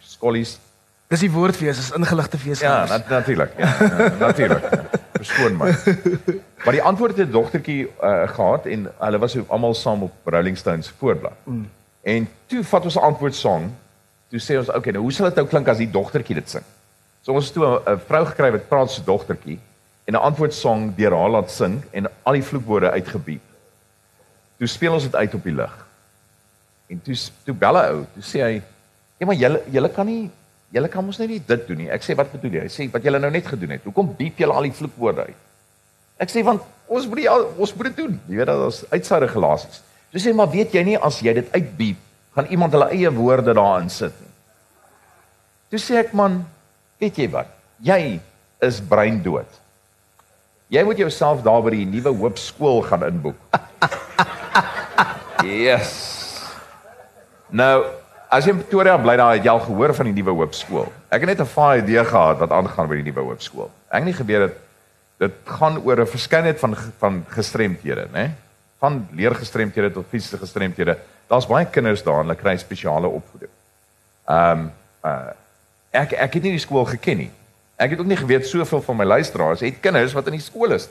skollies. 0.00 0.58
Dis 1.06 1.22
die 1.22 1.30
woordfees, 1.30 1.78
is 1.78 1.92
ingeligte 1.94 2.38
fees. 2.38 2.60
Ja, 2.60 2.84
nat 2.90 3.08
natuurlik. 3.08 3.52
Ja, 3.58 3.74
ja, 3.78 4.08
natuurlik. 4.18 4.64
Verskoon 5.12 5.56
my. 5.56 5.70
Maar 6.64 6.74
die 6.74 6.82
antwoord 6.82 7.16
het 7.16 7.28
'n 7.28 7.32
dogtertjie 7.32 7.86
uh, 7.86 8.28
gehad 8.28 8.66
en 8.66 8.88
hulle 8.98 9.18
was 9.18 9.36
almal 9.48 9.74
saam 9.74 10.02
op 10.02 10.12
Rolling 10.24 10.58
Stones 10.58 10.90
voorblad. 10.98 11.32
Mm. 11.44 11.68
En 12.02 12.28
toe 12.46 12.64
vat 12.64 12.84
ons 12.84 12.94
'n 12.94 12.98
antwoord 12.98 13.34
song. 13.34 13.70
Toe 14.28 14.40
sê 14.40 14.58
ons, 14.58 14.68
"Oké, 14.68 14.78
okay, 14.78 14.92
nou 14.92 15.02
hoe 15.02 15.12
sal 15.12 15.26
dit 15.26 15.34
nou 15.34 15.46
klink 15.46 15.68
as 15.68 15.76
die 15.76 15.90
dogtertjie 15.90 16.34
dit 16.34 16.50
sing?" 16.50 16.64
So 17.22 17.32
ons 17.32 17.44
het 17.44 17.54
toe 17.54 17.80
'n 17.86 18.00
vrou 18.06 18.24
gekry 18.26 18.50
wat 18.50 18.68
praat 18.68 18.90
so 18.90 19.02
dogtertjie 19.04 19.58
en 20.04 20.14
'n 20.14 20.22
antwoord 20.28 20.54
song 20.54 20.94
deur 20.96 21.12
haar 21.12 21.30
laat 21.30 21.50
sing 21.50 21.82
en 21.90 22.06
al 22.22 22.32
die 22.32 22.42
vloekwoorde 22.42 22.90
uitgebiep. 22.90 23.42
Toe 24.58 24.66
speel 24.66 24.92
ons 24.92 25.02
dit 25.02 25.14
uit 25.16 25.34
op 25.34 25.42
die 25.42 25.54
lig. 25.54 25.86
En 26.86 27.02
toe 27.02 27.14
toe 27.44 27.54
bel 27.54 27.76
hy 27.76 27.86
ou, 27.86 28.04
toe 28.14 28.22
sê 28.22 28.42
hy, 28.42 28.62
"Ja, 29.18 29.26
maar 29.26 29.34
julle 29.34 29.62
julle 29.70 29.88
kan 29.88 30.06
nie 30.06 30.30
julle 30.74 30.88
kan 30.88 31.04
mos 31.04 31.18
net 31.18 31.28
nie 31.28 31.42
dit 31.46 31.66
doen 31.68 31.78
nie." 31.78 31.90
Ek 31.90 32.02
sê, 32.02 32.16
"Wat 32.16 32.32
bedoel 32.32 32.58
jy?" 32.58 32.60
Hy 32.60 32.68
sê, 32.68 32.90
"Wat 32.92 33.02
julle 33.02 33.18
nou 33.18 33.30
net 33.30 33.46
gedoen 33.46 33.70
het. 33.70 33.84
Hoekom 33.84 34.14
biep 34.16 34.38
julle 34.38 34.52
al 34.52 34.62
die 34.62 34.72
vloekwoorde 34.72 35.26
uit?" 35.26 35.36
Ek 36.18 36.30
sê, 36.30 36.44
"Want 36.44 36.62
ons 36.86 37.06
moet 37.06 37.16
die, 37.16 37.30
ons 37.58 37.74
moet 37.74 37.86
dit 37.86 37.96
doen. 37.96 38.20
Jy 38.28 38.36
weet 38.36 38.46
dat 38.46 38.64
ons 38.64 38.84
uitsaai 38.90 39.20
regulasies." 39.20 39.82
Toe 40.10 40.20
sê 40.20 40.30
hy, 40.30 40.32
"Maar 40.32 40.50
weet 40.50 40.72
jy 40.72 40.82
nie 40.82 40.98
as 40.98 41.20
jy 41.20 41.32
dit 41.34 41.52
uitbiep, 41.52 41.96
gaan 42.34 42.46
iemand 42.46 42.72
hulle 42.72 42.90
eie 42.90 43.10
woorde 43.10 43.54
daarin 43.54 43.90
sit 43.90 44.12
nie." 44.20 44.30
Toe 45.70 45.78
sê 45.78 45.96
ek, 45.98 46.12
"Man, 46.12 46.46
weet 46.98 47.16
jy 47.16 47.30
wat? 47.30 47.46
Jy 47.82 48.20
is 48.60 48.80
breindood." 48.80 49.66
Jy 50.68 50.82
moet 50.82 50.98
jouself 50.98 51.42
daar 51.42 51.62
by 51.62 51.70
die 51.70 51.86
nuwe 51.86 52.10
hoop 52.10 52.38
skool 52.38 52.82
gaan 52.82 53.04
inboek. 53.06 53.36
yes. 55.44 55.92
Nou, 57.54 57.84
as 58.28 58.44
jy 58.44 58.52
in 58.52 58.60
Pretoria 58.60 58.96
bly 58.98 59.16
daar, 59.16 59.34
het 59.36 59.44
jy 59.44 59.50
al 59.52 59.60
gehoor 59.60 59.94
van 59.94 60.08
die 60.10 60.14
nuwe 60.16 60.34
hoop 60.40 60.54
skool. 60.54 60.88
Ek 61.10 61.22
het 61.22 61.30
net 61.30 61.40
'n 61.40 61.52
vaai 61.54 61.82
idee 61.82 62.04
gehad 62.04 62.38
wat 62.38 62.50
aangaan 62.50 62.88
by 62.88 62.96
die 62.96 63.10
nuwe 63.10 63.22
hoop 63.22 63.42
skool. 63.42 63.70
Ek 63.90 64.02
het 64.02 64.04
nie 64.04 64.14
geweet 64.14 64.48
dit 64.48 64.56
dit 65.18 65.32
gaan 65.44 65.78
oor 65.78 66.00
'n 66.00 66.06
verskeidenheid 66.06 66.58
van 66.60 66.76
van 66.98 67.24
gestremthede, 67.28 68.08
né? 68.12 68.30
Van 68.78 69.08
leergestremthede 69.12 69.92
tot 69.92 70.06
fisiese 70.10 70.38
gestremthede. 70.38 70.98
Daar's 71.28 71.46
baie 71.46 71.66
kinders 71.66 72.02
daar 72.02 72.20
en 72.20 72.26
hulle 72.26 72.34
kry 72.34 72.56
spesiale 72.56 73.06
opvoeding. 73.06 73.50
Ehm 74.28 74.58
um, 74.58 74.72
uh 75.04 75.32
ek 75.90 76.12
ek 76.12 76.34
het 76.34 76.42
nie 76.42 76.52
die 76.52 76.66
skool 76.66 76.84
geken 76.84 77.16
nie. 77.16 77.30
Ek 77.76 77.90
het 77.90 78.00
ook 78.00 78.06
nie 78.06 78.16
geweet 78.16 78.46
soveel 78.46 78.82
van 78.82 78.96
my 78.96 79.04
luisteraars 79.04 79.60
het 79.60 79.80
kinders 79.80 80.12
wat 80.12 80.26
in 80.26 80.32
die 80.32 80.40
skool 80.40 80.72
is. 80.72 80.88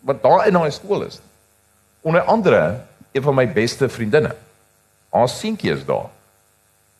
Wat 0.00 0.22
daar 0.22 0.46
in 0.46 0.52
daai 0.52 0.70
skool 0.70 1.02
is. 1.02 1.20
Onder 2.00 2.22
andere 2.22 2.80
een 3.12 3.22
van 3.22 3.34
my 3.34 3.52
beste 3.52 3.88
vriendinne. 3.88 4.34
Haar 5.10 5.28
seentjie 5.28 5.72
is 5.72 5.84
daar. 5.84 6.10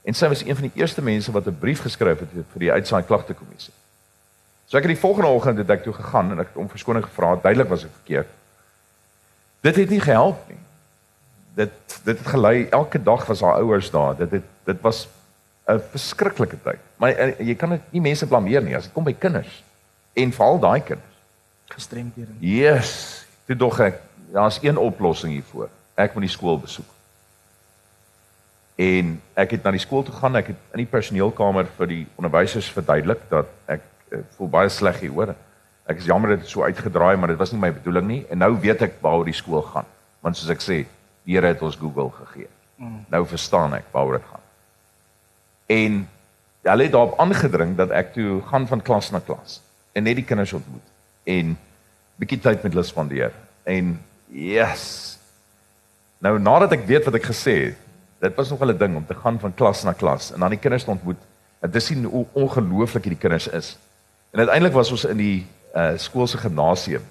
En 0.02 0.14
sy 0.14 0.28
was 0.28 0.44
een 0.44 0.56
van 0.58 0.68
die 0.68 0.80
eerste 0.80 1.02
mense 1.02 1.32
wat 1.32 1.46
'n 1.46 1.58
brief 1.58 1.80
geskryf 1.80 2.18
het 2.18 2.28
vir 2.32 2.60
die 2.66 2.72
uitsaai 2.72 3.02
klagte 3.02 3.34
kommissie. 3.34 3.72
So 4.66 4.76
ek 4.76 4.82
het 4.82 4.94
die 4.94 5.00
volgende 5.00 5.28
oggend 5.28 5.58
het 5.58 5.70
ek 5.70 5.82
toe 5.82 5.92
gegaan 5.92 6.30
en 6.30 6.38
ek 6.38 6.48
het 6.48 6.56
om 6.56 6.68
verskoning 6.68 7.04
gevra, 7.04 7.36
duidelik 7.36 7.68
was 7.68 7.84
ek 7.84 7.90
verkeerd. 7.92 8.28
Dit 9.60 9.76
het 9.76 9.90
nie 9.90 10.00
gehelp 10.00 10.48
nie. 10.48 10.58
Dit 11.54 12.00
dit 12.04 12.18
het 12.18 12.26
gelei 12.26 12.66
elke 12.70 13.02
dag 13.02 13.26
was 13.26 13.40
haar 13.40 13.54
ouers 13.54 13.90
daar. 13.90 14.16
Dit 14.16 14.30
het 14.30 14.44
dit 14.64 14.80
was 14.80 15.08
'n 15.68 15.80
verskriklike 15.90 16.56
tyd. 16.62 16.78
Maar 16.96 17.10
uh, 17.18 17.38
jy 17.38 17.54
kan 17.54 17.70
dit 17.70 17.80
nie 17.90 18.00
mense 18.00 18.26
blameer 18.26 18.62
nie 18.62 18.76
as 18.76 18.84
dit 18.84 18.92
kom 18.92 19.04
by 19.04 19.12
kinders 19.12 19.62
en 20.12 20.32
veral 20.32 20.58
daai 20.58 20.80
kinders 20.80 21.12
gestremdhede. 21.72 22.32
Yes, 22.38 23.24
dit 23.46 23.58
dog 23.58 23.78
ek 23.80 24.00
daar's 24.32 24.58
een 24.62 24.76
oplossing 24.76 25.32
hiervoor. 25.32 25.68
Ek 25.94 26.14
moet 26.14 26.26
die 26.26 26.32
skool 26.32 26.58
besoek. 26.60 26.88
En 28.82 29.16
ek 29.38 29.56
het 29.56 29.64
na 29.66 29.72
die 29.74 29.82
skool 29.82 30.04
toe 30.06 30.14
gaan, 30.16 30.36
ek 30.40 30.52
het 30.52 30.60
in 30.74 30.82
die 30.82 30.90
personeelkamer 30.90 31.68
vir 31.76 31.90
die 31.90 32.02
onderwysers 32.18 32.70
verduidelik 32.72 33.26
dat 33.30 33.50
ek 33.70 33.84
uh, 34.10 34.22
voel 34.36 34.50
baie 34.52 34.70
sleg 34.72 35.02
hieroor. 35.04 35.34
Ek 35.90 36.00
is 36.00 36.08
jammer 36.08 36.34
dit 36.34 36.44
het 36.44 36.50
so 36.50 36.64
uitgedraai, 36.64 37.16
maar 37.20 37.34
dit 37.34 37.40
was 37.40 37.52
nie 37.52 37.60
my 37.62 37.72
bedoeling 37.74 38.08
nie 38.08 38.22
en 38.30 38.40
nou 38.42 38.54
weet 38.62 38.86
ek 38.86 38.98
waaroor 39.04 39.28
die 39.28 39.36
skool 39.36 39.64
gaan. 39.72 39.88
Want 40.24 40.38
soos 40.38 40.52
ek 40.54 40.64
sê, 40.64 40.82
die 41.26 41.36
Here 41.36 41.52
het 41.52 41.62
ons 41.62 41.78
Google 41.78 42.10
gegee. 42.16 42.48
Mm. 42.80 43.02
Nou 43.12 43.22
verstaan 43.30 43.76
ek 43.78 43.90
waaroor 43.94 44.18
dit 44.18 44.30
gaan. 44.30 44.46
En 45.76 46.00
hulle 46.70 46.86
het 46.86 46.94
daarop 46.94 47.18
aangedring 47.22 47.76
dat 47.78 47.92
ek 47.94 48.14
toe 48.16 48.40
gaan 48.48 48.66
van 48.70 48.82
klas 48.82 49.10
na 49.10 49.20
klas 49.22 49.60
en 49.92 50.06
net 50.06 50.18
die 50.18 50.26
kinders 50.26 50.54
ontmoet 50.56 50.90
en 51.28 51.54
bietjie 52.22 52.40
tyd 52.42 52.62
met 52.62 52.72
hulle 52.72 52.86
spandeer. 52.86 53.34
En 53.66 53.94
yes. 54.30 54.84
Nou 56.22 56.38
nadat 56.38 56.78
ek 56.78 56.86
weet 56.88 57.06
wat 57.06 57.18
ek 57.18 57.30
gesê 57.30 57.56
het, 57.68 57.81
dit 58.22 58.34
was 58.34 58.48
nog 58.48 58.62
'n 58.62 58.76
ding 58.76 58.96
om 58.96 59.06
te 59.06 59.14
gaan 59.14 59.40
van 59.40 59.54
klas 59.54 59.82
na 59.82 59.92
klas 59.92 60.32
en 60.32 60.40
dan 60.40 60.50
die 60.50 60.58
kinders 60.58 60.84
te 60.84 60.90
ontmoet. 60.90 61.18
Dit 61.60 61.74
is 61.74 61.86
sien 61.86 62.04
hoe 62.04 62.26
ongelooflik 62.32 63.04
hierdie 63.04 63.20
kinders 63.20 63.48
is. 63.48 63.78
En 64.30 64.38
uiteindelik 64.38 64.74
was 64.74 64.90
ons 64.90 65.04
in 65.04 65.16
die 65.16 65.46
uh 65.74 65.96
skool 65.96 66.26
se 66.26 66.38
gimnasium. 66.38 67.02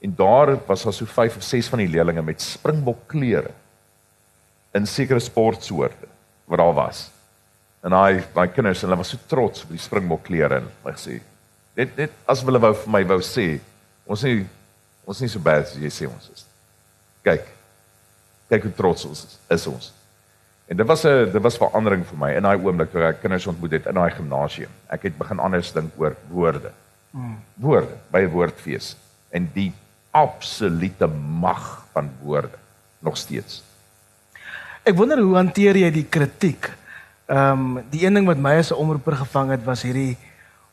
En 0.00 0.14
daar 0.14 0.58
was 0.66 0.82
daar 0.82 0.92
so 0.92 1.04
5 1.04 1.36
of 1.36 1.42
6 1.42 1.68
van 1.68 1.78
die 1.78 1.88
leerders 1.88 2.24
met 2.24 2.42
springbok 2.42 2.98
klere 3.06 3.50
in 4.72 4.86
sekere 4.86 5.20
sportsoorte 5.20 6.08
wat 6.44 6.58
daar 6.58 6.74
was. 6.74 7.10
En 7.80 7.92
hy 7.92 8.24
my 8.34 8.48
kinders 8.48 8.80
hulle 8.80 8.96
was 8.96 9.08
so 9.08 9.18
trots 9.26 9.62
op 9.62 9.68
die 9.68 9.78
springbok 9.78 10.22
klere 10.22 10.54
en 10.54 10.68
hy 10.84 10.92
gesê 10.92 11.20
net 11.74 11.96
net 11.96 12.10
as 12.24 12.42
hulle 12.42 12.58
wou 12.58 12.74
vir 12.74 12.90
my 12.90 13.04
wou 13.04 13.20
sê 13.20 13.60
ons 14.06 14.22
nie 14.22 14.46
ons 15.04 15.20
nie 15.20 15.28
so 15.28 15.38
baie 15.38 15.60
as 15.60 15.74
jy 15.74 15.90
sê 15.90 16.06
ons 16.06 16.30
is. 16.32 16.46
Kyk. 17.22 17.46
Kyk 18.48 18.62
hoe 18.62 18.72
trots 18.72 19.04
ons 19.04 19.24
is, 19.24 19.38
is 19.48 19.66
ons. 19.66 19.99
En 20.70 20.78
dit 20.78 20.86
was 20.86 21.02
'n 21.04 21.30
dit 21.32 21.42
was 21.42 21.58
verandering 21.58 22.06
vir 22.06 22.18
my 22.18 22.30
in 22.36 22.42
daai 22.42 22.58
oomblik 22.62 22.90
toe 22.90 23.02
ek 23.02 23.20
kinders 23.20 23.46
ontmoet 23.46 23.70
het 23.70 23.86
in 23.86 23.94
daai 23.94 24.10
gimnasium. 24.10 24.70
Ek 24.86 25.02
het 25.02 25.18
begin 25.18 25.38
anders 25.38 25.72
dink 25.72 25.92
oor 25.96 26.16
woorde. 26.28 26.70
Mm. 27.10 27.38
Woorde 27.54 27.96
by 28.10 28.20
'n 28.20 28.30
woordfees 28.30 28.96
en 29.30 29.50
die 29.52 29.72
absolute 30.10 31.06
mag 31.40 31.84
van 31.92 32.10
woorde 32.22 32.58
nog 32.98 33.16
steeds. 33.16 33.62
Ek 34.82 34.96
wonder 34.96 35.18
hoe 35.18 35.34
hanteer 35.34 35.76
jy 35.76 35.90
die 35.90 36.06
kritiek 36.08 36.78
Ehm 37.30 37.76
um, 37.76 37.84
die 37.90 38.06
een 38.06 38.14
ding 38.14 38.26
wat 38.26 38.38
my 38.42 38.56
as 38.58 38.70
'n 38.70 38.74
omroeper 38.74 39.16
gevang 39.16 39.50
het 39.50 39.64
was 39.64 39.82
hierdie 39.82 40.16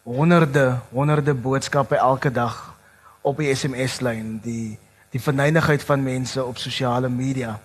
honderde 0.04 0.80
honderde 0.90 1.34
boodskappe 1.34 1.96
elke 1.96 2.32
dag 2.32 2.74
op 3.22 3.38
die 3.38 3.56
SMS-lyn, 3.56 4.40
die 4.42 4.80
die 5.10 5.22
verneinigheid 5.22 5.84
van 5.84 6.04
mense 6.04 6.46
op 6.46 6.58
sosiale 6.58 7.10
media. 7.10 7.60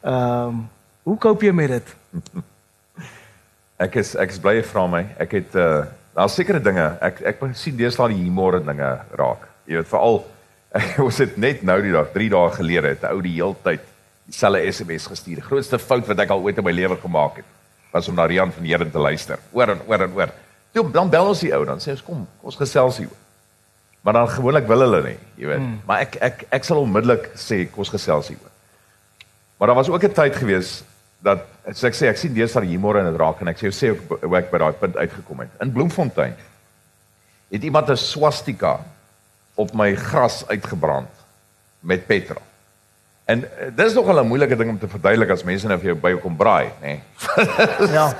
Ehm 0.00 0.46
um, 0.46 0.68
hoe 1.02 1.16
koop 1.18 1.42
jy 1.42 1.52
met 1.52 1.68
dit? 1.78 1.94
Ek 3.80 3.94
is 3.96 4.12
ek 4.20 4.28
is 4.28 4.40
bly 4.42 4.58
jy 4.58 4.64
vra 4.68 4.82
my. 4.92 5.00
Ek 5.24 5.38
het 5.38 5.54
uh 5.56 5.86
daar's 6.12 6.34
sekere 6.36 6.60
dinge. 6.60 6.84
Ek 7.00 7.22
ek 7.30 7.38
sien 7.56 7.78
deesdae 7.78 8.10
die 8.12 8.18
humor 8.26 8.58
en 8.58 8.66
dinge 8.68 8.90
raak. 9.16 9.46
Jy 9.64 9.78
weet 9.78 9.88
veral 9.88 10.20
ons 11.06 11.20
het 11.22 11.38
net 11.40 11.62
nou 11.64 11.78
die 11.82 11.94
dag 11.94 12.10
3 12.12 12.28
dae 12.34 12.50
gelede 12.58 12.92
het 12.92 13.06
'n 13.06 13.14
ou 13.14 13.22
die 13.24 13.38
heeltyd 13.38 13.86
dieselfde 14.28 14.72
SMS 14.72 15.06
gestuur. 15.08 15.40
Die 15.40 15.48
grootste 15.48 15.78
fout 15.78 16.06
wat 16.06 16.20
ek 16.20 16.30
al 16.30 16.44
ooit 16.44 16.58
in 16.60 16.64
my 16.64 16.74
lewe 16.76 17.00
gemaak 17.00 17.40
het 17.40 17.48
was 17.90 18.08
om 18.08 18.14
na 18.14 18.26
Rian 18.26 18.52
van 18.52 18.64
Heeren 18.64 18.90
te 18.90 18.98
luister. 18.98 19.38
Oor 19.52 19.68
en 19.68 19.80
oor 19.86 20.02
en 20.04 20.12
oor. 20.14 20.34
Toe 20.72 20.84
dan 20.92 21.10
bel 21.10 21.32
ons 21.32 21.40
die 21.40 21.54
ou 21.56 21.64
dan 21.64 21.80
sê 21.80 21.96
ons 21.96 22.04
kom, 22.06 22.26
ons 22.42 22.56
gesels 22.56 23.00
hier. 23.02 23.10
Maar 24.04 24.12
dan 24.12 24.28
gewoonlik 24.28 24.68
wil 24.68 24.84
hulle 24.84 25.02
nie, 25.02 25.18
jy 25.36 25.46
weet. 25.46 25.58
Hmm. 25.58 25.80
Maar 25.86 26.04
ek 26.06 26.20
ek 26.20 26.44
ek 26.60 26.64
sal 26.64 26.84
onmiddellik 26.84 27.32
sê 27.34 27.64
kom 27.70 27.82
ons 27.84 27.96
gesels 27.96 28.28
hier. 28.28 28.49
Maar 29.60 29.68
daar 29.68 29.76
was 29.76 29.88
ook 29.88 30.04
'n 30.04 30.12
tyd 30.12 30.36
gewees 30.36 30.82
dat 31.18 31.38
so 31.72 31.86
ek 31.86 31.94
sê 31.94 32.08
ek 32.08 32.16
sien 32.16 32.32
deesdae 32.32 32.64
humor 32.64 32.96
in 32.96 33.10
dit 33.10 33.20
raak 33.20 33.40
en 33.40 33.48
ek 33.48 33.58
sê 33.58 33.68
jy 33.68 33.72
sê 33.76 33.88
hoe 33.92 34.36
ek 34.36 34.50
by 34.50 34.58
daai 34.58 34.72
punt 34.72 34.96
uitgekom 34.96 35.40
het. 35.40 35.50
In 35.60 35.72
Bloemfontein 35.72 36.34
het 37.50 37.62
iemand 37.62 37.90
'n 37.90 37.96
swastika 37.96 38.80
op 39.54 39.74
my 39.74 39.94
gras 39.94 40.48
uitgebrand 40.48 41.08
met 41.80 42.06
petrol. 42.06 42.42
En 43.24 43.40
uh, 43.40 43.68
dis 43.76 43.94
nog 43.94 44.08
'n 44.08 44.26
moeilike 44.26 44.56
ding 44.56 44.70
om 44.70 44.78
te 44.78 44.88
verduidelik 44.88 45.30
as 45.30 45.44
mense 45.44 45.66
nou 45.66 45.78
vir 45.78 45.92
jou 45.92 45.98
by 46.00 46.14
kom 46.20 46.36
braai, 46.36 46.70
nê. 46.80 46.86
Nee. 46.86 47.02
ja. 47.98 48.14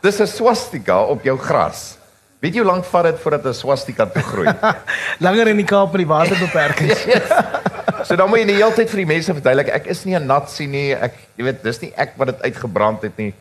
Dis 0.00 0.20
'n 0.20 0.26
swastika 0.26 1.02
op 1.02 1.22
jou 1.22 1.38
gras. 1.38 1.96
Weet 2.38 2.54
jy 2.54 2.60
hoe 2.60 2.70
lank 2.72 2.84
vat 2.84 3.04
dit 3.04 3.18
voordat 3.20 3.46
'n 3.46 3.54
swastika 3.54 4.06
te 4.06 4.20
groei? 4.20 4.52
Langer 5.24 5.48
in 5.48 5.56
die 5.56 5.64
Kaap 5.66 5.92
met 5.92 5.98
die 5.98 6.06
waterbeperkings. 6.06 7.04
yes. 7.04 7.28
So 8.06 8.16
dan 8.16 8.28
moet 8.28 8.42
jy 8.42 8.46
die 8.46 8.58
hele 8.58 8.74
tyd 8.74 8.90
vir 8.90 9.02
die 9.02 9.08
mense 9.08 9.34
verduidelik, 9.34 9.68
ek 9.68 9.86
is 9.92 10.04
nie 10.04 10.16
'n 10.16 10.26
natsie 10.26 10.66
nie, 10.68 10.92
ek 10.94 11.16
jy 11.36 11.44
weet, 11.44 11.62
dis 11.62 11.80
nie 11.82 11.92
ek 11.96 12.14
wat 12.16 12.32
dit 12.32 12.42
uitgebrand 12.42 13.02
het 13.02 13.18
nie. 13.18 13.32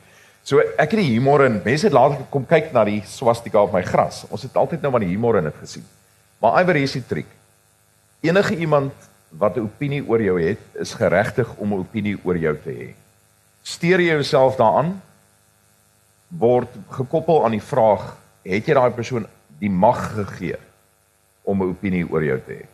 So 0.44 0.60
ek 0.60 0.92
het 0.92 1.00
die 1.00 1.14
humor 1.14 1.46
in. 1.46 1.62
Mense 1.64 1.88
het 1.88 1.96
later 1.96 2.26
kom 2.30 2.46
kyk 2.46 2.74
na 2.74 2.84
die 2.84 3.02
swastika 3.08 3.62
op 3.64 3.74
my 3.74 3.82
gras. 3.82 4.26
Ons 4.30 4.44
het 4.44 4.56
altyd 4.56 4.82
nou 4.82 4.92
maar 4.92 5.04
die 5.04 5.14
humor 5.14 5.38
in 5.40 5.48
dit 5.48 5.60
gesien. 5.62 5.86
Maar 6.44 6.62
iwer 6.62 6.76
hier 6.76 6.90
is 6.90 6.98
die 6.98 7.08
triek. 7.08 7.30
Enige 8.24 8.56
iemand 8.56 8.92
wat 9.32 9.56
'n 9.58 9.64
opinie 9.64 10.04
oor 10.08 10.22
jou 10.22 10.42
het, 10.42 10.60
is 10.74 10.94
geregtig 10.94 11.48
om 11.58 11.74
'n 11.74 11.80
opinie 11.80 12.18
oor 12.24 12.38
jou 12.38 12.56
te 12.64 12.70
hê. 12.70 12.94
Steer 13.64 14.00
jy 14.00 14.14
jouself 14.14 14.56
daaraan 14.56 15.02
word 16.28 16.70
gekoppel 16.90 17.46
aan 17.46 17.52
die 17.52 17.62
vraag, 17.62 18.18
het 18.44 18.68
jy 18.68 18.74
daai 18.74 18.92
persoon 18.92 19.28
die 19.60 19.70
mag 19.70 20.14
gegee 20.16 20.58
om 21.44 21.62
'n 21.62 21.70
opinie 21.70 22.06
oor 22.12 22.24
jou 22.24 22.40
te 22.46 22.52
hê? 22.54 22.73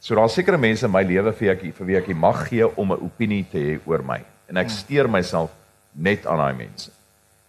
So 0.00 0.14
daar's 0.14 0.34
sekere 0.34 0.58
mense 0.58 0.86
in 0.86 0.92
my 0.92 1.02
lewe 1.02 1.32
vir 1.32 1.52
ek 1.56 1.64
vir 1.74 1.86
wie 1.86 1.96
ek 1.98 2.08
mag 2.16 2.48
gee 2.48 2.66
om 2.76 2.92
'n 2.92 3.00
opinie 3.02 3.44
te 3.50 3.58
hê 3.58 3.78
oor 3.84 4.02
my 4.02 4.22
en 4.48 4.56
ek 4.56 4.70
steur 4.70 5.08
myself 5.08 5.50
net 5.92 6.26
aan 6.26 6.38
daai 6.38 6.54
mense. 6.54 6.90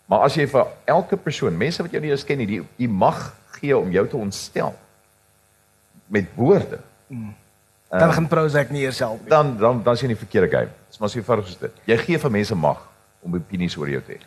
Maar 0.10 0.26
as 0.26 0.36
jy 0.36 0.48
vir 0.48 0.68
elke 0.86 1.18
persoon, 1.18 1.58
mense 1.58 1.82
wat 1.82 1.92
jou 1.92 2.02
nie 2.02 2.12
eens 2.12 2.26
ken 2.26 2.38
nie, 2.38 2.48
die 2.48 2.62
die 2.78 2.88
mag 2.88 3.36
gee 3.60 3.78
om 3.78 3.92
jou 3.92 4.08
te 4.08 4.18
ontstel 4.18 4.74
met 6.08 6.26
woorde. 6.36 6.80
Mm. 7.08 7.36
Dan 7.90 8.14
gaan 8.14 8.28
Prozac 8.28 8.70
nie 8.70 8.82
eers 8.82 9.00
help 9.00 9.22
nie. 9.22 9.30
Dan 9.30 9.58
dan 9.58 9.84
dan 9.84 9.94
is 9.94 10.02
jy 10.02 10.10
in 10.10 10.16
die 10.16 10.24
verkeerde 10.26 10.50
game. 10.50 10.70
Dis 10.90 11.00
maar 11.00 11.10
so 11.10 11.20
eenvoudig 11.20 11.48
soos 11.48 11.60
dit. 11.62 11.82
Jy 11.86 11.98
gee 11.98 12.20
vir 12.20 12.32
mense 12.32 12.56
mag 12.56 12.82
om 13.22 13.36
opinies 13.38 13.78
oor 13.78 13.90
jou 13.90 14.02
te 14.02 14.18
hê. 14.18 14.20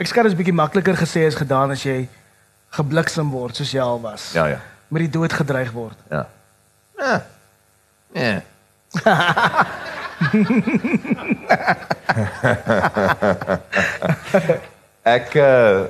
Ek 0.00 0.08
skat 0.08 0.28
is 0.28 0.36
bietjie 0.36 0.54
makliker 0.56 0.96
gesê 0.96 1.26
as 1.26 1.36
gedaan 1.36 1.72
as 1.72 1.84
jy 1.84 2.08
gebliksem 2.76 3.28
word 3.30 3.56
soos 3.56 3.72
jy 3.72 3.80
al 3.80 4.00
was. 4.00 4.32
Ja 4.36 4.46
ja. 4.48 4.60
Met 4.88 5.06
die 5.06 5.12
dood 5.12 5.32
gedreig 5.32 5.72
word. 5.72 5.98
Ja. 6.10 6.26
Ja. 6.98 7.20
Ja. 8.12 8.42
ek 15.02 15.34
uh, 15.34 15.86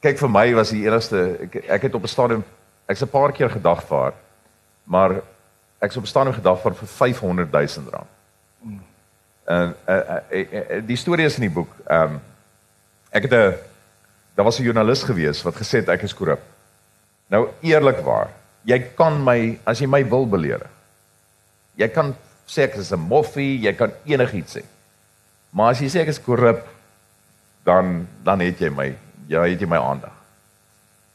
kyk 0.00 0.18
vir 0.18 0.30
my 0.32 0.54
was 0.56 0.70
die 0.72 0.86
enigste 0.86 1.36
ek, 1.46 1.52
ek 1.68 1.82
het 1.82 1.94
op 1.94 2.02
'n 2.02 2.08
stadium 2.08 2.42
ek's 2.88 3.02
'n 3.04 3.12
paar 3.12 3.32
keer 3.32 3.50
gedagvaar 3.50 4.12
maar 4.84 5.20
ek's 5.78 5.96
op 5.96 6.02
'n 6.02 6.06
stadium 6.06 6.34
gedagvaar 6.34 6.74
vir 6.74 6.88
500 6.88 7.50
000 7.52 7.90
rand. 7.90 8.06
En 9.44 9.74
uh, 9.88 9.94
uh, 9.94 10.16
uh, 10.30 10.52
uh, 10.52 10.82
die 10.86 10.96
storie 10.96 11.24
is 11.24 11.34
in 11.34 11.46
die 11.46 11.54
boek. 11.54 11.70
Ehm 11.86 12.02
um, 12.02 12.20
ek 13.10 13.22
het 13.22 13.32
'n 13.32 13.54
daar 14.34 14.44
was 14.44 14.58
'n 14.58 14.62
joernalis 14.62 15.02
gewees 15.02 15.42
wat 15.42 15.54
gesê 15.54 15.78
het 15.78 15.88
ek 15.88 16.02
is 16.02 16.14
korrup. 16.14 16.40
Nou 17.26 17.48
eerlikwaar, 17.60 18.28
jy 18.62 18.78
kan 18.94 19.24
my 19.24 19.58
as 19.64 19.78
jy 19.78 19.86
my 19.86 20.08
wil 20.08 20.26
beledig. 20.26 20.75
Jy 21.76 21.88
kan 21.92 22.14
sê 22.48 22.64
ek 22.64 22.76
is 22.76 22.92
'n 22.92 23.00
moffie, 23.00 23.60
jy 23.60 23.72
kan 23.72 23.92
enigiets 24.04 24.56
sê. 24.56 24.62
Maar 25.50 25.70
as 25.70 25.80
jy 25.80 25.88
sê 25.88 26.00
ek 26.00 26.08
is 26.08 26.18
korrup, 26.18 26.66
dan 27.64 28.06
dan 28.24 28.40
het 28.40 28.58
jy 28.60 28.70
my, 28.70 28.94
ja, 29.28 29.42
het 29.42 29.60
jy 29.60 29.66
my 29.66 29.78
aandag. 29.78 30.12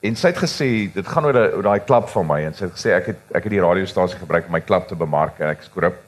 En 0.01 0.15
sy 0.15 0.31
het 0.31 0.37
gesê 0.41 0.69
dit 0.93 1.07
gaan 1.07 1.25
oor 1.25 1.37
oor 1.37 1.63
daai 1.63 1.83
klub 1.85 2.07
van 2.09 2.25
my 2.27 2.39
en 2.47 2.55
sy 2.57 2.65
het 2.65 2.73
gesê 2.73 2.95
ek 2.95 3.11
het 3.11 3.19
ek 3.37 3.43
het 3.43 3.53
die 3.53 3.61
radiostasie 3.61 4.17
gebruik 4.17 4.47
om 4.49 4.55
my 4.57 4.61
klub 4.65 4.87
te 4.89 4.95
bemark 4.97 5.39
en 5.39 5.51
ek 5.51 5.61
is 5.61 5.69
korrup. 5.69 5.99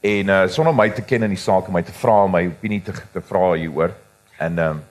En 0.00 0.32
uh 0.32 0.46
sonder 0.48 0.74
my 0.74 0.88
te 0.90 1.02
ken 1.02 1.22
in 1.22 1.34
die 1.34 1.40
saak 1.40 1.68
om 1.68 1.76
my 1.76 1.82
te 1.82 1.92
vra 1.92 2.26
my 2.26 2.46
opinie 2.48 2.80
te 2.82 2.92
te 3.12 3.20
vra 3.20 3.52
hieroor. 3.52 3.92
En 4.38 4.58
um 4.58 4.82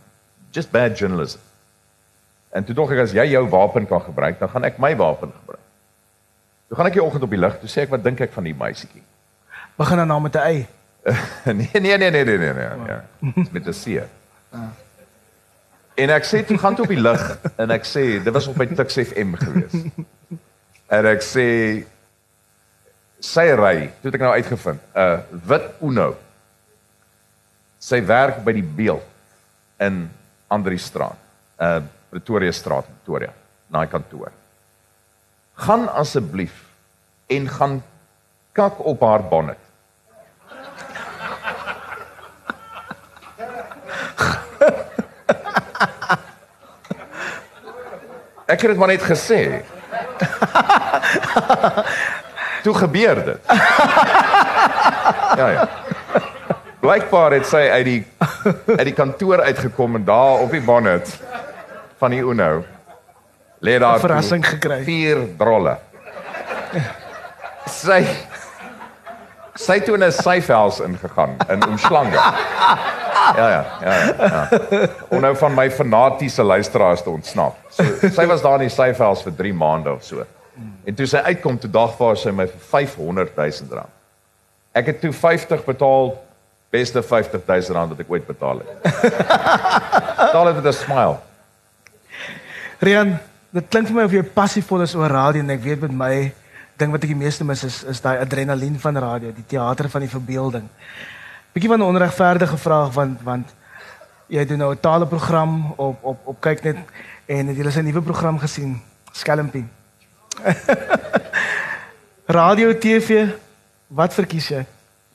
just 0.52 0.72
bad 0.72 0.98
journalism. 0.98 1.40
En 2.54 2.64
toe 2.64 2.76
dink 2.78 2.94
ek 2.94 3.02
as 3.08 3.18
jy 3.18 3.26
jou 3.32 3.44
wapen 3.50 3.90
kan 3.90 4.02
gebruik, 4.02 4.38
dan 4.40 4.50
gaan 4.50 4.70
ek 4.70 4.78
my 4.78 4.94
wapen 4.96 5.34
gebruik. 5.34 5.63
Toe 6.74 6.82
gaan 6.82 6.90
ek 6.90 6.96
die 6.98 7.04
oggend 7.06 7.22
op 7.22 7.30
die 7.30 7.38
lig, 7.38 7.58
toe 7.62 7.68
sê 7.70 7.84
ek 7.84 7.92
wat 7.94 8.02
dink 8.02 8.22
ek 8.26 8.32
van 8.34 8.48
die 8.48 8.56
meisietjie? 8.58 9.04
Begin 9.78 10.00
dan 10.02 10.08
nou 10.10 10.16
met 10.26 10.34
'n 10.34 10.42
ei. 10.42 10.66
nee 11.60 11.70
nee 11.78 11.98
nee 12.02 12.10
nee 12.10 12.24
nee 12.26 12.38
nee 12.38 12.54
nee. 12.54 12.88
Ja. 12.90 13.04
Met 13.54 13.68
'n 13.70 13.76
C. 13.78 14.02
En 16.02 16.10
ek 16.10 16.26
sê 16.26 16.42
toe 16.42 16.58
gaan 16.58 16.74
toe 16.74 16.88
op 16.88 16.90
die 16.90 16.98
lig 16.98 17.38
en 17.62 17.70
ek 17.70 17.86
sê 17.86 18.24
dit 18.26 18.34
was 18.34 18.50
op 18.50 18.58
my 18.58 18.66
Tuks 18.66 18.98
FM 19.06 19.38
gewees. 19.38 19.86
En 20.90 21.06
ek 21.06 21.22
sê 21.22 21.48
sy 23.22 23.48
ry, 23.54 23.94
toe 24.02 24.10
het 24.10 24.18
ek 24.18 24.26
nou 24.26 24.34
uitgevind, 24.34 24.82
'n 24.82 24.98
uh, 24.98 25.20
wit 25.46 25.70
Uno. 25.86 26.18
Sy 27.78 28.02
werk 28.02 28.42
by 28.44 28.52
die 28.52 28.66
Beeld 28.66 29.06
in 29.78 30.10
Andri 30.50 30.78
straat. 30.78 31.22
Uh 31.62 31.82
Pretoria 32.10 32.52
straat, 32.52 32.90
Pretoria, 32.90 33.30
na 33.70 33.86
die 33.86 33.94
kantoor. 33.94 34.34
Gaan 35.64 35.88
asseblief 35.94 36.54
en 37.28 37.48
gaan 37.50 37.84
kak 38.52 38.86
op 38.86 39.02
haar 39.02 39.24
bonnet. 39.24 39.58
Ek 48.46 48.62
het 48.62 48.74
dit 48.74 48.78
maar 48.78 48.92
net 48.92 49.08
gesê. 49.08 49.64
Toe 52.64 52.76
gebeur 52.84 53.24
dit. 53.26 53.48
Ja 55.40 55.48
ja. 55.48 55.70
Blykbaar 56.84 57.32
het 57.40 57.48
sy 57.48 57.64
uit 57.72 57.86
die 57.86 58.02
uit 58.68 58.86
die 58.92 58.94
kantoor 58.94 59.42
uitgekom 59.48 59.96
en 59.96 60.04
daar 60.06 60.44
op 60.44 60.52
die 60.52 60.62
bonnet 60.62 61.16
van 61.98 62.12
die 62.12 62.20
Uno 62.20 62.66
lê 63.64 63.80
daar 63.80 63.98
'n 63.98 64.00
verrassing 64.00 64.46
gekry. 64.46 64.84
Vier 64.84 65.24
drolle. 65.38 65.78
Sy 67.66 68.04
sy 69.56 69.80
toe 69.80 69.96
in 69.96 70.04
'n 70.04 70.12
syfhuis 70.12 70.80
ingegaan 70.80 71.38
in 71.50 71.68
omslange. 71.68 72.20
Ja 73.38 73.50
ja, 73.50 73.66
ja 73.82 73.94
ja. 74.18 74.90
Om 75.10 75.22
nou 75.22 75.36
van 75.36 75.54
my 75.56 75.70
fanatiese 75.72 76.44
luisteraars 76.44 77.04
te 77.04 77.10
ontsnap. 77.10 77.56
So, 77.70 77.84
sy 78.12 78.26
was 78.28 78.42
daar 78.42 78.60
in 78.60 78.68
die 78.68 78.76
syfhuis 78.76 79.22
vir 79.24 79.34
3 79.36 79.54
maande 79.54 79.94
of 79.94 80.04
so. 80.04 80.26
En 80.86 80.96
toe 80.96 81.06
sy 81.06 81.18
uitkom 81.18 81.58
toe 81.60 81.70
dagvaar 81.72 82.18
sy 82.18 82.32
my 82.32 82.48
vir 82.48 82.60
500 82.60 83.36
000 83.36 83.78
rand. 83.78 83.90
Ek 84.74 84.86
het 84.86 85.02
toe 85.02 85.14
50 85.14 85.64
betaal 85.66 86.18
beste 86.74 87.04
50 87.04 87.46
000 87.48 87.78
rand 87.78 87.90
wat 87.94 88.00
ek 88.00 88.12
ooit 88.12 88.26
betaal 88.28 88.60
het. 88.60 89.04
Betaal 90.18 90.46
het 90.46 90.56
met 90.56 90.66
'n 90.66 90.74
smile. 90.74 91.18
Rian, 92.80 93.20
dit 93.54 93.70
klink 93.70 93.90
vir 93.90 93.96
my 94.00 94.04
of 94.08 94.14
jy 94.16 94.24
passievol 94.36 94.82
is 94.82 94.96
oor 94.98 95.12
radio 95.14 95.44
en 95.44 95.54
ek 95.54 95.62
weet 95.62 95.84
met 95.86 95.94
my 95.98 96.14
ding 96.82 96.94
wat 96.94 97.04
ek 97.06 97.12
die 97.14 97.20
meeste 97.20 97.46
mis 97.46 97.62
is 97.68 97.84
is 97.92 98.02
daai 98.02 98.18
adrenalien 98.18 98.80
van 98.82 98.98
radio, 98.98 99.32
die 99.32 99.46
teater 99.46 99.90
van 99.94 100.02
die 100.02 100.10
verbeelding. 100.10 100.66
Bietjie 101.54 101.70
van 101.70 101.80
'n 101.80 101.92
onregverdige 101.92 102.58
vraag 102.58 102.94
want 102.94 103.22
want 103.22 103.54
jy 104.28 104.46
doen 104.46 104.58
nou 104.58 104.72
'n 104.74 104.80
taleprogram 104.80 105.74
op 105.78 105.98
op 106.02 106.20
op 106.26 106.42
kyk 106.42 106.64
net 106.64 106.78
en 107.28 107.48
het 107.48 107.58
jy 107.58 107.66
al 107.66 107.72
'n 107.82 107.86
nuwe 107.86 108.02
program 108.02 108.40
gesien? 108.40 108.82
Skelmpie. 109.12 109.66
radio, 112.26 112.74
TV, 112.74 113.30
wat 113.88 114.14
verkies 114.14 114.48
jy? 114.48 114.66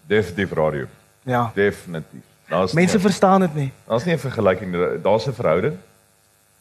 Definitief 0.06 0.52
radio. 0.52 0.86
Ja. 1.22 1.50
Definitief. 1.54 2.22
Daar's 2.48 2.72
Mense 2.72 2.96
nie, 2.96 3.02
verstaan 3.02 3.40
dit 3.40 3.54
nie. 3.54 3.72
daar's 3.88 4.04
nie 4.04 4.14
'n 4.14 4.18
vergelyking. 4.18 5.02
Daar's 5.02 5.26
'n 5.26 5.32
verhouding 5.32 5.76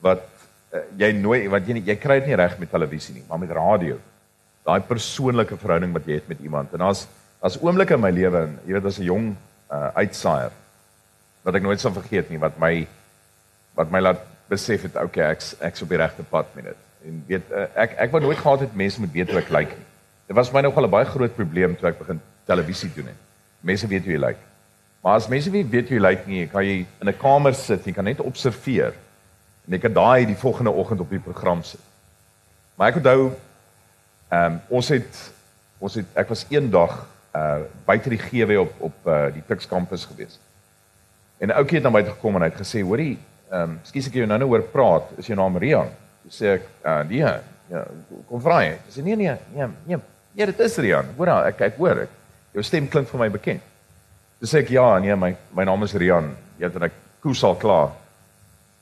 wat 0.02 0.22
jy 0.98 1.12
nooit 1.18 1.50
wat 1.52 1.68
jy 1.68 1.82
jy 1.86 1.96
kry 1.96 2.20
dit 2.20 2.32
nie 2.32 2.40
reg 2.40 2.58
met 2.60 2.72
televisie 2.72 3.16
nie, 3.16 3.24
maar 3.30 3.40
met 3.40 3.52
radio. 3.52 3.98
Daai 4.68 4.80
persoonlike 4.82 5.58
verhouding 5.58 5.94
wat 5.94 6.08
jy 6.08 6.20
het 6.20 6.28
met 6.28 6.40
iemand. 6.44 6.74
En 6.74 6.80
daar's 6.86 7.08
daar's 7.42 7.60
oomblikke 7.62 7.94
in 7.94 8.02
my 8.02 8.12
lewe 8.12 8.38
en 8.48 8.60
jy 8.66 8.74
weet 8.74 8.86
as 8.86 9.00
'n 9.00 9.04
jong 9.04 9.36
uh, 9.72 9.90
uitsaaier 9.96 10.52
wat 11.44 11.56
ek 11.56 11.64
nooit 11.64 11.80
sal 11.80 11.94
vergeet 11.94 12.30
nie 12.30 12.40
wat 12.40 12.58
my 12.60 12.88
wat 13.76 13.92
my 13.92 14.00
laat 14.00 14.24
besef 14.50 14.84
het 14.88 14.96
okay 14.96 15.30
ek's 15.32 15.56
ek's 15.62 15.82
op 15.82 15.90
die 15.90 16.02
regte 16.02 16.24
pad 16.24 16.50
met 16.56 16.66
dit. 16.72 16.80
En 17.06 17.24
weet 17.28 17.52
uh, 17.52 17.68
ek 17.76 17.96
ek 18.08 18.12
wou 18.12 18.22
nooit 18.22 18.38
gehad 18.38 18.66
het 18.66 18.76
mense 18.76 19.00
moet 19.00 19.14
weet 19.14 19.32
hoe 19.32 19.40
ek 19.40 19.54
lyk 19.54 19.78
nie. 19.78 19.88
Dit 20.28 20.36
was 20.36 20.52
my 20.52 20.62
nogal 20.62 20.84
'n 20.84 20.92
baie 20.92 21.06
groot 21.06 21.36
probleem 21.36 21.76
toe 21.76 21.90
ek 21.90 22.00
begin 22.00 22.22
televisie 22.46 22.90
doen 22.96 23.08
het. 23.14 23.22
Mense 23.62 23.88
weet 23.88 24.04
hoe 24.04 24.14
jy 24.14 24.20
lyk. 24.20 24.38
Maar 25.04 25.16
as 25.16 25.28
mense 25.28 25.50
nie 25.50 25.64
weet 25.64 25.90
hoe 25.90 25.98
jy 25.98 26.04
lyk 26.04 26.28
nie, 26.28 26.48
kan 26.48 26.66
jy 26.66 26.86
in 27.02 27.08
'n 27.08 27.18
kamer 27.18 27.54
sit, 27.54 27.86
jy 27.86 27.94
kan 27.94 28.04
net 28.04 28.20
observeer. 28.20 28.94
En 29.68 29.76
jy 29.76 29.80
kan 29.84 29.94
daai 29.94 30.26
die 30.26 30.40
volgende 30.40 30.72
oggend 30.72 31.04
op 31.04 31.10
die 31.12 31.20
program 31.20 31.64
sit. 31.64 31.84
Maar 32.76 32.94
ek 32.94 33.02
onthou 33.02 33.32
ehm 34.28 34.54
um, 34.54 34.60
ons 34.80 34.90
het 34.92 35.20
ons 35.80 35.96
het 36.00 36.20
ek 36.20 36.30
was 36.32 36.46
eendag 36.50 36.94
uh 37.36 37.64
buite 37.86 38.10
die 38.10 38.20
GW 38.20 38.60
op 38.64 38.82
op 38.90 39.08
uh 39.08 39.28
die 39.34 39.44
Tuks 39.48 39.68
kampus 39.68 40.06
gewees. 40.06 40.40
En 41.38 41.48
'n 41.48 41.58
ouetjie 41.60 41.78
het 41.78 41.84
na 41.84 41.90
my 41.90 42.04
toe 42.04 42.14
gekom 42.14 42.36
en 42.36 42.42
hy 42.42 42.50
het 42.50 42.62
gesê, 42.62 42.82
"Hoorie, 42.82 43.20
ehm 43.52 43.62
um, 43.62 43.80
skus 43.84 44.08
ek 44.08 44.14
jou 44.14 44.26
nou 44.26 44.38
nou 44.38 44.50
hoor 44.50 44.62
praat, 44.62 45.04
is 45.18 45.28
jou 45.28 45.38
naam 45.38 45.58
Rian?" 45.58 45.90
Toe 46.22 46.32
sê 46.32 46.46
ek, 46.54 46.64
"Uh 46.86 47.04
nee, 47.10 47.34
ja, 47.70 47.86
kom 48.28 48.42
vra 48.42 48.58
hy." 48.58 48.70
Hy 48.70 48.92
sê, 48.92 49.04
"Nee 49.04 49.16
nee, 49.16 49.36
nee, 49.54 49.68
nee, 49.86 49.98
ja, 50.34 50.46
dit 50.46 50.60
is 50.60 50.78
Rian. 50.78 51.06
Hoor 51.18 51.26
nou, 51.26 51.46
ek 51.46 51.62
ek 51.62 51.78
hoor 51.78 52.00
ek. 52.02 52.10
Jou 52.54 52.64
stem 52.64 52.88
klink 52.88 53.08
vir 53.08 53.20
my 53.20 53.30
bekend." 53.30 53.62
Toe 54.40 54.48
sê 54.48 54.58
ek, 54.60 54.70
"Ja, 54.70 55.00
nee, 55.00 55.16
my 55.16 55.36
my 55.54 55.64
naam 55.64 55.84
is 55.84 55.94
Rian." 55.94 56.36
Ja, 56.58 56.70
dan 56.70 56.84
ek 56.84 56.94
koes 57.22 57.44
al 57.44 57.56
klaar. 57.56 57.92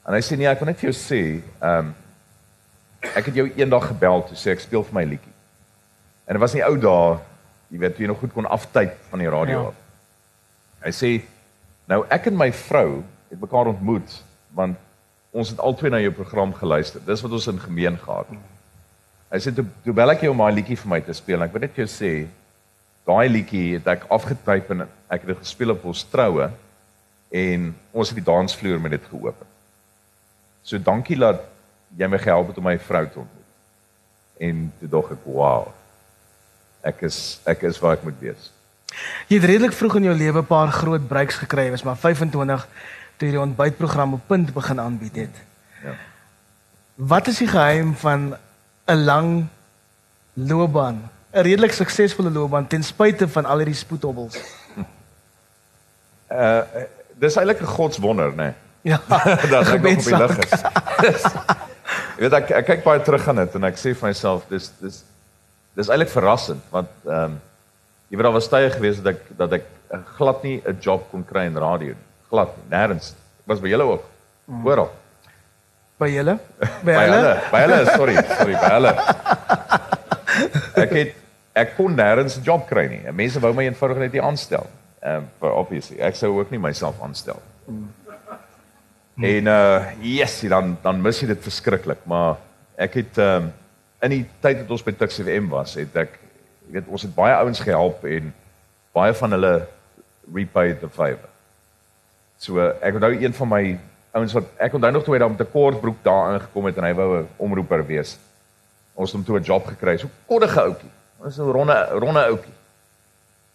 En 0.06 0.14
hy 0.14 0.22
sê, 0.22 0.38
"Nee, 0.38 0.48
ek 0.48 0.60
wil 0.60 0.68
net 0.68 0.78
vir 0.80 0.92
jou 0.92 0.98
sê, 1.00 1.42
ehm 1.62 1.80
um, 1.80 1.96
ek 3.16 3.26
het 3.26 3.36
jou 3.36 3.52
eendag 3.56 3.88
gebel 3.88 4.24
toe 4.28 4.36
sê 4.38 4.52
ek 4.52 4.60
speel 4.60 4.84
vir 4.84 4.94
my 4.94 5.04
liedjie." 5.04 5.34
En 6.28 6.34
dit 6.34 6.42
was 6.42 6.54
nie 6.54 6.64
ou 6.66 6.78
dae, 6.78 7.20
jy 7.72 7.78
weet, 7.80 7.96
toe 7.96 8.02
jy 8.06 8.08
nog 8.08 8.20
goed 8.20 8.34
kon 8.34 8.46
aftyd 8.46 8.92
van 9.10 9.20
die 9.20 9.30
radio 9.30 9.62
Ja. 9.62 9.68
af. 9.68 9.74
Hy 10.84 10.92
sê, 10.92 11.22
"Nou 11.88 12.06
ek 12.10 12.28
en 12.28 12.38
my 12.38 12.52
vrou 12.52 13.04
het 13.30 13.42
mekaar 13.42 13.68
ontmoet 13.68 14.24
want 14.54 14.78
ons 15.34 15.50
het 15.50 15.60
albei 15.60 15.90
na 15.90 16.00
jou 16.00 16.12
program 16.12 16.54
geluister. 16.54 17.02
Dis 17.06 17.22
wat 17.22 17.32
ons 17.32 17.48
in 17.48 17.60
gemeen 17.60 17.98
gehad 17.98 18.28
het." 18.30 18.40
Hy 19.32 19.38
sê 19.38 19.56
toe 19.56 19.66
toe 19.84 19.94
bel 19.94 20.12
ek 20.12 20.22
jou 20.22 20.32
om 20.32 20.38
my 20.38 20.52
liedjie 20.52 20.78
vir 20.78 20.90
my 20.90 21.00
te 21.02 21.14
speel. 21.14 21.42
Ek 21.44 21.52
wil 21.52 21.62
net 21.62 21.74
vir 21.74 21.86
jou 21.86 21.92
sê, 22.06 22.28
daai 23.06 23.30
liedjie 23.30 23.74
het 23.74 23.88
ek 23.88 24.06
afgetyp 24.10 24.72
en 24.72 24.82
ek 24.82 25.22
het 25.22 25.28
dit 25.28 25.38
gespeel 25.38 25.72
op 25.72 25.86
ons 25.86 26.04
troue 26.04 26.50
en 27.32 27.76
ons 27.94 28.10
het 28.10 28.16
die 28.16 28.26
dansvloer 28.34 28.80
met 28.80 28.92
dit 28.92 29.02
geopen. 29.12 29.48
So 30.66 30.82
dankie 30.82 31.18
dat 31.22 31.44
jy 31.96 32.08
my 32.10 32.18
gehelp 32.20 32.50
het 32.50 32.58
om 32.58 32.66
my 32.66 32.78
vrou 32.82 33.06
te 33.06 33.20
ontmoet. 33.22 33.50
En 34.42 34.66
toe 34.80 34.90
dog 34.90 35.12
ek, 35.14 35.28
wow. 35.30 35.70
Ek 36.86 37.04
is 37.06 37.40
ek 37.46 37.68
is 37.70 37.78
waar 37.82 38.00
ek 38.00 38.06
moet 38.08 38.18
wees. 38.20 38.50
Jy 39.30 39.38
het 39.38 39.48
redelik 39.50 39.76
vroeg 39.78 40.00
in 40.00 40.10
jou 40.10 40.16
lewe 40.18 40.42
'n 40.42 40.50
paar 40.50 40.72
groot 40.72 41.08
breaks 41.08 41.38
gekry, 41.38 41.70
was 41.70 41.84
maar 41.84 41.98
25 41.98 42.68
toe 43.18 43.28
jy 43.28 43.32
die 43.32 43.42
ontbytprogram 43.42 44.14
op 44.14 44.28
punt 44.28 44.54
begin 44.54 44.80
aanbied 44.80 45.16
het. 45.16 45.36
Ja. 45.84 45.94
Wat 46.96 47.28
is 47.28 47.38
die 47.38 47.48
geheim 47.48 47.96
van 47.96 48.36
'n 48.88 49.04
lang 49.06 49.48
loopbaan, 50.34 51.10
'n 51.34 51.42
redelik 51.42 51.72
suksesvolle 51.72 52.32
loopbaan 52.32 52.68
ten 52.68 52.84
spyte 52.84 53.28
van 53.28 53.46
al 53.46 53.58
hierdie 53.58 53.76
spoedhobbels? 53.76 54.38
Uh 56.30 56.62
dis 57.20 57.36
eintlik 57.36 57.62
'n 57.62 57.66
godswonder, 57.66 58.32
né? 58.32 58.36
Nee. 58.36 58.65
Ja, 58.86 59.00
dat 59.50 59.68
ek 59.74 59.82
nog 59.82 59.98
op 59.98 60.04
die 60.06 60.18
lig 60.18 60.38
is. 60.46 61.26
Jy 62.16 62.24
weet 62.28 62.36
ek 62.38 62.52
ek 62.60 62.68
kyk 62.70 62.84
baie 62.86 63.02
terug 63.04 63.26
aan 63.32 63.42
dit 63.42 63.56
en 63.58 63.66
ek 63.68 63.80
sê 63.82 63.94
vir 63.98 64.12
myself 64.12 64.46
dis 64.50 64.70
dis 64.82 65.00
dis 65.76 65.90
eintlik 65.92 66.12
verrassend 66.14 66.62
want 66.74 66.92
ehm 67.08 67.34
um, 67.36 67.40
jy 68.10 68.20
weet 68.20 68.28
daar 68.28 68.36
was 68.36 68.50
tye 68.52 68.70
gewees 68.72 69.00
dat 69.02 69.16
ek 69.16 69.24
dat 69.40 69.56
ek 69.58 69.66
glad 70.20 70.46
nie 70.46 70.60
'n 70.62 70.78
job 70.82 71.08
kon 71.12 71.26
kry 71.26 71.48
in 71.50 71.58
radio. 71.58 71.98
Glad 72.30 72.54
nie, 72.58 72.68
nêrens. 72.76 73.10
Ek 73.42 73.50
was 73.50 73.60
by 73.64 73.74
julle 73.74 73.90
ook. 73.90 74.06
Oral. 74.64 74.92
By 75.98 76.10
julle? 76.14 76.38
By 76.86 76.96
hulle? 77.02 77.34
by 77.52 77.62
hulle, 77.66 77.80
sorry, 77.96 78.16
sorry, 78.38 78.54
by 78.54 78.72
hulle. 78.76 78.94
Ek 80.86 80.96
het 81.00 81.14
ek 81.56 81.76
kon 81.78 81.98
nêrens 81.98 82.38
'n 82.38 82.46
job 82.46 82.70
kry 82.70 82.86
nie. 82.88 83.02
En 83.08 83.16
mense 83.16 83.42
wou 83.42 83.54
my 83.54 83.66
eenvoudig 83.66 83.98
net 83.98 84.14
nie 84.14 84.22
aanstel. 84.22 84.70
Ehm 85.02 85.26
um, 85.42 85.52
obviously, 85.66 85.98
ek 86.00 86.16
sou 86.16 86.36
ook 86.38 86.52
nie 86.52 86.62
myself 86.62 87.02
aanstel. 87.02 87.42
En 89.16 89.48
uh 89.48 89.92
yes, 90.04 90.42
dan 90.42 90.78
dan 90.82 91.02
mis 91.02 91.22
jy 91.22 91.28
dit 91.28 91.44
verskriklik, 91.44 92.02
maar 92.04 92.36
ek 92.76 93.00
het 93.00 93.18
ehm 93.18 93.48
um, 93.48 93.54
in 94.04 94.12
die 94.12 94.26
tyd 94.44 94.60
wat 94.60 94.74
ons 94.76 94.84
by 94.84 94.92
Tuks 94.92 95.22
FM 95.24 95.48
was, 95.50 95.78
het 95.80 95.96
ek 95.96 96.20
jy 96.68 96.76
weet 96.76 96.92
ons 96.92 97.06
het 97.08 97.16
baie 97.16 97.38
ouens 97.40 97.62
gehelp 97.64 98.04
en 98.06 98.34
baie 98.94 99.14
van 99.16 99.32
hulle 99.32 99.54
repaid 100.36 100.82
the 100.82 100.90
favor. 100.92 101.32
So 102.38 102.60
uh, 102.60 102.76
ek 102.84 103.00
onthou 103.00 103.14
een 103.16 103.34
van 103.34 103.52
my 103.54 103.64
ouens 104.20 104.36
wat 104.36 104.52
ek 104.68 104.76
onthou 104.76 104.92
nog 104.92 105.08
toe 105.08 105.16
hy 105.16 105.24
daar 105.24 105.32
met 105.32 105.42
'n 105.48 105.52
kortbroek 105.52 106.04
daar 106.04 106.36
aangekom 106.36 106.66
het 106.66 106.78
en 106.78 106.84
hy 106.84 106.94
wou 106.94 107.10
'n 107.22 107.28
omroeper 107.38 107.86
wees. 107.88 108.18
Ons 108.94 109.12
het 109.12 109.16
hom 109.16 109.26
toe 109.26 109.40
'n 109.40 109.48
job 109.48 109.66
gekry. 109.66 109.98
So 109.98 110.10
koddige 110.28 110.60
ouetjie. 110.60 110.92
Ons 111.24 111.40
'n 111.40 111.52
ronde 111.52 111.88
ronde 111.92 112.20
ouetjie. 112.20 112.58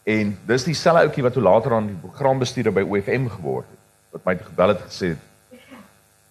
En 0.05 0.39
dis 0.47 0.65
dieselfde 0.65 1.05
ouetjie 1.05 1.23
wat 1.23 1.33
toe 1.33 1.43
later 1.43 1.73
aan 1.73 1.87
die 1.87 2.01
programbestuurder 2.01 2.73
by 2.73 2.81
OFM 2.81 3.29
geword 3.29 3.67
het. 3.69 3.79
Wat 4.11 4.25
my 4.25 4.37
gebel 4.37 4.69
het 4.69 4.81
gesê 4.81 5.09
het 5.09 5.30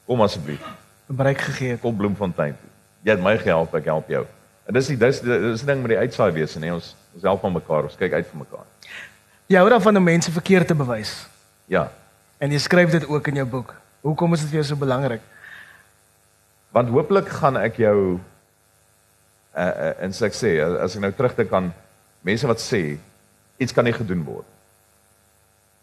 kom 0.10 0.26
asseblief, 0.26 0.62
Bereik 1.10 1.42
gegee 1.42 1.78
kom 1.82 1.96
Bloemfontein 1.98 2.54
toe. 2.54 2.70
Jy 3.06 3.16
het 3.16 3.22
my 3.24 3.34
gehelp, 3.42 3.74
ek 3.78 3.88
help 3.90 4.10
jou. 4.12 4.24
En 4.70 4.76
dis 4.78 4.92
die 4.92 4.98
dis 5.02 5.22
dis 5.26 5.64
ding 5.66 5.80
met 5.82 5.96
die 5.96 6.02
uitsaai 6.04 6.30
wese, 6.36 6.62
nee, 6.62 6.74
ons 6.74 6.92
ons 7.18 7.26
help 7.26 7.46
aan 7.46 7.56
mekaar, 7.56 7.88
ons 7.90 7.98
kyk 7.98 8.14
uit 8.14 8.28
vir 8.30 8.42
mekaar. 8.44 8.68
Jy 9.50 9.58
hou 9.58 9.70
daarvan 9.74 9.98
om 9.98 10.06
mense 10.06 10.32
verkeerd 10.32 10.70
te 10.70 10.78
bewys. 10.78 11.14
Ja. 11.72 11.88
En 12.38 12.54
jy 12.54 12.60
skryf 12.62 12.92
dit 12.94 13.08
ook 13.10 13.30
in 13.32 13.40
jou 13.42 13.46
boek. 13.50 13.74
Hoekom 14.06 14.38
is 14.38 14.44
dit 14.46 14.52
vir 14.52 14.60
jou 14.60 14.68
so 14.70 14.82
belangrik? 14.82 15.24
Want 16.78 16.94
hooplik 16.94 17.32
gaan 17.40 17.58
ek 17.58 17.82
jou 17.82 17.96
uh, 18.20 19.64
uh 19.64 19.94
en 20.06 20.14
so 20.14 20.28
ek 20.30 20.38
sê 20.38 20.54
as 20.62 20.94
ek 20.94 21.06
nou 21.06 21.12
terugdink 21.18 21.54
aan 21.58 21.72
mense 22.22 22.46
wat 22.50 22.62
sê 22.62 22.84
iets 23.58 23.74
kan 23.74 23.90
nie 23.90 23.98
gedoen 23.98 24.22
word. 24.28 24.46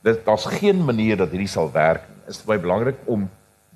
Dit 0.07 0.23
daar's 0.27 0.47
geen 0.61 0.79
manier 0.87 1.19
dat 1.19 1.35
hierdie 1.35 1.51
sal 1.51 1.73
werk. 1.75 2.07
Is 2.31 2.39
dit 2.39 2.47
baie 2.47 2.63
belangrik 2.63 3.03
om 3.11 3.27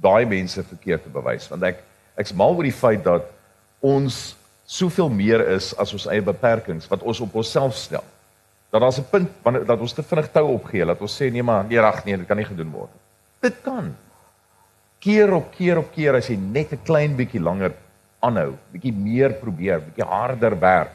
daai 0.01 0.27
mense 0.27 0.63
verkeerd 0.63 1.05
te 1.05 1.13
bewys 1.13 1.49
want 1.51 1.63
ek 1.63 1.83
ek's 2.21 2.35
mal 2.37 2.57
oor 2.57 2.67
die 2.67 2.75
feit 2.75 3.05
dat 3.05 3.27
ons 3.81 4.37
soveel 4.71 5.11
meer 5.11 5.43
is 5.57 5.73
as 5.83 5.93
ons 5.97 6.07
eie 6.07 6.23
beperkings 6.23 6.89
wat 6.91 7.03
ons 7.03 7.21
op 7.25 7.35
onsself 7.35 7.75
stel. 7.75 8.05
Dat 8.71 8.81
daar's 8.81 9.01
'n 9.01 9.11
punt 9.11 9.31
wanneer 9.43 9.65
dat 9.67 9.81
ons 9.81 9.93
te 9.93 10.03
vinnig 10.03 10.31
tou 10.31 10.47
opgee 10.55 10.85
dat 10.87 11.01
ons 11.01 11.17
sê 11.23 11.31
nee 11.31 11.43
maar 11.43 11.65
nee 11.65 11.81
reg 11.81 12.05
nee 12.05 12.17
dit 12.17 12.27
kan 12.27 12.37
nie 12.37 12.47
gedoen 12.47 12.71
word 12.71 12.91
nie. 12.93 13.03
Dit 13.41 13.63
kan 13.63 13.97
keer 15.01 15.33
op 15.35 15.51
keer 15.57 15.79
op 15.79 15.93
keer 15.93 16.15
as 16.15 16.29
jy 16.29 16.37
net 16.37 16.73
'n 16.73 16.85
klein 16.85 17.17
bietjie 17.17 17.41
langer 17.41 17.73
aanhou, 18.21 18.55
bietjie 18.73 18.93
meer 18.93 19.33
probeer, 19.33 19.81
bietjie 19.81 20.05
harder 20.05 20.59
werk, 20.61 20.93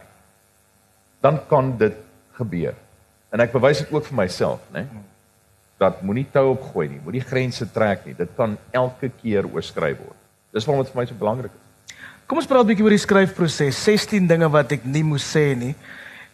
dan 1.21 1.39
kan 1.49 1.77
dit 1.77 1.95
gebeur. 2.37 2.73
En 3.31 3.39
ek 3.39 3.51
bewys 3.51 3.79
dit 3.79 3.91
ook 3.91 4.05
vir 4.05 4.15
myself, 4.15 4.61
né? 4.71 4.85
Dat 5.77 6.01
moenie 6.01 6.25
tou 6.31 6.49
opgooi 6.53 6.87
nie, 6.87 7.01
moenie 7.03 7.21
grense 7.21 7.67
trek 7.71 8.05
nie. 8.05 8.15
Dit 8.15 8.29
kan 8.37 8.57
elke 8.71 9.09
keer 9.21 9.45
oorskry 9.45 9.91
word. 9.97 10.17
Dis 10.55 10.65
waarom 10.65 10.83
dit 10.83 10.93
vir 10.93 11.01
my 11.01 11.05
so 11.09 11.19
belangrik 11.19 11.51
is. 11.51 11.95
Kom 12.25 12.39
ons 12.41 12.47
praat 12.47 12.63
'n 12.63 12.67
bietjie 12.67 12.83
oor 12.83 12.95
die 12.95 13.05
skryfproses. 13.05 13.83
16 13.83 14.27
dinge 14.27 14.49
wat 14.49 14.71
ek 14.71 14.85
nie 14.85 15.03
moes 15.03 15.23
sê 15.23 15.55
nie. 15.55 15.75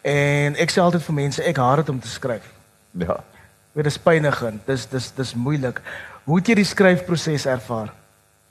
En 0.03 0.55
ek 0.55 0.71
sê 0.71 0.79
altyd 0.79 1.03
vir 1.03 1.15
mense, 1.15 1.43
ek 1.43 1.57
haat 1.57 1.77
dit 1.77 1.89
om 1.89 1.99
te 1.99 2.07
skryf. 2.07 2.45
Ja. 2.91 3.17
Dit 3.73 3.85
is 3.85 3.97
pynigend. 3.97 4.65
Dis 4.65 4.85
dis 4.85 5.11
dis 5.11 5.33
moeilik. 5.35 5.81
Hoe 6.23 6.37
het 6.37 6.47
jy 6.47 6.55
die 6.55 6.67
skryfproses 6.67 7.45
ervaar? 7.45 7.93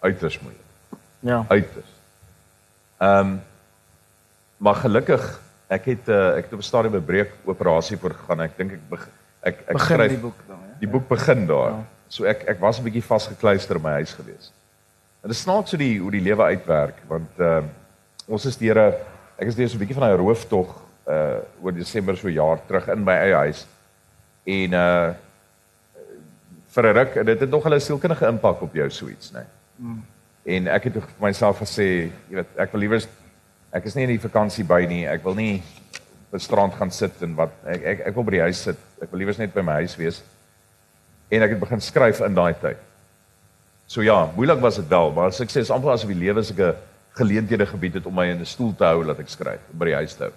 Uiters 0.01 0.41
moeilik. 0.41 0.99
Ja. 1.20 1.45
Uiters. 1.49 1.91
Ehm 3.01 3.20
um, 3.20 3.41
maar 4.61 4.74
gelukkig 4.74 5.22
ek 5.72 5.84
het 5.88 6.09
uh, 6.09 6.36
ek 6.36 6.45
het 6.45 6.53
op 6.53 6.61
'n 6.61 6.68
stadium 6.68 6.97
'n 6.97 7.05
breek 7.05 7.32
operasie 7.45 7.97
voor 7.97 8.14
gegaan. 8.14 8.41
Ek 8.41 8.57
dink 8.57 8.72
ek 8.72 8.88
beg, 8.88 9.09
ek 9.41 9.57
ek 9.61 9.72
Begin 9.72 9.97
skryf 9.97 10.11
die 10.11 10.18
boek 10.18 10.41
dan. 10.49 10.59
Die 10.80 10.88
boek 10.88 11.08
begin 11.08 11.46
daar. 11.46 11.70
Ja. 11.76 11.84
So 12.08 12.24
ek 12.24 12.42
ek 12.50 12.60
was 12.60 12.78
'n 12.78 12.84
bietjie 12.84 13.04
vasgekluister 13.04 13.76
in 13.76 13.82
my 13.82 13.92
huis 14.00 14.12
gewees. 14.12 14.52
En 15.22 15.28
dit 15.28 15.36
snaaks 15.36 15.70
hoe 15.70 15.78
die 15.78 16.00
hoe 16.00 16.10
die 16.10 16.24
lewe 16.24 16.42
uitwerk 16.42 17.02
want 17.08 17.30
ehm 17.38 17.64
uh, 17.64 17.68
ons 18.26 18.46
is 18.46 18.56
deur 18.56 18.78
'n 18.78 18.94
ek 19.38 19.46
is 19.46 19.54
deur 19.54 19.68
so 19.68 19.76
'n 19.76 19.78
bietjie 19.78 19.98
van 19.98 20.08
'n 20.08 20.16
rooftog 20.16 20.68
uh 21.08 21.38
oor 21.62 21.72
Desember 21.72 22.16
so 22.16 22.28
jaar 22.28 22.58
terug 22.66 22.88
in 22.88 23.04
my 23.04 23.12
eie 23.12 23.34
huis. 23.34 23.66
En 24.44 24.72
uh 24.72 25.12
vir 26.70 26.84
'n 26.86 26.96
ruk 26.96 27.24
dit 27.26 27.40
het 27.40 27.50
nog 27.50 27.66
'n 27.66 27.80
sielkundige 27.80 28.26
impak 28.26 28.60
op 28.62 28.74
jou 28.74 28.90
so 28.90 29.08
iets, 29.08 29.32
né? 29.32 29.44
Mm. 29.76 30.04
En 30.42 30.66
ek 30.66 30.84
het 30.84 30.92
vir 30.92 31.08
myself 31.20 31.58
gesê, 31.58 32.10
jy 32.28 32.34
weet, 32.34 32.56
ek 32.56 32.72
wil 32.72 32.80
liewer 32.80 33.02
ek 33.72 33.84
is 33.84 33.94
nie 33.94 34.02
in 34.02 34.16
die 34.16 34.28
vakansie 34.28 34.64
by 34.64 34.86
nie. 34.88 35.06
Ek 35.06 35.22
wil 35.22 35.34
nie 35.34 35.62
op 36.28 36.34
'n 36.34 36.38
strand 36.38 36.74
gaan 36.74 36.90
sit 36.90 37.22
en 37.22 37.34
wat 37.34 37.50
ek 37.66 37.82
ek 37.84 38.00
ek 38.06 38.14
wil 38.14 38.24
by 38.24 38.30
die 38.30 38.46
huis 38.48 38.62
sit. 38.62 38.76
Ek 39.02 39.10
wil 39.10 39.18
liewer 39.18 39.38
net 39.38 39.54
by 39.54 39.62
my 39.62 39.72
huis 39.72 39.96
wees. 39.96 40.22
En 41.30 41.42
ek 41.46 41.54
het 41.54 41.60
begin 41.62 41.82
skryf 41.82 42.20
in 42.26 42.34
daai 42.34 42.54
tyd. 42.58 42.78
So 43.90 44.02
ja, 44.06 44.30
moeilik 44.36 44.60
was 44.62 44.76
dit 44.78 44.88
wel, 44.90 45.12
maar 45.14 45.30
as 45.30 45.40
ek 45.42 45.50
sê 45.50 45.62
is 45.64 45.70
amper 45.70 45.92
asof 45.94 46.10
die 46.10 46.18
lewe 46.18 46.42
sulke 46.46 46.74
geleenthede 47.18 47.66
gebied 47.66 47.98
het 47.98 48.06
om 48.06 48.14
my 48.14 48.28
in 48.30 48.40
'n 48.40 48.46
stoel 48.46 48.74
te 48.74 48.84
hou 48.84 49.04
laat 49.04 49.18
ek 49.18 49.28
skryf, 49.28 49.60
by 49.72 49.84
die 49.90 49.94
huis 49.94 50.16
hou. 50.18 50.30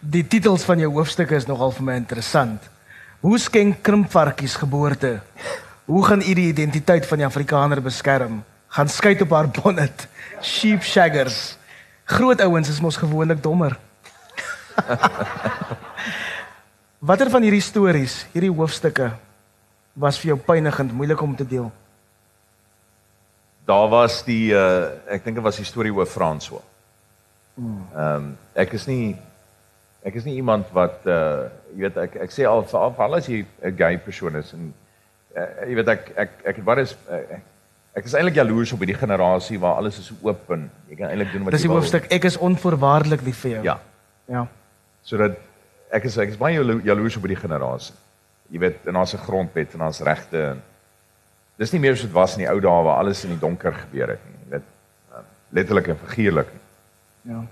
Die 0.00 0.24
titels 0.24 0.64
van 0.64 0.78
jou 0.78 0.90
hoofstukke 0.92 1.36
is 1.36 1.46
nogal 1.46 1.72
vir 1.72 1.84
my 1.84 1.94
interessant. 1.94 2.68
Hoe 3.20 3.38
skenk 3.38 3.82
krimpvarkies 3.82 4.56
geboorte? 4.56 5.20
Hoe 5.84 6.04
gaan 6.04 6.20
u 6.20 6.34
die 6.34 6.48
identiteit 6.48 7.06
van 7.06 7.18
die 7.18 7.26
Afrikaner 7.26 7.82
beskerm? 7.82 8.44
Gaan 8.68 8.88
skei 8.88 9.20
op 9.20 9.30
haar 9.30 9.48
bonnet. 9.48 10.08
Sheep 10.42 10.82
shaggers. 10.82 11.58
Groot 12.04 12.40
ouens 12.40 12.68
is 12.68 12.80
mos 12.80 12.96
gewoonlik 12.96 13.42
dommer. 13.42 13.78
Watter 16.98 17.30
van 17.30 17.42
hierdie 17.42 17.60
stories, 17.60 18.26
hierdie 18.32 18.52
hoofstukke 18.52 19.12
was 19.94 20.18
vir 20.18 20.28
jou 20.34 20.38
pynigend, 20.38 20.92
moeilik 20.92 21.20
om 21.22 21.36
te 21.36 21.46
deel? 21.46 21.70
Daar 23.64 23.88
was 23.88 24.22
die 24.24 24.52
uh 24.54 24.90
ek 25.12 25.24
dink 25.24 25.36
dit 25.36 25.44
was 25.44 25.56
die 25.60 25.64
storie 25.68 25.92
oor 25.94 26.06
François. 26.06 26.62
Ehm 27.58 27.84
um, 27.94 28.30
ek 28.54 28.72
is 28.78 28.86
nie 28.88 29.16
ek 30.02 30.14
is 30.16 30.24
nie 30.24 30.34
iemand 30.40 30.70
wat 30.72 31.04
uh 31.06 31.50
jy 31.76 31.84
weet 31.84 31.96
ek 32.06 32.16
ek 32.26 32.30
sê 32.34 32.46
al 32.48 32.62
vir 32.64 32.80
al 33.04 33.14
as 33.18 33.28
jy 33.28 33.44
'n 33.62 33.76
gay 33.76 33.98
persoon 33.98 34.36
is 34.36 34.52
en 34.54 34.72
uh, 35.36 35.46
jy 35.68 35.74
weet 35.74 35.88
ek 35.88 36.12
ek 36.16 36.30
ek 36.44 36.56
het 36.56 36.64
baie 36.64 36.82
ek, 36.86 37.42
ek 37.94 38.04
is 38.04 38.14
eintlik 38.14 38.34
jaloers 38.40 38.72
op 38.72 38.78
hierdie 38.80 38.96
generasie 38.98 39.58
waar 39.60 39.76
alles 39.76 39.98
is 39.98 40.06
so 40.06 40.14
oop 40.22 40.50
en 40.50 40.70
jy 40.88 40.96
kan 40.96 41.10
eintlik 41.10 41.32
doen 41.32 41.44
wat 41.44 41.52
Dis 41.52 41.62
jy 41.62 41.68
die 41.68 41.74
wil. 41.74 41.80
hoofstuk 41.82 42.06
ek 42.10 42.24
is 42.24 42.36
onvoorwaardelik 42.38 43.22
lief 43.22 43.38
vir 43.44 43.50
jou. 43.50 43.62
Ja. 43.64 43.78
Ja. 44.28 44.46
sodat 45.02 45.36
ek 45.92 46.04
is 46.04 46.16
ek 46.18 46.28
is 46.28 46.36
baie 46.38 46.54
jalo- 46.54 46.80
jaloers 46.84 47.16
op 47.16 47.22
hierdie 47.22 47.40
generasie. 47.48 47.94
Jy 48.50 48.58
weet, 48.58 48.86
en 48.86 48.92
daar's 48.94 49.14
'n 49.14 49.18
grondwet 49.18 49.72
en 49.74 49.78
daar's 49.78 50.00
regte 50.00 50.42
en 50.50 50.62
dis 51.58 51.72
nie 51.72 51.80
meer 51.80 51.96
soos 51.96 52.06
dit 52.06 52.12
was 52.12 52.32
in 52.36 52.38
die 52.44 52.48
ou 52.50 52.60
dae 52.60 52.82
waar 52.84 52.98
alles 52.98 53.24
in 53.24 53.30
die 53.30 53.38
donker 53.38 53.72
gebeur 53.72 54.08
het 54.08 54.20
nie. 54.26 54.50
Weet, 54.50 54.62
uh, 55.12 55.18
letterlik 55.52 55.88
en 55.88 55.96
figuurlik. 55.98 56.46
nie. 56.52 57.34
Ja. 57.34 57.42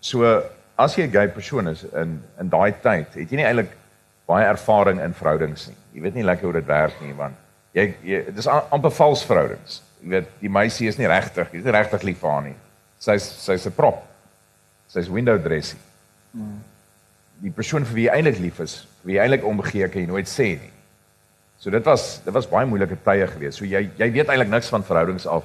So 0.00 0.42
as 0.76 0.94
jy 0.96 1.02
'n 1.06 1.10
gay 1.12 1.28
persoon 1.28 1.68
is 1.68 1.84
in 1.84 2.22
in 2.40 2.48
daai 2.48 2.72
tyd, 2.82 3.14
het 3.14 3.30
jy 3.30 3.36
nie 3.36 3.44
eintlik 3.44 3.70
baie 4.26 4.44
ervaring 4.44 5.00
in 5.00 5.14
verhoudings 5.14 5.66
nie. 5.68 5.76
Jy 5.94 6.00
weet 6.02 6.14
nie 6.14 6.24
lekker 6.24 6.44
hoe 6.44 6.52
dit 6.52 6.66
werk 6.66 7.00
nie 7.00 7.14
want 7.14 7.34
jy, 7.72 7.94
jy 8.02 8.24
dis 8.34 8.46
am- 8.46 8.62
amper 8.70 8.90
vals 8.90 9.24
verhoudings. 9.24 9.82
Jy 10.02 10.08
weet, 10.08 10.26
die 10.40 10.48
meisie 10.50 10.88
is 10.88 10.98
nie 10.98 11.06
regtig, 11.06 11.50
jy's 11.52 11.64
nie 11.64 11.72
regtig 11.72 12.02
lief 12.02 12.18
vir 12.18 12.30
haar 12.30 12.42
nie. 12.42 12.54
Sy's 12.98 13.22
sy's 13.44 13.66
'n 13.66 13.72
prop. 13.72 14.02
Sy's 14.88 15.08
window 15.08 15.38
dressing. 15.38 15.80
Die 17.42 17.50
persoon 17.50 17.84
vir 17.84 17.94
wie 17.94 18.04
jy 18.06 18.12
eintlik 18.16 18.38
lief 18.38 18.60
is, 18.60 18.86
vir 19.02 19.10
wie 19.10 19.16
jy 19.16 19.22
eintlik 19.26 19.44
omgee, 19.44 19.88
kan 19.88 20.00
jy 20.02 20.06
nooit 20.08 20.28
sê 20.28 20.48
nie. 20.56 20.72
So 21.58 21.70
dit 21.70 21.84
was 21.84 22.20
dit 22.24 22.34
was 22.34 22.46
baie 22.46 22.66
moeilike 22.66 22.96
tye 23.04 23.26
gewees. 23.26 23.56
So 23.56 23.64
jy 23.64 23.90
jy 23.98 24.10
weet 24.12 24.28
eintlik 24.28 24.48
niks 24.48 24.68
van 24.68 24.82
verhoudings 24.84 25.26
af 25.26 25.44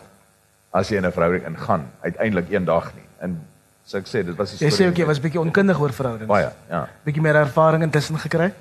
as 0.74 0.90
jy 0.90 0.98
in 0.98 1.06
'n 1.06 1.12
verhouding 1.12 1.46
ingaan 1.48 1.90
uiteindelik 2.04 2.50
eendag 2.52 2.94
nie. 2.96 3.08
En 3.22 3.40
so 3.86 3.98
ek 3.98 4.06
sê 4.08 4.24
dit 4.26 4.36
was 4.36 4.60
Jy 4.60 4.70
sê 4.70 4.88
ook 4.88 4.98
jy 4.98 5.06
was 5.06 5.20
bietjie 5.20 5.40
onkundig 5.42 5.80
oor 5.80 5.92
verhoudings. 5.92 6.28
baie, 6.28 6.50
ja. 6.70 6.88
Bietjie 7.04 7.22
meer 7.22 7.36
ervaring 7.36 7.84
intussen 7.84 8.18
gekry. 8.18 8.54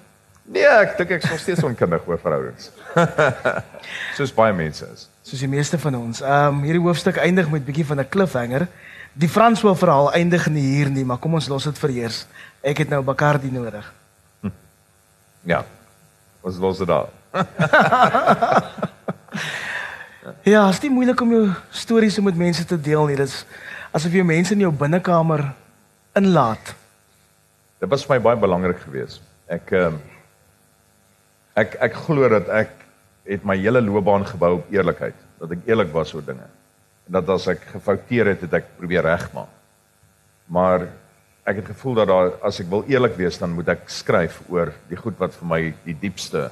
Nee, 0.44 0.66
ek 0.66 0.96
dink 0.98 1.10
ek's 1.10 1.30
nog 1.30 1.38
steeds 1.38 1.62
onkundig 1.62 2.06
oor 2.08 2.18
verhoudings. 2.18 2.70
Soos 4.16 4.32
baie 4.34 4.52
mense 4.52 4.86
is. 4.92 5.08
Soos 5.22 5.40
die 5.40 5.48
meeste 5.48 5.78
van 5.78 5.94
ons. 5.94 6.20
Ehm 6.20 6.54
um, 6.56 6.62
hierdie 6.62 6.82
hoofstuk 6.82 7.16
eindig 7.22 7.50
met 7.50 7.64
bietjie 7.64 7.86
van 7.86 8.00
'n 8.00 8.08
cliffhanger. 8.08 8.66
Die 9.20 9.28
Franswil 9.28 9.74
verhaal 9.76 10.12
eindig 10.16 10.46
nie 10.48 10.64
hier 10.64 10.90
nie, 10.92 11.04
maar 11.04 11.18
kom 11.20 11.34
ons 11.36 11.48
los 11.52 11.66
dit 11.68 11.80
vir 11.82 11.96
eers. 11.98 12.22
Ek 12.64 12.84
het 12.84 12.92
nou 12.92 13.02
Bacardi 13.04 13.50
nodig. 13.52 13.84
Ja. 15.44 15.64
Ons 16.40 16.60
los 16.60 16.80
dit 16.80 16.88
daar. 16.88 17.10
Ja, 20.44 20.66
is 20.68 20.80
nie 20.82 20.90
moeilik 20.92 21.20
om 21.24 21.32
jou 21.32 21.44
stories 21.72 22.16
so 22.16 22.24
met 22.24 22.36
mense 22.36 22.64
te 22.68 22.76
deel 22.80 23.06
nie. 23.08 23.16
Dit 23.16 23.30
is 23.30 23.44
asof 23.96 24.12
jy 24.14 24.22
mense 24.26 24.52
in 24.54 24.64
jou 24.64 24.70
binnekamer 24.72 25.42
inlaat. 26.16 26.72
Dit 27.80 27.90
was 27.92 28.04
vir 28.04 28.16
my 28.16 28.20
baie 28.28 28.40
belangrik 28.40 28.82
geweest. 28.84 29.24
Ek 29.50 29.72
ehm 29.76 29.98
ek 31.60 31.76
ek 31.88 31.96
glo 32.06 32.28
dat 32.32 32.48
ek 32.52 32.72
het 33.28 33.44
my 33.48 33.56
hele 33.60 33.82
loopbaan 33.84 34.24
gebou 34.28 34.58
op 34.60 34.70
eerlikheid, 34.72 35.16
dat 35.40 35.56
ek 35.56 35.66
eerlik 35.68 35.90
was 35.92 36.12
oor 36.14 36.24
dinge. 36.24 36.46
En 37.10 37.16
dat 37.18 37.30
as 37.34 37.48
ek 37.50 37.64
gefouteer 37.72 38.28
het, 38.30 38.44
het 38.46 38.52
ek 38.60 38.66
probeer 38.78 39.02
regmaak. 39.02 39.50
Maar 40.46 40.84
ek 41.42 41.56
het 41.58 41.70
gevoel 41.72 41.96
dat 41.98 42.06
daar 42.06 42.28
as 42.46 42.60
ek 42.62 42.68
wil 42.70 42.84
eerlik 42.86 43.16
wees, 43.18 43.38
dan 43.40 43.50
moet 43.56 43.72
ek 43.74 43.88
skryf 43.90 44.36
oor 44.46 44.70
die 44.86 44.98
goed 44.98 45.16
wat 45.18 45.34
vir 45.34 45.48
my 45.50 45.58
die 45.82 45.96
diepste 45.98 46.44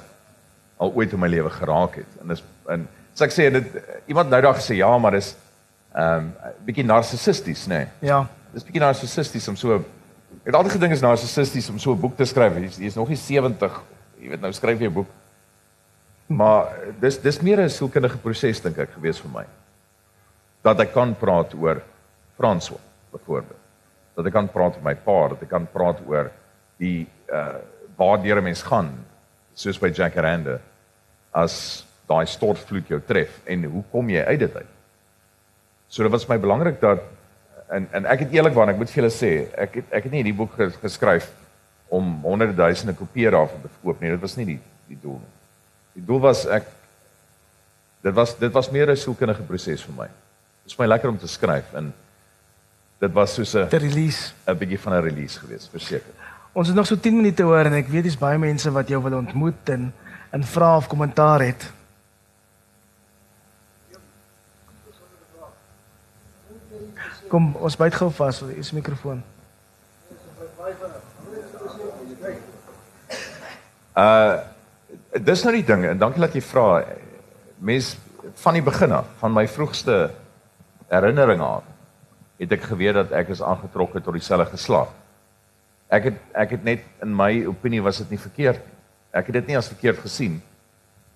al 0.75 0.91
ooit 0.99 1.13
in 1.15 1.21
my 1.23 1.29
lewe 1.31 1.51
geraak 1.53 1.95
het. 2.01 2.17
En 2.19 2.33
dis 2.33 2.43
en 2.67 2.83
so 3.13 3.23
ek 3.23 3.35
sê 3.37 3.45
dit 3.55 3.77
iemand 4.11 4.27
nou 4.33 4.41
daag 4.43 4.59
gesê 4.59 4.81
ja, 4.81 4.89
maar 4.99 5.15
dis 5.15 5.31
ehm 5.95 6.27
um, 6.27 6.57
bietjie 6.67 6.85
narcissisties, 6.85 7.63
nê. 7.71 7.85
Nee. 7.85 8.09
Ja. 8.11 8.19
Dis 8.51 8.67
bietjie 8.67 8.83
narcissisties 8.83 9.47
om 9.47 9.55
so 9.59 9.79
ek 9.79 10.51
het 10.51 10.59
altyd 10.59 10.75
gedink 10.75 10.97
is 10.97 11.05
narcissisties 11.05 11.71
om 11.71 11.79
so 11.79 11.95
'n 11.95 12.03
boek 12.03 12.17
te 12.17 12.27
skryf. 12.27 12.59
Jy 12.59 12.65
is, 12.67 12.77
jy 12.83 12.91
nog 12.99 13.07
nie 13.15 13.17
70, 13.17 13.79
jy 14.19 14.29
weet 14.35 14.43
nou 14.43 14.51
skryf 14.51 14.79
jy 14.79 14.91
'n 14.91 14.99
boek. 14.99 15.07
Maar 16.27 16.67
dis 16.99 17.17
dis 17.17 17.41
meer 17.41 17.63
'n 17.63 17.69
sielkundige 17.69 18.17
proses 18.17 18.59
dink 18.59 18.77
ek 18.77 18.91
gewees 18.99 19.23
vir 19.23 19.31
my. 19.31 19.45
Dat 20.61 20.79
ek 20.79 20.93
kan 20.93 21.15
praat 21.15 21.53
oor 21.53 21.81
Franswa 22.37 22.77
byvoorbeeld. 23.11 23.67
Dat 24.15 24.25
ek 24.25 24.33
kan 24.33 24.49
praat 24.51 24.75
oor 24.75 24.83
my 24.83 24.95
pa, 24.95 25.19
dat 25.33 25.41
ek 25.41 25.49
kan 25.49 25.67
praat 25.71 26.01
oor 26.07 26.31
die 26.77 27.07
uh 27.27 27.59
waar 27.99 28.21
deur 28.23 28.39
'n 28.39 28.43
mens 28.43 28.61
gaan 28.63 28.93
soos 29.53 29.79
by 29.79 29.89
Jack 29.91 30.15
Aranda 30.17 30.61
as 31.35 31.83
daai 32.07 32.25
stortvloed 32.25 32.87
jou 32.87 32.99
tref 33.03 33.41
en 33.45 33.63
hoe 33.63 33.83
kom 33.91 34.09
jy 34.09 34.23
uit 34.23 34.39
dit 34.39 34.55
uit? 34.55 34.71
So 35.89 36.03
dit 36.03 36.11
was 36.11 36.27
my 36.29 36.37
belangrik 36.37 36.79
dat 36.81 37.03
en 37.69 37.87
en 37.91 38.05
ek 38.05 38.19
het 38.19 38.31
eerlikwaar 38.31 38.69
ek 38.69 38.77
moet 38.77 38.89
vir 38.89 39.01
julle 39.03 39.13
sê, 39.13 39.31
ek 39.57 39.75
het 39.81 39.91
ek 39.91 40.03
het 40.03 40.11
nie 40.11 40.23
hierdie 40.23 40.37
boek 40.37 40.55
ges, 40.57 40.77
geskryf 40.81 41.29
om 41.89 42.21
honderde 42.23 42.55
duisende 42.57 42.95
kopieë 42.97 43.33
daarvan 43.33 43.61
te 43.61 43.71
verkoop 43.73 44.01
nie. 44.01 44.11
Dit 44.13 44.21
was 44.21 44.37
nie 44.37 44.45
die 44.45 44.59
die 44.89 44.97
doel 45.01 45.19
nie. 45.19 45.33
Die 45.99 46.05
doel 46.05 46.21
was 46.23 46.45
ek 46.45 46.65
dit 48.05 48.15
was 48.15 48.35
dit 48.39 48.53
was 48.53 48.71
meer 48.71 48.89
'n 48.89 48.97
sielkundige 48.97 49.43
proses 49.43 49.83
vir 49.83 49.95
my. 49.97 50.09
Dit 50.69 50.77
is 50.77 50.83
my 50.83 50.85
lekker 50.85 51.09
om 51.09 51.15
te 51.17 51.27
skryf 51.27 51.71
en 51.73 51.87
dit 53.01 53.13
was 53.13 53.31
soos 53.33 53.55
'n 53.57 53.65
release. 53.73 54.33
'n 54.45 54.57
bietjie 54.57 54.79
van 54.79 54.93
'n 54.93 55.01
release 55.01 55.39
geweest, 55.39 55.69
verseker. 55.69 56.13
Ons 56.53 56.67
het 56.67 56.75
nog 56.75 56.85
so 56.85 56.95
10 56.95 57.15
minute 57.15 57.43
oor 57.43 57.65
en 57.65 57.73
ek 57.73 57.87
weet 57.87 58.03
dis 58.03 58.17
baie 58.17 58.37
mense 58.37 58.71
wat 58.71 58.87
jou 58.87 59.01
wil 59.03 59.17
ontmoet 59.17 59.69
en 59.69 59.93
en 60.31 60.43
vra 60.43 60.77
of 60.77 60.87
kommentaar 60.87 61.41
het. 61.41 61.71
Kom, 67.27 67.55
ons 67.55 67.75
byt 67.75 67.95
gou 67.95 68.11
vas, 68.11 68.39
hier 68.39 68.57
is 68.57 68.69
die 68.69 68.77
mikrofoon. 68.77 69.23
Uh 73.97 74.37
dis 75.13 75.43
nou 75.43 75.53
die 75.55 75.65
ding 75.65 75.85
en 75.85 75.97
dankie 75.97 76.21
dat 76.21 76.33
jy 76.33 76.41
vra. 76.41 76.85
Mens 77.57 77.97
van 78.35 78.53
die 78.53 78.63
begin 78.63 78.91
af, 78.91 79.05
van 79.17 79.33
my 79.33 79.47
vroegste 79.47 80.11
herinneringe 80.89 81.45
af, 81.45 81.67
het 82.39 82.55
ek 82.55 82.65
geweet 82.69 82.97
dat 82.97 83.13
ek 83.19 83.33
is 83.35 83.43
aangetrokke 83.43 84.01
tot 84.01 84.15
dieselfde 84.15 84.49
geslag. 84.53 84.91
Ek 85.89 86.09
het 86.09 86.19
ek 86.37 86.55
het 86.55 86.63
net 86.63 86.85
in 87.03 87.13
my 87.15 87.45
opinie 87.49 87.81
was 87.83 87.99
dit 88.03 88.13
nie 88.15 88.21
verkeerd 88.21 88.61
nie. 88.63 88.77
Ek 89.11 89.29
het 89.29 89.39
dit 89.39 89.49
nie 89.49 89.57
as 89.57 89.71
verkeerd 89.71 90.01
gesien 90.03 90.39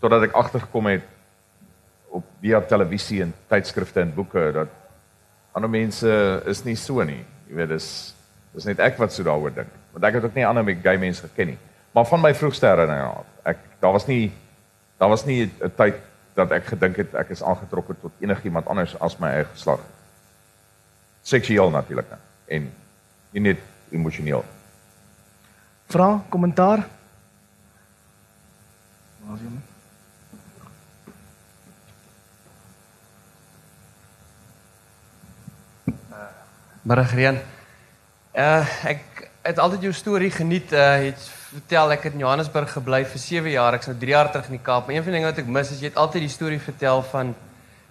totdat 0.01 0.26
ek 0.28 0.34
agtergekom 0.36 0.89
het 0.89 1.05
op 2.11 2.26
via 2.43 2.59
televisie 2.67 3.21
en 3.24 3.32
tydskrifte 3.49 4.01
en 4.01 4.11
boeke 4.13 4.49
dat 4.55 4.74
ander 5.55 5.69
mense 5.71 6.09
is 6.49 6.63
nie 6.65 6.76
so 6.76 7.05
nie. 7.07 7.21
Jy 7.47 7.61
weet 7.61 7.71
dis 7.71 7.88
dis 8.53 8.67
net 8.69 8.82
ek 8.84 8.99
wat 9.01 9.13
so 9.13 9.26
daaroor 9.26 9.53
dink. 9.53 9.69
Want 9.93 10.05
ek 10.09 10.17
het 10.17 10.26
ook 10.28 10.36
nie 10.36 10.45
ander 10.45 10.76
gay 10.84 10.97
mense 11.01 11.24
geken 11.30 11.53
nie. 11.53 11.59
Maar 11.93 12.09
van 12.09 12.21
my 12.21 12.34
vroegste 12.38 12.67
herinneringe 12.67 13.21
af, 13.21 13.30
ek 13.53 13.61
daar 13.82 13.93
was 13.95 14.09
nie 14.09 14.32
daar 14.99 15.09
was 15.09 15.26
nie 15.26 15.45
'n 15.45 15.71
tyd 15.78 15.95
dat 16.34 16.51
ek 16.51 16.65
gedink 16.73 16.95
het 17.01 17.13
ek 17.13 17.29
is 17.36 17.43
aangetrokke 17.43 17.95
tot 18.01 18.11
enigiemand 18.19 18.67
anders 18.67 18.95
as 18.99 19.17
my 19.21 19.29
eie 19.38 19.45
geslag. 19.51 19.79
Seksueel 21.23 21.69
natuurlik 21.69 22.15
en 22.47 22.71
nie 23.34 23.41
net 23.41 23.59
emosioneel. 23.93 24.45
Vra, 25.93 26.23
kommentaar? 26.29 26.88
Waar 29.23 29.38
is 29.38 29.45
jy? 29.45 29.61
Margrian. 36.84 37.38
Uh 38.36 38.65
ek 38.84 39.29
het 39.41 39.59
altyd 39.59 39.81
jou 39.88 39.93
storie 39.93 40.31
geniet. 40.31 40.73
Uh 40.73 40.79
jy 40.99 41.13
het 41.13 41.29
vertel 41.54 41.93
ek 41.95 42.08
het 42.08 42.14
in 42.18 42.24
Johannesburg 42.24 42.72
gebly 42.74 43.04
vir 43.06 43.22
7 43.22 43.51
jaar. 43.54 43.78
Ek's 43.78 43.89
nou 43.91 43.97
3 44.01 44.14
jaar 44.16 44.30
terug 44.32 44.51
in 44.51 44.58
die 44.58 44.66
Kaap. 44.66 44.88
Maar 44.88 44.95
een 44.95 45.04
van 45.04 45.12
die 45.12 45.20
dinge 45.20 45.32
wat 45.32 45.41
ek 45.43 45.51
mis 45.58 45.74
is 45.74 45.82
jy 45.84 45.91
het 45.91 45.99
altyd 46.01 46.26
die 46.26 46.34
storie 46.34 46.62
vertel 46.62 47.04
van 47.12 47.34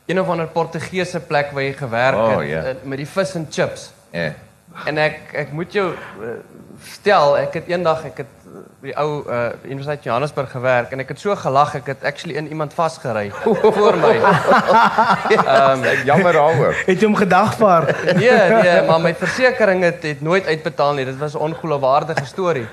een 0.06 0.20
of 0.20 0.28
ander 0.28 0.48
Portugese 0.50 1.20
plek 1.20 1.52
waar 1.54 1.62
jy 1.62 1.74
gewerk 1.78 2.18
Oh, 2.18 2.38
het 2.42 2.82
uh, 2.82 2.88
met 2.88 2.98
die 2.98 3.06
vis 3.06 3.34
en 3.38 3.46
chips. 3.50 3.90
Ja. 4.10 4.20
Yeah. 4.20 4.40
En 4.86 4.98
ek 4.98 5.32
ek 5.32 5.52
moet 5.52 5.72
jou 5.72 5.90
uh, 5.92 6.36
vertel, 6.82 7.36
ek 7.38 7.56
het 7.58 7.68
eendag 7.70 8.04
ek 8.08 8.22
het 8.24 8.30
uh, 8.46 8.62
by 8.82 8.90
die 8.90 8.94
ou 8.98 9.08
uh, 9.22 9.40
Universiteit 9.64 10.06
Johannesburg 10.08 10.50
gewerk 10.50 10.94
en 10.94 11.02
ek 11.04 11.12
het 11.14 11.20
so 11.22 11.34
gelag 11.38 11.74
ek 11.78 11.90
het 11.92 12.06
actually 12.08 12.36
in 12.40 12.48
iemand 12.48 12.74
vasgery 12.74 13.28
voor 13.76 13.98
my. 14.02 14.14
Ehm 14.18 15.84
um, 15.84 16.04
jammer 16.08 16.38
daaroor. 16.38 16.80
Het 16.86 17.00
jy 17.00 17.06
hom 17.06 17.18
gedagvaar? 17.18 17.88
Nee, 18.16 18.32
nee, 18.62 18.78
maar 18.88 19.00
my 19.00 19.14
versekerings 19.14 19.86
het, 19.86 20.02
het 20.02 20.24
nooit 20.24 20.46
uitbetaal 20.46 20.98
nie. 20.98 21.06
Dit 21.10 21.18
was 21.20 21.36
'n 21.36 21.44
ongeloofwaardige 21.50 22.26
storie. 22.26 22.66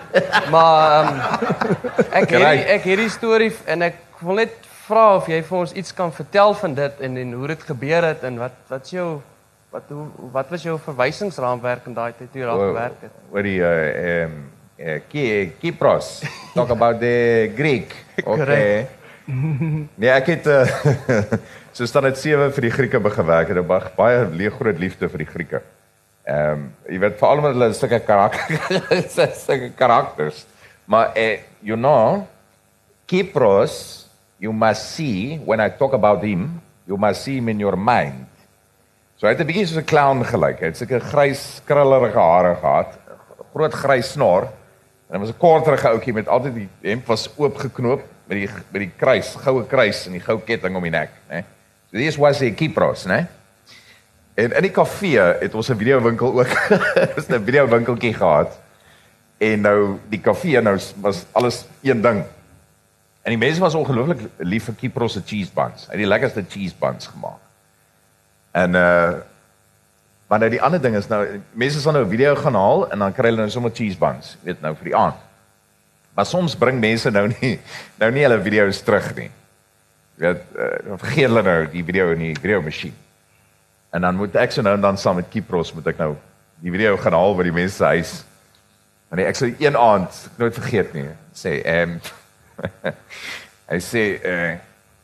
Maar 0.52 0.92
ehm 0.92 1.14
um, 1.14 1.22
ek 2.10 2.30
het 2.30 2.40
die, 2.40 2.66
ek 2.78 2.84
het 2.84 3.04
die 3.06 3.10
storie 3.10 3.54
en 3.66 3.82
ek 3.92 3.96
wil 4.20 4.42
net 4.44 4.56
vra 4.90 5.16
of 5.16 5.28
jy 5.30 5.44
vir 5.46 5.58
ons 5.58 5.74
iets 5.78 5.94
kan 5.94 6.14
vertel 6.14 6.54
van 6.54 6.74
dit 6.74 7.02
en 7.06 7.18
en 7.18 7.34
hoe 7.34 7.48
dit 7.48 7.64
gebeur 7.64 8.04
het 8.04 8.24
en 8.24 8.40
wat 8.42 8.56
wat 8.68 8.88
is 8.88 8.96
jou 8.98 9.10
wat 9.70 9.90
hoe 9.94 10.06
wat 10.34 10.50
was 10.50 10.64
jou 10.66 10.78
verwysingsraamwerk 10.82 11.90
in 11.90 11.98
daai 11.98 12.14
tyd 12.18 12.32
toe 12.32 12.42
jy 12.42 12.48
daar 12.48 12.62
gewerk 12.64 13.04
het? 13.06 13.18
Wat 13.34 13.46
die 13.46 13.60
uh 13.62 13.74
ehm 13.90 14.38
uh, 14.80 14.96
Ki 15.12 15.26
Kipros 15.62 16.22
talk 16.56 16.72
about 16.74 17.00
the 17.00 17.52
Greek. 17.56 17.96
Okay. 18.20 18.88
nee, 20.02 20.10
ek 20.10 20.26
het 20.34 20.48
uh, 20.50 20.66
so 21.76 21.86
staan 21.88 22.10
dit 22.10 22.18
7 22.20 22.50
vir 22.52 22.66
die 22.66 22.72
Grieke 22.74 23.00
begewerk 23.00 23.54
en 23.54 23.62
ek 23.62 23.94
baie 23.96 24.26
leeg 24.34 24.58
groot 24.58 24.82
liefde 24.82 25.08
vir 25.08 25.24
die 25.24 25.30
Grieke. 25.30 25.62
Ehm 26.26 26.66
um, 26.66 26.66
jy 26.90 27.00
weet 27.06 27.22
veral 27.22 27.44
met 27.46 27.56
hulle 27.56 27.70
sulke 27.78 28.02
karakter 28.04 29.06
sulke 29.46 29.72
karakters. 29.78 30.44
Maar 30.90 31.14
eh 31.16 31.46
you 31.62 31.78
know 31.78 32.26
Kipros 33.06 34.10
you 34.40 34.52
must 34.54 34.96
see 34.96 35.38
when 35.46 35.62
I 35.62 35.70
talk 35.70 35.94
about 35.94 36.24
him, 36.24 36.62
you 36.88 36.98
must 36.98 37.24
see 37.24 37.38
him 37.38 37.50
in 37.50 37.60
your 37.60 37.78
mind. 37.78 38.28
So 39.20 39.28
hy 39.28 39.34
het 39.34 39.42
'n 39.44 39.48
bietjie 39.52 39.68
soos 39.68 39.82
'n 39.84 39.86
clown 39.86 40.24
gelyk. 40.24 40.60
Hy 40.60 40.66
het 40.72 40.78
sulke 40.78 41.00
grys 41.00 41.62
krullerige 41.66 42.20
hare 42.20 42.56
gehad, 42.56 42.98
groot 43.54 43.74
grys 43.74 44.12
snor. 44.12 44.48
En 45.10 45.16
hy 45.16 45.20
was 45.20 45.30
'n 45.30 45.38
korterige 45.38 45.88
ouetjie 45.90 46.14
met 46.14 46.28
altyd 46.28 46.56
die 46.56 46.70
hemp 46.82 47.06
was 47.06 47.30
oopgeknoop 47.36 48.02
met 48.28 48.38
die 48.38 48.50
met 48.72 48.82
die 48.82 48.92
kruis, 48.98 49.36
goue 49.36 49.66
kruis 49.68 50.06
en 50.06 50.14
die 50.14 50.22
goue 50.22 50.42
ketting 50.46 50.76
om 50.76 50.84
die 50.84 50.92
nek, 50.92 51.10
né? 51.30 51.44
So 51.92 51.98
dis 51.98 52.16
was 52.16 52.40
hy 52.40 52.52
Kipros, 52.52 53.06
né? 53.06 53.28
En 54.36 54.56
in 54.56 54.62
die 54.62 54.72
kafee 54.72 55.20
het 55.42 55.54
ons 55.54 55.70
'n 55.70 55.78
videowinkel 55.78 56.40
ook. 56.40 56.70
Ons 57.18 57.28
'n 57.28 57.44
videowinkeltjie 57.44 58.14
gehad. 58.14 58.58
En 59.38 59.62
nou 59.62 60.00
die 60.10 60.22
kafee 60.22 60.62
nou 60.62 60.78
was 61.02 61.26
alles 61.32 61.66
een 61.82 62.02
ding. 62.02 62.24
En 63.24 63.30
die 63.30 63.38
mense 63.38 63.60
was 63.60 63.76
ongelooflik 63.76 64.30
lief 64.38 64.64
vir 64.64 64.76
Kipros 64.76 65.14
se 65.14 65.22
cheese 65.26 65.52
buns. 65.54 65.88
Hy 65.88 65.92
het 65.92 65.98
die 65.98 66.08
lekkerste 66.08 66.46
cheese 66.48 66.76
buns 66.80 67.08
gemaak. 67.08 67.49
En 68.52 68.76
uh 68.76 69.18
Maar 70.30 70.40
nou 70.40 70.50
die 70.54 70.62
ander 70.62 70.82
ding 70.82 70.94
is 70.94 71.08
nou 71.10 71.24
mense 71.58 71.80
sal 71.82 71.96
nou 71.96 72.04
'n 72.06 72.10
video 72.10 72.36
gaan 72.36 72.54
haal 72.54 72.92
en 72.92 73.00
dan 73.00 73.14
kry 73.14 73.32
hulle 73.32 73.42
nou 73.42 73.50
sommer 73.50 73.72
cheese 73.74 73.98
buns, 73.98 74.38
weet 74.44 74.62
nou 74.62 74.76
vir 74.76 74.84
die 74.84 74.96
aand. 74.96 75.16
Maar 76.14 76.26
soms 76.26 76.56
bring 76.56 76.80
mense 76.80 77.10
nou 77.10 77.28
nie 77.28 77.60
nou 78.02 78.12
nie 78.12 78.22
hulle 78.22 78.38
video's 78.42 78.82
terug 78.82 79.16
nie. 79.16 79.32
Jy 80.18 80.28
weet, 80.28 80.44
uh, 80.56 80.98
vergeet 80.98 81.26
hulle 81.26 81.42
nou 81.42 81.68
die 81.72 81.84
video 81.84 82.12
in 82.12 82.20
die 82.20 82.36
video 82.42 82.62
masjien. 82.62 82.94
En 83.90 84.02
dan 84.02 84.16
moet 84.16 84.36
ek 84.36 84.52
so 84.52 84.62
nou 84.62 84.74
en 84.74 84.82
dan 84.82 84.98
saam 84.98 85.16
met 85.16 85.30
Kipros 85.30 85.74
moet 85.74 85.88
ek 85.88 85.98
nou 85.98 86.16
die 86.62 86.72
video 86.72 86.98
gaan 86.98 87.14
haal 87.14 87.36
by 87.36 87.44
die 87.44 87.56
mense 87.56 87.76
se 87.76 87.86
huis. 87.86 88.24
En 89.10 89.20
ek 89.20 89.36
sê 89.36 89.56
een 89.58 89.78
aand, 89.78 90.30
nooit 90.38 90.54
vergeet 90.54 90.94
nie, 90.94 91.08
sê 91.34 91.62
ehm 91.66 91.98
um, 91.98 92.94
hy 93.72 93.80
sê 93.82 94.06
uh, 94.22 94.58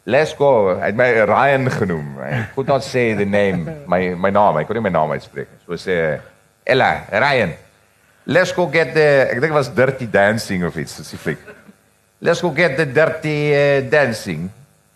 let's 0.05 0.33
go, 0.37 0.75
hy 0.77 0.91
het 0.91 0.97
my 0.97 1.09
Ryan 1.25 1.69
genoem. 1.73 2.07
Could 2.55 2.69
not 2.69 2.83
say 2.83 3.13
the 3.17 3.25
name, 3.25 3.65
my 3.89 4.13
my 4.13 4.31
naam, 4.31 4.61
ek 4.61 4.69
kon 4.69 4.77
nie 4.77 4.85
my 4.85 4.93
naam 4.93 5.13
uitspreek 5.15 5.49
nie. 5.49 5.61
So 5.65 5.77
sê 5.81 6.21
Ella, 6.65 7.05
Ryan. 7.11 7.55
Let's 8.25 8.53
go 8.53 8.65
get 8.69 8.93
the 8.93 9.29
ek 9.33 9.41
dink 9.41 9.53
was 9.53 9.69
dirty 9.69 10.07
dancing 10.09 10.65
of 10.65 10.77
iets, 10.77 10.97
dis 11.01 11.13
die 11.13 11.21
fliek. 11.21 11.41
Let's 12.21 12.41
go 12.41 12.49
get 12.49 12.77
the 12.77 12.85
dirty 12.85 13.53
uh, 13.53 13.81
dancing 13.89 14.49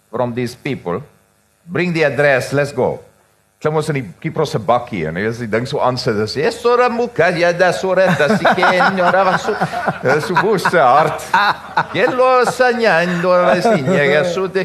from 0.09 0.33
these 0.33 0.55
people. 0.55 1.03
Bring 1.65 1.93
the 1.93 2.05
address, 2.05 2.53
let's 2.53 2.73
go 2.73 2.97
klim 3.59 3.75
ons 3.75 3.89
in 3.91 3.97
die 3.97 4.05
Kipros 4.23 4.53
se 4.55 4.59
bakkie 4.63 5.01
en 5.09 5.17
as 5.19 5.41
die 5.41 5.49
ding 5.51 5.65
so 5.67 5.81
aansit, 5.83 6.15
dan 6.15 6.29
sê 6.31 6.47
sora 6.55 6.87
muka 6.89 7.27
ja 7.35 7.51
da 7.51 7.73
sora 7.75 8.05
da 8.15 8.29
si 8.31 8.45
ken 8.55 9.01
ora 9.03 9.25
va 9.27 9.33
so. 9.35 9.51
Dis 9.99 10.29
so 10.29 10.35
boeste 10.39 10.79
hart. 10.79 11.25
Gelo 11.91 12.29
sanyando 12.47 13.33
la 13.35 13.57
sinya 13.59 14.05
ga 14.07 14.23
so 14.31 14.47
te 14.47 14.63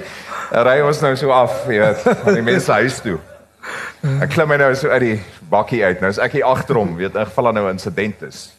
ry 0.53 0.80
ons 0.84 1.01
nou 1.01 1.14
so 1.16 1.30
af, 1.30 1.64
jy 1.68 1.78
weet, 1.80 2.03
van 2.24 2.34
die 2.34 2.42
mense 2.42 2.72
huis 2.72 3.01
toe. 3.05 3.18
Ek 4.20 4.34
klim 4.34 4.53
nou 4.61 4.74
so 4.76 4.90
uit 4.92 5.01
die 5.01 5.20
bakkie 5.51 5.84
uit. 5.84 6.01
Nou 6.03 6.11
is 6.12 6.20
ek 6.20 6.36
hier 6.36 6.45
agter 6.45 6.76
hom, 6.76 6.97
weet 6.99 7.14
in 7.16 7.26
geval 7.26 7.53
nou 7.53 7.66
'n 7.68 7.78
insident 7.78 8.22
is. 8.22 8.53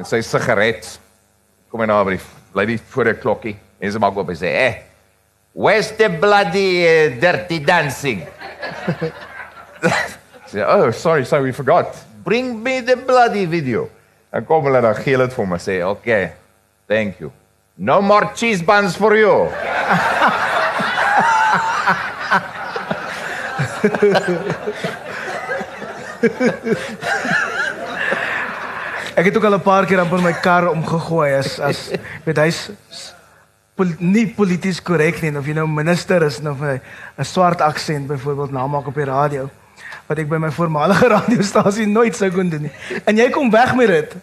En 0.00 0.04
sy 0.08 0.22
sigaret 0.24 0.86
kom 1.68 1.80
hy 1.80 1.86
nou 1.86 2.04
by 2.04 2.16
die 2.16 2.66
die 2.66 2.80
voor 2.88 3.04
die 3.04 3.18
klokkie. 3.20 3.56
En 3.80 3.92
sy 3.92 3.98
maak 3.98 4.16
op 4.16 4.28
en 4.28 4.36
sê, 4.36 4.46
"Eh, 4.46 4.74
where's 5.52 5.90
the 5.96 6.08
bloody 6.08 6.84
uh, 6.86 7.20
dirty 7.20 7.60
dancing?" 7.64 8.26
Say, 10.46 10.62
oh, 10.62 10.90
sorry, 10.90 11.24
sorry, 11.24 11.44
we 11.44 11.52
forgot. 11.52 11.94
Bring 12.24 12.62
me 12.62 12.82
the 12.82 12.96
bloody 12.96 13.46
video. 13.46 13.88
En 14.32 14.44
kom 14.44 14.64
hulle 14.64 14.80
dan 14.80 14.94
gee 14.94 15.16
dit 15.16 15.32
vir 15.32 15.46
my 15.46 15.58
sê, 15.58 15.82
"Okay. 15.84 16.32
Thank 16.88 17.18
you. 17.20 17.30
No 17.76 18.00
more 18.00 18.30
cheese 18.34 18.64
buns 18.64 18.96
for 18.96 19.16
you." 19.16 19.48
Ek 29.14 29.24
het 29.24 29.36
ook 29.36 29.44
al 29.44 29.54
'n 29.54 29.62
paar 29.62 29.86
keer 29.86 30.00
op 30.02 30.20
my 30.20 30.32
kar 30.32 30.68
omgegooi 30.70 31.34
as 31.38 31.58
as 31.60 31.90
weet 32.24 32.36
hy's 32.36 32.70
pol, 33.74 33.86
nie 33.98 34.26
polities 34.34 34.82
korrek 34.82 35.22
nie 35.22 35.36
of 35.38 35.46
jy 35.46 35.54
nou 35.54 35.66
minister 35.66 36.22
is 36.22 36.40
of 36.40 36.60
'n 36.62 36.80
swart 37.24 37.60
aksent 37.60 38.06
byvoorbeeld 38.06 38.52
namaak 38.52 38.86
op 38.86 38.94
die 38.94 39.04
radio 39.04 39.50
wat 40.10 40.18
ek 40.18 40.28
by 40.28 40.40
my 40.42 40.50
voormalige 40.50 41.08
radiostasie 41.16 41.86
nooit 41.86 42.16
sou 42.18 42.30
kon 42.34 42.48
doen 42.50 42.62
nie. 42.66 42.72
En 43.06 43.16
jy 43.16 43.28
kom 43.30 43.50
weg 43.50 43.74
met 43.78 43.86
dit. 43.86 44.16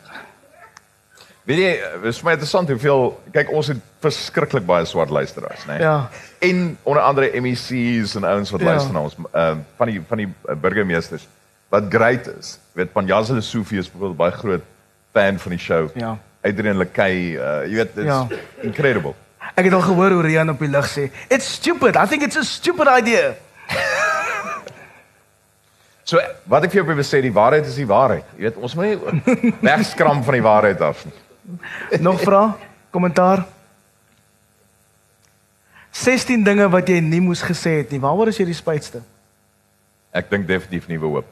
Weet 1.47 1.59
jy, 1.61 1.67
dit 2.01 2.09
is 2.11 2.17
my 2.27 2.33
interessant 2.35 2.67
hoeveel 2.67 3.05
kyk 3.31 3.51
ons 3.55 3.69
het 3.71 3.79
verskriklik 4.03 4.65
baie 4.67 4.83
swart 4.85 5.13
luisteraars, 5.15 5.61
né? 5.69 5.77
Ja. 5.79 6.09
En 6.43 6.73
onder 6.83 7.05
andere 7.07 7.29
MECs 7.39 8.17
en 8.19 8.25
ouens 8.27 8.49
wat 8.51 8.63
ja. 8.65 8.73
luister 8.73 8.91
na 8.91 9.03
ons, 9.07 9.13
ehm 9.15 9.61
uh, 9.61 9.67
van 9.79 9.91
die 9.91 10.01
van 10.09 10.19
die 10.19 10.25
uh, 10.27 10.55
burgemeesters 10.59 11.23
wat 11.71 11.85
great 11.89 12.27
is. 12.27 12.57
Weet 12.75 12.91
Panjazile 12.91 13.41
Sofie 13.41 13.79
is 13.79 13.87
byvoorbeeld 13.87 14.19
baie 14.19 14.31
groot 14.31 14.65
fan 15.15 15.39
van 15.39 15.55
die 15.55 15.59
show. 15.59 15.87
Ja. 15.95 16.17
Adrian 16.43 16.77
Lekay, 16.77 17.15
uh, 17.35 17.63
jy 17.63 17.79
weet, 17.79 17.95
it's 17.95 18.11
ja. 18.11 18.27
incredible. 18.67 19.13
Ek 19.55 19.69
het 19.69 19.73
al 19.73 19.85
gehoor 19.85 20.17
hoe 20.17 20.25
Rian 20.25 20.51
op 20.51 20.59
die 20.59 20.69
lig 20.69 20.89
sê, 20.91 21.07
"It's 21.31 21.47
stupid. 21.53 21.95
I 21.95 22.03
think 22.11 22.27
it's 22.27 22.35
a 22.35 22.43
stupid 22.43 22.91
idea." 22.91 23.37
so 26.09 26.19
wat 26.43 26.67
ek 26.67 26.75
vir 26.75 26.83
jou 26.83 26.85
wil 26.91 27.07
sê, 27.07 27.23
die 27.23 27.31
waarheid 27.31 27.71
is 27.71 27.79
die 27.79 27.87
waarheid. 27.87 28.27
Jy 28.35 28.49
weet, 28.49 28.59
ons 28.59 28.75
moet 28.75 29.23
nie 29.23 29.55
wegskram 29.61 30.25
van 30.27 30.39
die 30.39 30.43
waarheid 30.43 30.83
af 30.83 31.05
nie. 31.07 31.15
Nog 31.99 32.21
vra? 32.21 32.57
Kommentaar? 32.89 33.45
16 35.91 36.43
dinge 36.43 36.67
wat 36.69 36.89
jy 36.89 36.99
nie 37.01 37.21
moes 37.23 37.41
gesê 37.41 37.79
het 37.79 37.91
nie. 37.91 37.99
Waaroor 37.99 38.29
is 38.29 38.37
jy 38.37 38.45
die 38.49 38.57
spytste? 38.57 39.01
Ek 40.15 40.29
dink 40.29 40.47
definitief 40.47 40.87
nuwe 40.91 41.13
hoop. 41.15 41.31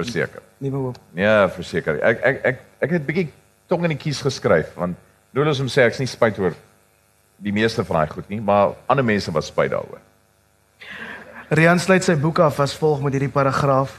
Verseker. 0.00 0.42
Nuwe 0.58 0.86
hoop. 0.88 0.98
Ja, 1.18 1.44
verseker. 1.52 2.00
Ek 2.02 2.24
ek 2.24 2.42
ek 2.50 2.66
ek 2.80 2.96
het 2.96 3.06
bietjie 3.06 3.28
tong 3.70 3.84
in 3.86 3.94
die 3.94 4.00
kies 4.00 4.22
geskryf 4.24 4.72
want 4.78 4.98
Nolos 5.30 5.60
om 5.62 5.68
sê 5.70 5.84
ek's 5.86 6.00
nie 6.02 6.10
spyt 6.10 6.40
oor 6.42 6.56
die 7.40 7.52
meeste 7.54 7.84
van 7.86 8.00
daai 8.00 8.10
goed 8.10 8.26
nie, 8.32 8.40
maar 8.42 8.74
ander 8.90 9.06
mense 9.06 9.30
was 9.32 9.46
spyt 9.52 9.70
daaroor. 9.70 10.00
Rian 11.54 11.78
sluit 11.78 12.02
sy 12.02 12.16
boek 12.18 12.40
af 12.42 12.58
as 12.62 12.74
volg 12.78 13.00
met 13.04 13.14
hierdie 13.14 13.30
paragraaf. 13.30 13.94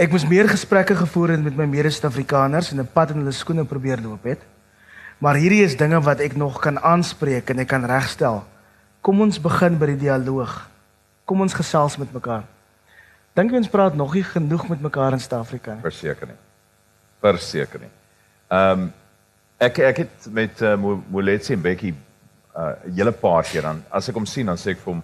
Ek 0.00 0.12
moes 0.12 0.26
meer 0.28 0.48
gesprekke 0.48 0.94
gevoer 0.96 1.34
het 1.34 1.42
met 1.44 1.56
my 1.56 1.66
mede-Suid-Afrikaners 1.68 2.72
en 2.72 2.80
'n 2.80 2.92
pad 2.92 3.10
in 3.10 3.24
hulle 3.24 3.32
skoene 3.32 3.64
probeer 3.64 4.00
loop 4.00 4.24
het. 4.24 4.40
Maar 5.20 5.36
hierdie 5.36 5.64
is 5.66 5.76
dinge 5.76 6.00
wat 6.00 6.20
ek 6.24 6.36
nog 6.40 6.62
kan 6.64 6.78
aanspreek 6.80 7.50
en 7.52 7.60
ek 7.60 7.68
kan 7.68 7.84
regstel. 7.84 8.40
Kom 9.04 9.20
ons 9.20 9.36
begin 9.40 9.76
by 9.80 9.90
die 9.92 10.00
dialoog. 10.06 10.54
Kom 11.28 11.44
ons 11.44 11.56
gesels 11.56 11.98
met 12.00 12.12
mekaar. 12.16 12.46
Dink 13.36 13.52
jy 13.52 13.60
ons 13.60 13.70
praat 13.70 13.94
nog 13.96 14.14
nie 14.16 14.24
genoeg 14.24 14.64
met 14.72 14.80
mekaar 14.82 15.14
in 15.14 15.20
Suid-Afrika 15.22 15.76
nie? 15.76 15.84
Verseker 15.84 16.32
nie. 16.32 16.38
Verseker 17.20 17.84
nie. 17.84 17.92
Ehm 18.48 18.86
um, 18.86 18.88
ek 19.60 19.76
ek 19.84 19.98
het 20.06 20.26
met 20.32 20.62
uh, 20.64 20.72
Moletsi 20.80 21.52
en 21.52 21.60
Becky 21.60 21.90
'n 21.92 21.96
uh, 22.56 22.72
hele 22.96 23.12
paar 23.12 23.44
keer 23.44 23.62
dan 23.62 23.82
as 23.92 24.08
ek 24.08 24.16
hom 24.16 24.26
sien 24.26 24.46
dan 24.46 24.56
sê 24.56 24.72
ek 24.72 24.80
vir 24.80 24.94
hom 24.94 25.02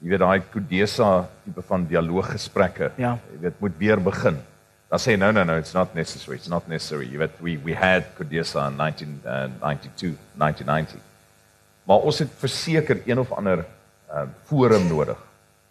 jy 0.00 0.08
weet 0.08 0.20
daai 0.20 0.40
Kodesa 0.52 1.28
tipe 1.44 1.62
van 1.68 1.84
dialooggesprekke. 1.86 2.92
Ja. 2.96 3.18
Jy 3.34 3.40
weet 3.40 3.60
moet 3.60 3.76
weer 3.78 4.00
begin. 4.00 4.40
Dan 4.90 4.98
sê 4.98 5.16
no 5.16 5.30
no 5.30 5.44
no 5.44 5.56
it's 5.56 5.72
not 5.72 5.94
necessary. 5.94 6.36
It's 6.36 6.48
not 6.48 6.66
necessary. 6.68 7.16
Weet 7.16 7.30
we 7.38 7.58
we 7.62 7.74
had 7.74 8.04
Kodesa 8.18 8.66
in 8.66 8.76
1992, 8.76 10.10
uh, 10.10 10.18
1990. 10.34 10.98
Maar 11.86 11.96
ons 11.96 12.18
het 12.18 12.30
verseker 12.38 13.02
een 13.06 13.18
of 13.18 13.30
ander 13.32 13.64
uh, 14.10 14.22
forum 14.44 14.86
nodig 14.86 15.18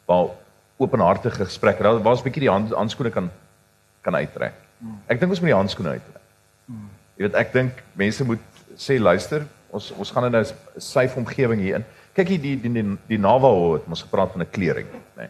waar 0.06 0.32
openhartige 0.78 1.46
gesprekke 1.46 1.84
waar 1.84 2.12
ons 2.16 2.22
'n 2.22 2.24
bietjie 2.24 2.48
die 2.48 2.50
hand, 2.50 2.72
handskoene 2.72 3.12
kan 3.12 3.32
kan 4.02 4.16
uittrek. 4.16 4.54
Ek 5.08 5.20
dink 5.20 5.32
ons 5.32 5.40
moet 5.40 5.52
die 5.52 5.60
handskoene 5.60 5.90
uittrek. 5.90 6.24
Jy 7.18 7.26
weet 7.28 7.36
ek 7.36 7.52
dink 7.54 7.84
mense 7.94 8.24
moet 8.24 8.40
sê 8.80 8.96
luister, 9.00 9.44
ons 9.70 9.92
ons 9.92 10.12
gaan 10.12 10.26
in 10.26 10.36
'n 10.36 10.46
safe 10.78 11.20
omgewing 11.20 11.60
hier 11.60 11.76
in. 11.76 11.86
Kyk 12.16 12.28
hier 12.28 12.42
die 12.42 12.56
die 12.62 12.72
die, 12.72 12.98
die 13.08 13.20
Navajo 13.20 13.74
het 13.74 13.84
ons 13.88 14.02
gepraat 14.02 14.32
van 14.32 14.42
'n 14.42 14.50
klering, 14.50 14.88
nê. 14.88 15.00
Nee. 15.18 15.30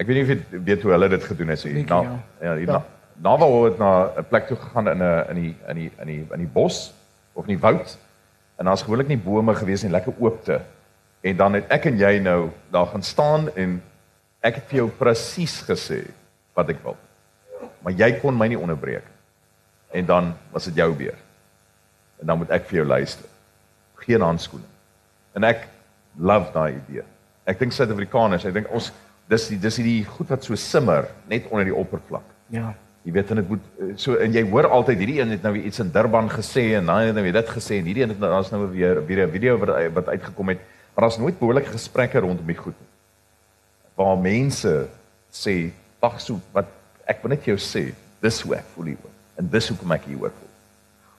Ek 0.00 0.08
weet 0.08 0.16
nie 0.16 0.24
of 0.24 0.32
jy 0.32 0.62
weet 0.64 0.82
hoe 0.82 0.94
hulle 0.94 1.08
dit 1.12 1.24
gedoen 1.24 1.52
het 1.52 1.62
hier 1.62 1.84
na 1.86 2.00
ja, 2.40 2.54
die 2.56 2.66
ja. 2.66 2.82
Navajo 3.22 3.64
het 3.64 3.78
na 3.78 4.10
'n 4.18 4.24
plek 4.28 4.46
toe 4.46 4.56
gegaan 4.56 4.88
in 4.88 5.02
'n 5.02 5.28
in 5.28 5.36
die 5.36 5.56
in 5.68 5.76
die 5.76 5.90
in 6.00 6.06
die 6.06 6.26
in 6.32 6.38
die 6.38 6.52
bos 6.52 6.94
of 7.32 7.46
in 7.46 7.54
die 7.56 7.60
woud. 7.60 7.98
En 8.56 8.64
daar's 8.64 8.82
gewoonlik 8.82 9.08
nie 9.08 9.18
bome 9.18 9.54
gewees 9.54 9.82
nie, 9.82 9.90
lekker 9.90 10.12
oopte. 10.18 10.60
En 11.20 11.36
dan 11.36 11.52
het 11.52 11.64
ek 11.68 11.84
en 11.84 11.98
jy 11.98 12.18
nou 12.18 12.50
daar 12.70 12.86
gaan 12.86 13.02
staan 13.02 13.54
en 13.54 13.82
ek 14.40 14.54
het 14.54 14.64
vir 14.64 14.76
jou 14.76 14.88
presies 14.88 15.62
gesê 15.62 16.02
wat 16.54 16.68
ek 16.68 16.82
wil. 16.82 16.96
Maar 17.82 17.92
jy 17.92 18.12
kon 18.20 18.36
my 18.38 18.46
nie 18.46 18.58
onderbreek. 18.58 19.04
En 19.92 20.06
dan 20.06 20.34
was 20.50 20.64
dit 20.64 20.74
jou 20.74 20.94
beurt. 20.94 21.22
En 22.20 22.26
dan 22.26 22.38
moet 22.38 22.50
ek 22.50 22.66
vir 22.70 22.76
jou 22.76 22.86
luister. 22.86 23.26
Geen 23.94 24.20
handskoene. 24.20 24.64
En 25.32 25.44
ek 25.44 25.68
love 26.18 26.52
daai 26.52 26.74
idee. 26.74 27.04
Ek 27.44 27.58
dink 27.58 27.72
Suid-Afrikaners, 27.72 28.44
ek 28.44 28.54
dink 28.54 28.70
ons 28.70 28.92
dis 29.28 29.48
die 29.48 29.58
dis 29.58 29.76
die 29.76 30.04
goed 30.04 30.28
wat 30.28 30.44
so 30.44 30.54
simmer 30.54 31.08
net 31.28 31.46
onder 31.50 31.64
die 31.64 31.74
oppervlak. 31.74 32.24
Ja. 32.48 32.74
Jy 33.02 33.12
weet 33.12 33.30
en 33.30 33.36
dit 33.36 33.48
moet 33.48 33.98
so 33.98 34.14
en 34.14 34.32
jy 34.32 34.42
hoor 34.50 34.68
altyd 34.68 34.98
hierdie 34.98 35.20
een 35.20 35.30
het 35.30 35.42
nou 35.42 35.56
iets 35.56 35.78
in 35.78 35.90
Durban 35.90 36.30
gesê 36.30 36.74
en 36.78 36.86
dan 36.86 36.96
het 36.96 37.14
nou 37.14 37.24
weer 37.24 37.32
dit 37.32 37.48
gesê 37.48 37.80
en 37.80 37.84
hierdie 37.84 38.02
een 38.02 38.14
het 38.14 38.18
nou 38.18 38.30
daar's 38.30 38.50
nou 38.50 38.66
weer 38.70 39.06
weer 39.06 39.26
'n 39.26 39.30
video 39.30 39.58
wat 39.58 39.92
wat 39.94 40.08
uitgekom 40.08 40.48
het. 40.48 40.58
Maar 40.94 41.08
daar's 41.08 41.18
nooit 41.18 41.38
behoorlike 41.38 41.70
gesprekke 41.70 42.18
rondom 42.18 42.46
die 42.46 42.56
goed 42.56 42.78
nie 42.78 42.90
waar 43.94 44.18
mense 44.18 44.88
sê, 45.30 45.70
"Wag 46.00 46.20
so, 46.20 46.40
wat 46.52 46.66
ek 47.04 47.22
wil 47.22 47.30
net 47.30 47.44
jou 47.44 47.56
sê, 47.56 47.94
dis 48.20 48.40
hoe 48.40 48.54
ek 48.54 48.64
voel 48.74 48.84
hier. 48.84 48.96
En 49.36 49.48
dis 49.48 49.68
hoe 49.68 49.76
kom 49.76 49.92
ek 49.92 50.04
hier 50.04 50.18
voel." 50.18 50.50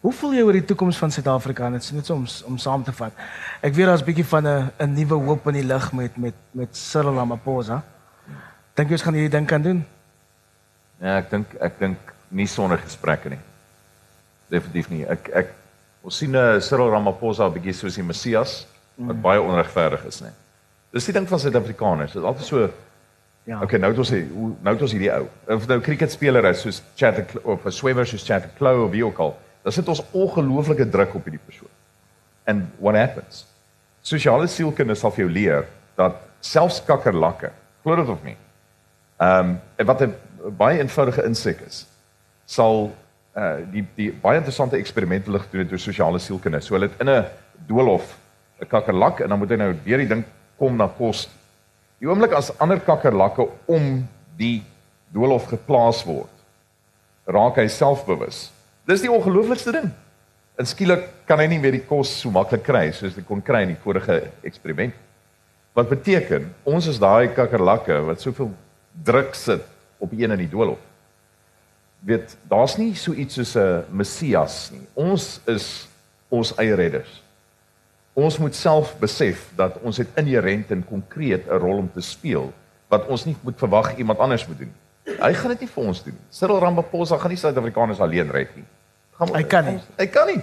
Hoe 0.02 0.14
voel 0.14 0.34
jy 0.34 0.42
oor 0.42 0.52
die 0.52 0.66
toekoms 0.66 0.98
van 0.98 1.12
Suid-Afrika? 1.12 1.70
Dit 1.70 1.84
is 1.84 1.92
net 1.92 2.06
so 2.06 2.14
om 2.16 2.26
om 2.46 2.58
saam 2.58 2.84
te 2.84 2.92
vat. 2.92 3.14
Ek 3.62 3.74
weet 3.74 3.86
daar's 3.86 4.02
'n 4.02 4.06
bietjie 4.06 4.26
van 4.26 4.48
'n 4.48 4.72
'n 4.80 4.94
nuwe 4.94 5.14
hoop 5.14 5.48
in 5.48 5.54
die 5.54 5.64
lug 5.64 5.94
met 5.94 6.18
met 6.18 6.34
met 6.52 6.76
Cyril 6.76 7.14
Ramaphosa. 7.14 7.84
Dink 8.76 8.90
jy 8.90 8.98
ons 8.98 9.06
gaan 9.06 9.18
hierdie 9.18 9.34
ding 9.34 9.48
kan 9.50 9.62
doen? 9.62 9.82
Ja, 11.02 11.18
ek 11.20 11.30
dink 11.30 11.58
ek 11.62 11.80
dink 11.80 12.14
nie 12.34 12.48
sonder 12.50 12.82
gesprekke 12.82 13.30
nie. 13.30 13.42
Definitief 14.50 14.90
nie. 14.90 15.04
Ek 15.06 15.30
ek 15.44 15.52
ons 16.04 16.18
sien 16.18 16.32
'n 16.32 16.40
uh, 16.58 16.62
Cyril 16.62 16.90
Ramaphosa 16.90 17.48
'n 17.48 17.54
bietjie 17.54 17.74
soos 17.74 17.96
die 17.96 18.04
Messias 18.04 18.66
wat 18.98 19.16
mm. 19.16 19.22
baie 19.22 19.42
onregverdig 19.42 20.06
is, 20.06 20.22
nee. 20.22 20.34
Dis 20.94 21.06
die 21.06 21.14
ding 21.14 21.28
van 21.28 21.40
Suid-Afrikaners. 21.40 22.14
Dit 22.14 22.22
is 22.22 22.28
altyd 22.28 22.46
so 22.46 22.70
Ja. 23.44 23.60
Okay, 23.62 23.80
nou 23.80 23.90
het 23.92 24.00
ons 24.00 24.10
hoe 24.10 24.54
nou 24.64 24.72
het 24.74 24.82
ons 24.86 24.92
hierdie 24.96 25.12
ou. 25.12 25.26
Of 25.52 25.66
nou 25.68 25.82
cricketspeler 25.84 26.46
is 26.48 26.62
soos 26.64 26.78
Chad 26.96 27.18
of 27.44 27.66
'n 27.66 27.72
swemmer 27.72 28.08
soos 28.08 28.24
Chad 28.24 28.46
Clow 28.58 28.86
of 28.86 28.92
wie 28.92 29.04
ook 29.06 29.18
al. 29.20 29.36
Dan 29.64 29.72
sit 29.72 29.88
ons 29.88 30.04
ongelooflike 30.12 30.90
druk 30.90 31.16
op 31.16 31.24
hierdie 31.24 31.44
persoon. 31.46 31.70
And 32.46 32.72
what 32.80 32.96
happens? 32.96 33.46
Sosiale 34.02 34.48
sielkunde 34.48 34.96
sal 34.96 35.12
vir 35.12 35.26
jou 35.26 35.34
leer 35.34 35.68
dat 35.96 36.16
selfs 36.40 36.84
kakkerlakke, 36.86 37.52
glo 37.84 37.96
dit 37.96 38.08
of 38.08 38.24
nie. 38.24 38.38
Ehm 39.24 39.56
um, 39.80 39.86
wat 39.86 40.02
'n 40.02 40.16
baie 40.58 40.80
eenvoudige 40.80 41.24
insek 41.24 41.60
is, 41.68 41.86
sal 42.46 42.92
uh 43.36 43.58
die 43.72 43.86
die 43.96 44.12
baie 44.12 44.38
interessante 44.38 44.78
eksperimente 44.78 45.32
lig 45.32 45.46
doen 45.52 45.68
met 45.70 45.80
sosiale 45.82 46.20
sielkunde. 46.20 46.60
So 46.62 46.76
hulle 46.76 46.90
het 46.90 47.00
in 47.02 47.10
'n 47.10 47.26
doolhof 47.68 48.18
'n 48.62 48.68
kakkerlak 48.68 49.20
en 49.20 49.30
dan 49.30 49.40
moet 49.40 49.50
hy 49.50 49.56
nou 49.56 49.76
weer 49.84 49.98
die 49.98 50.08
ding 50.08 50.24
kom 50.58 50.76
na 50.76 50.88
kos. 50.88 51.30
Die 52.00 52.08
oomblik 52.08 52.32
as 52.32 52.52
ander 52.60 52.80
kakkerlakke 52.80 53.48
om 53.66 54.08
die 54.38 54.64
doolhof 55.14 55.46
geplaas 55.46 56.04
word, 56.04 56.34
raak 57.26 57.56
hy 57.56 57.68
selfbewus. 57.68 58.52
Dis 58.86 59.02
die 59.02 59.12
ongelooflikste 59.12 59.72
ding. 59.72 59.92
En 60.60 60.66
skielik 60.66 61.08
kan 61.26 61.40
hy 61.40 61.48
nie 61.48 61.60
meer 61.60 61.72
die 61.72 61.86
kos 61.88 62.20
so 62.22 62.30
maklik 62.30 62.64
kry 62.64 62.92
soos 62.92 63.16
hy 63.16 63.24
kon 63.26 63.42
kry 63.42 63.62
in 63.62 63.74
die 63.74 63.84
vorige 63.84 64.20
eksperiment. 64.44 64.94
Wat 65.74 65.90
beteken 65.90 66.54
ons 66.64 66.88
is 66.88 67.00
daai 67.00 67.28
kakkerlakke 67.34 68.02
wat 68.06 68.22
soveel 68.22 68.52
druk 69.04 69.34
sit 69.36 69.64
op 69.98 70.12
een 70.12 70.32
in 70.32 70.38
die 70.38 70.50
doolhof. 70.50 70.80
Weet, 72.04 72.38
daar's 72.52 72.78
nie 72.78 72.96
so 72.96 73.14
iets 73.14 73.34
soos 73.40 73.56
'n 73.56 73.86
Messias 73.90 74.72
nie. 74.72 74.88
Ons 74.94 75.42
is 75.46 75.88
ons 76.30 76.56
eie 76.58 76.76
redders. 76.76 77.24
Ons 78.14 78.38
moet 78.38 78.56
self 78.56 78.98
besef 79.00 79.50
dat 79.56 79.80
ons 79.82 79.98
het 79.98 80.08
inherënt 80.16 80.72
en 80.72 80.86
konkreet 80.86 81.48
'n 81.48 81.58
rol 81.58 81.78
om 81.78 81.92
te 81.94 82.02
speel 82.02 82.54
wat 82.88 83.08
ons 83.08 83.26
nie 83.26 83.36
moet 83.42 83.58
verwag 83.58 83.96
iemand 83.98 84.20
anders 84.20 84.48
moet 84.48 84.58
doen. 84.58 84.74
Hy 85.04 85.34
gaan 85.34 85.50
dit 85.50 85.60
nie 85.60 85.70
vir 85.70 85.84
ons 85.84 86.04
doen. 86.04 86.18
Cyril 86.30 86.60
Ramaphosa 86.60 87.18
gaan 87.18 87.30
nie 87.30 87.38
Suid-Afrikaners 87.38 88.00
alleen 88.00 88.32
red 88.32 88.56
nie. 88.56 88.66
Gaan 89.18 89.34
hy 89.36 89.44
kan 89.44 89.66
nie. 89.66 89.80
Hy 89.98 90.08
kan 90.08 90.28
nie. 90.28 90.42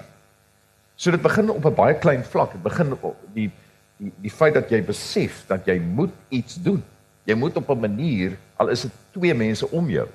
So 0.96 1.10
dit 1.10 1.22
begin 1.22 1.50
op 1.50 1.64
'n 1.64 1.74
baie 1.74 1.94
klein 1.98 2.24
vlak. 2.24 2.52
Dit 2.52 2.62
begin 2.62 2.92
op 3.00 3.16
die 3.34 3.50
die 3.96 4.12
die 4.20 4.30
feit 4.30 4.54
dat 4.54 4.70
jy 4.70 4.82
besef 4.84 5.44
dat 5.46 5.66
jy 5.66 5.78
moet 5.78 6.12
iets 6.28 6.54
doen. 6.54 6.82
Jy 7.30 7.36
moet 7.38 7.56
op 7.56 7.70
'n 7.70 7.80
manier 7.80 8.38
al 8.56 8.68
is 8.68 8.82
dit 8.82 8.92
twee 9.14 9.34
mense 9.34 9.70
om 9.70 9.90
jou 9.90 10.08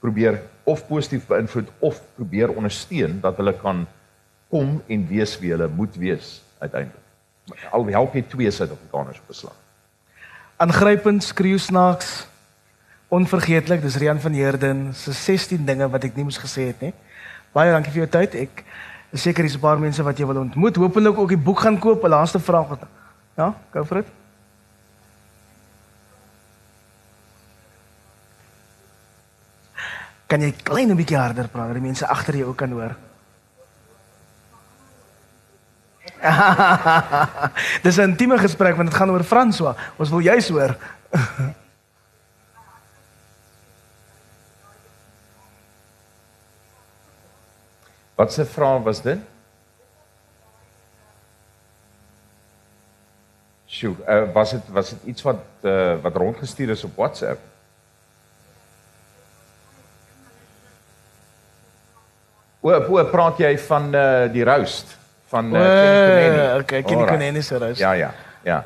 probeer 0.00 0.40
of 0.64 0.86
positief 0.86 1.26
beïnvloed 1.26 1.68
of 1.78 2.00
probeer 2.14 2.50
ondersteun 2.50 3.20
dat 3.20 3.36
hulle 3.36 3.54
kan 3.54 3.86
kom 4.50 4.82
en 4.86 5.06
wees 5.08 5.38
wie 5.38 5.50
hulle 5.54 5.68
moet 5.68 5.94
wees 5.96 6.42
uiteindelik. 6.58 7.00
Al 7.70 7.86
help 7.86 8.14
jy 8.14 8.22
twee 8.22 8.50
Suid-Afrikaners 8.50 9.20
op 9.22 9.26
beslag. 9.26 9.54
Aangrypend 10.56 11.24
skreeu 11.24 11.58
snaaks 11.58 12.26
onvergeetlik 13.08 13.82
dis 13.82 13.96
Rian 13.96 14.20
van 14.20 14.32
Heerden 14.32 14.94
se 14.94 15.12
16 15.12 15.64
dinge 15.64 15.88
wat 15.88 16.04
ek 16.04 16.16
nie 16.16 16.24
moes 16.24 16.38
gesê 16.38 16.66
het 16.70 16.80
nie. 16.80 16.94
Baie 17.52 17.72
dankie 17.72 17.92
vir 17.92 18.06
jou 18.06 18.10
tyd. 18.10 18.34
Ek 18.34 18.64
is 19.12 19.22
seker 19.22 19.42
dis 19.42 19.56
'n 19.56 19.60
paar 19.60 19.78
mense 19.78 20.02
wat 20.02 20.18
jy 20.18 20.26
wil 20.26 20.40
ontmoet. 20.40 20.76
Hoopelik 20.76 21.18
ook 21.18 21.28
die 21.28 21.44
boek 21.48 21.60
gaan 21.60 21.78
koop. 21.78 22.04
'n 22.04 22.08
Laaste 22.08 22.40
vraag 22.40 22.68
wat 22.68 22.86
Ja, 23.36 23.54
go 23.72 23.84
for 23.84 23.98
it. 23.98 24.21
Kan 30.32 30.40
jy 30.40 30.48
klein 30.64 30.88
'n 30.88 30.96
bietjie 30.96 31.18
harder 31.20 31.44
praat 31.52 31.66
dat 31.68 31.76
die 31.76 31.84
mense 31.84 32.06
agter 32.08 32.32
jou 32.40 32.48
ook 32.48 32.56
kan 32.56 32.72
hoor? 32.72 32.96
Dis 37.84 37.98
'n 37.98 38.16
intieme 38.16 38.38
gesprek 38.38 38.76
want 38.76 38.88
dit 38.88 38.96
gaan 38.98 39.10
oor 39.10 39.24
François. 39.24 39.76
Ons 39.98 40.08
wil 40.08 40.24
juis 40.24 40.48
hoor. 40.48 40.76
Wat 48.16 48.32
se 48.32 48.44
vraag 48.44 48.82
was 48.82 49.02
dit? 49.02 49.18
Sjoe, 53.66 53.96
uh, 54.08 54.32
was 54.32 54.50
dit 54.50 54.68
was 54.68 54.90
dit 54.90 54.98
iets 55.04 55.22
wat 55.22 55.44
uh, 55.60 56.00
wat 56.02 56.16
rondgestuur 56.16 56.70
is 56.70 56.84
op 56.84 56.96
WhatsApp? 56.96 57.51
O, 62.62 62.70
hoe 62.86 63.02
praat 63.10 63.40
jy 63.42 63.58
van 63.58 63.88
uh, 63.90 64.30
die 64.30 64.44
roost 64.46 64.94
van 65.32 65.48
uh, 65.50 65.58
Kenny 65.58 66.06
Koneni? 66.06 66.60
Okay, 66.60 66.82
Kenny 66.86 67.06
Koneni 67.08 67.42
se 67.42 67.58
roost. 67.58 67.80
Ja, 67.82 67.92
ja, 67.98 68.14
ja. 68.46 68.64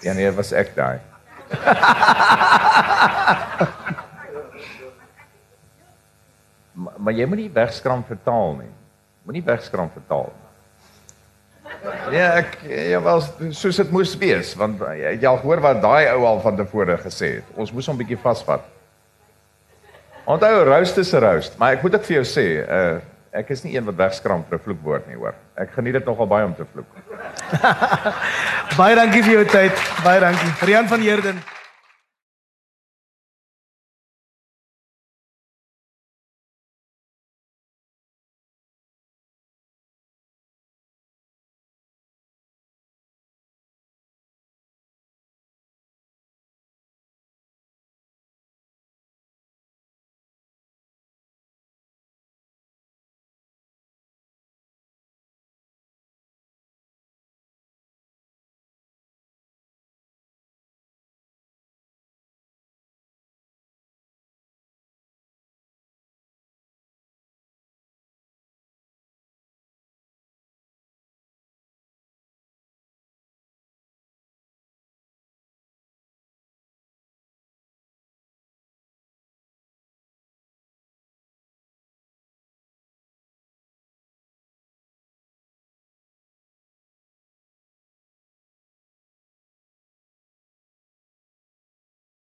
Ja, 0.00 0.12
nee, 0.16 0.32
was 0.32 0.52
ek 0.56 0.72
daai. 0.72 0.98
maar, 6.80 6.94
maar 6.96 7.12
jy 7.12 7.26
moet 7.28 7.38
nie 7.44 7.52
wegskram 7.52 8.04
vertaal 8.08 8.56
nie. 8.62 8.72
Moenie 9.28 9.44
wegskram 9.44 9.92
vertaal 9.92 10.32
nie. 10.32 10.48
Ja, 12.16 12.32
ek 12.40 12.56
ja 12.64 13.00
wel 13.04 13.20
soos 13.54 13.76
dit 13.78 13.92
moes 13.92 14.16
wees 14.18 14.56
want 14.58 14.80
jy 14.96 15.12
het 15.14 15.24
al 15.28 15.38
gehoor 15.40 15.60
wat 15.64 15.78
daai 15.84 16.08
ou 16.14 16.24
al 16.28 16.40
van 16.40 16.56
tevore 16.56 16.96
gesê 17.04 17.28
het. 17.38 17.46
Ons 17.60 17.72
moes 17.76 17.86
hom 17.88 17.96
'n 17.96 18.00
bietjie 18.00 18.24
vasvat. 18.24 18.64
Onthou 20.30 20.64
roast 20.64 20.96
is 20.96 21.12
'n 21.12 21.18
roast, 21.18 21.58
maar 21.58 21.72
ek 21.72 21.82
moet 21.82 21.92
dit 21.92 22.06
vir 22.06 22.14
jou 22.22 22.24
sê, 22.24 22.46
uh 22.62 23.00
ek 23.32 23.50
is 23.50 23.62
nie 23.62 23.76
een 23.76 23.84
wat 23.84 23.94
wegskram 23.94 24.44
vir 24.48 24.58
'n 24.58 24.62
vloekwoord 24.62 25.06
nie, 25.06 25.16
hoor. 25.16 25.34
Ek 25.56 25.70
geniet 25.74 25.92
dit 25.92 26.04
nogal 26.04 26.26
baie 26.26 26.44
om 26.44 26.54
te 26.54 26.66
vloek. 26.72 26.86
baie 28.80 28.94
dankie 28.94 29.22
vir 29.22 29.32
jou 29.32 29.44
tyd. 29.44 29.72
Baie 30.04 30.20
dankie. 30.20 30.52
Rian 30.66 30.88
van 30.88 31.00
Heerden. 31.00 31.42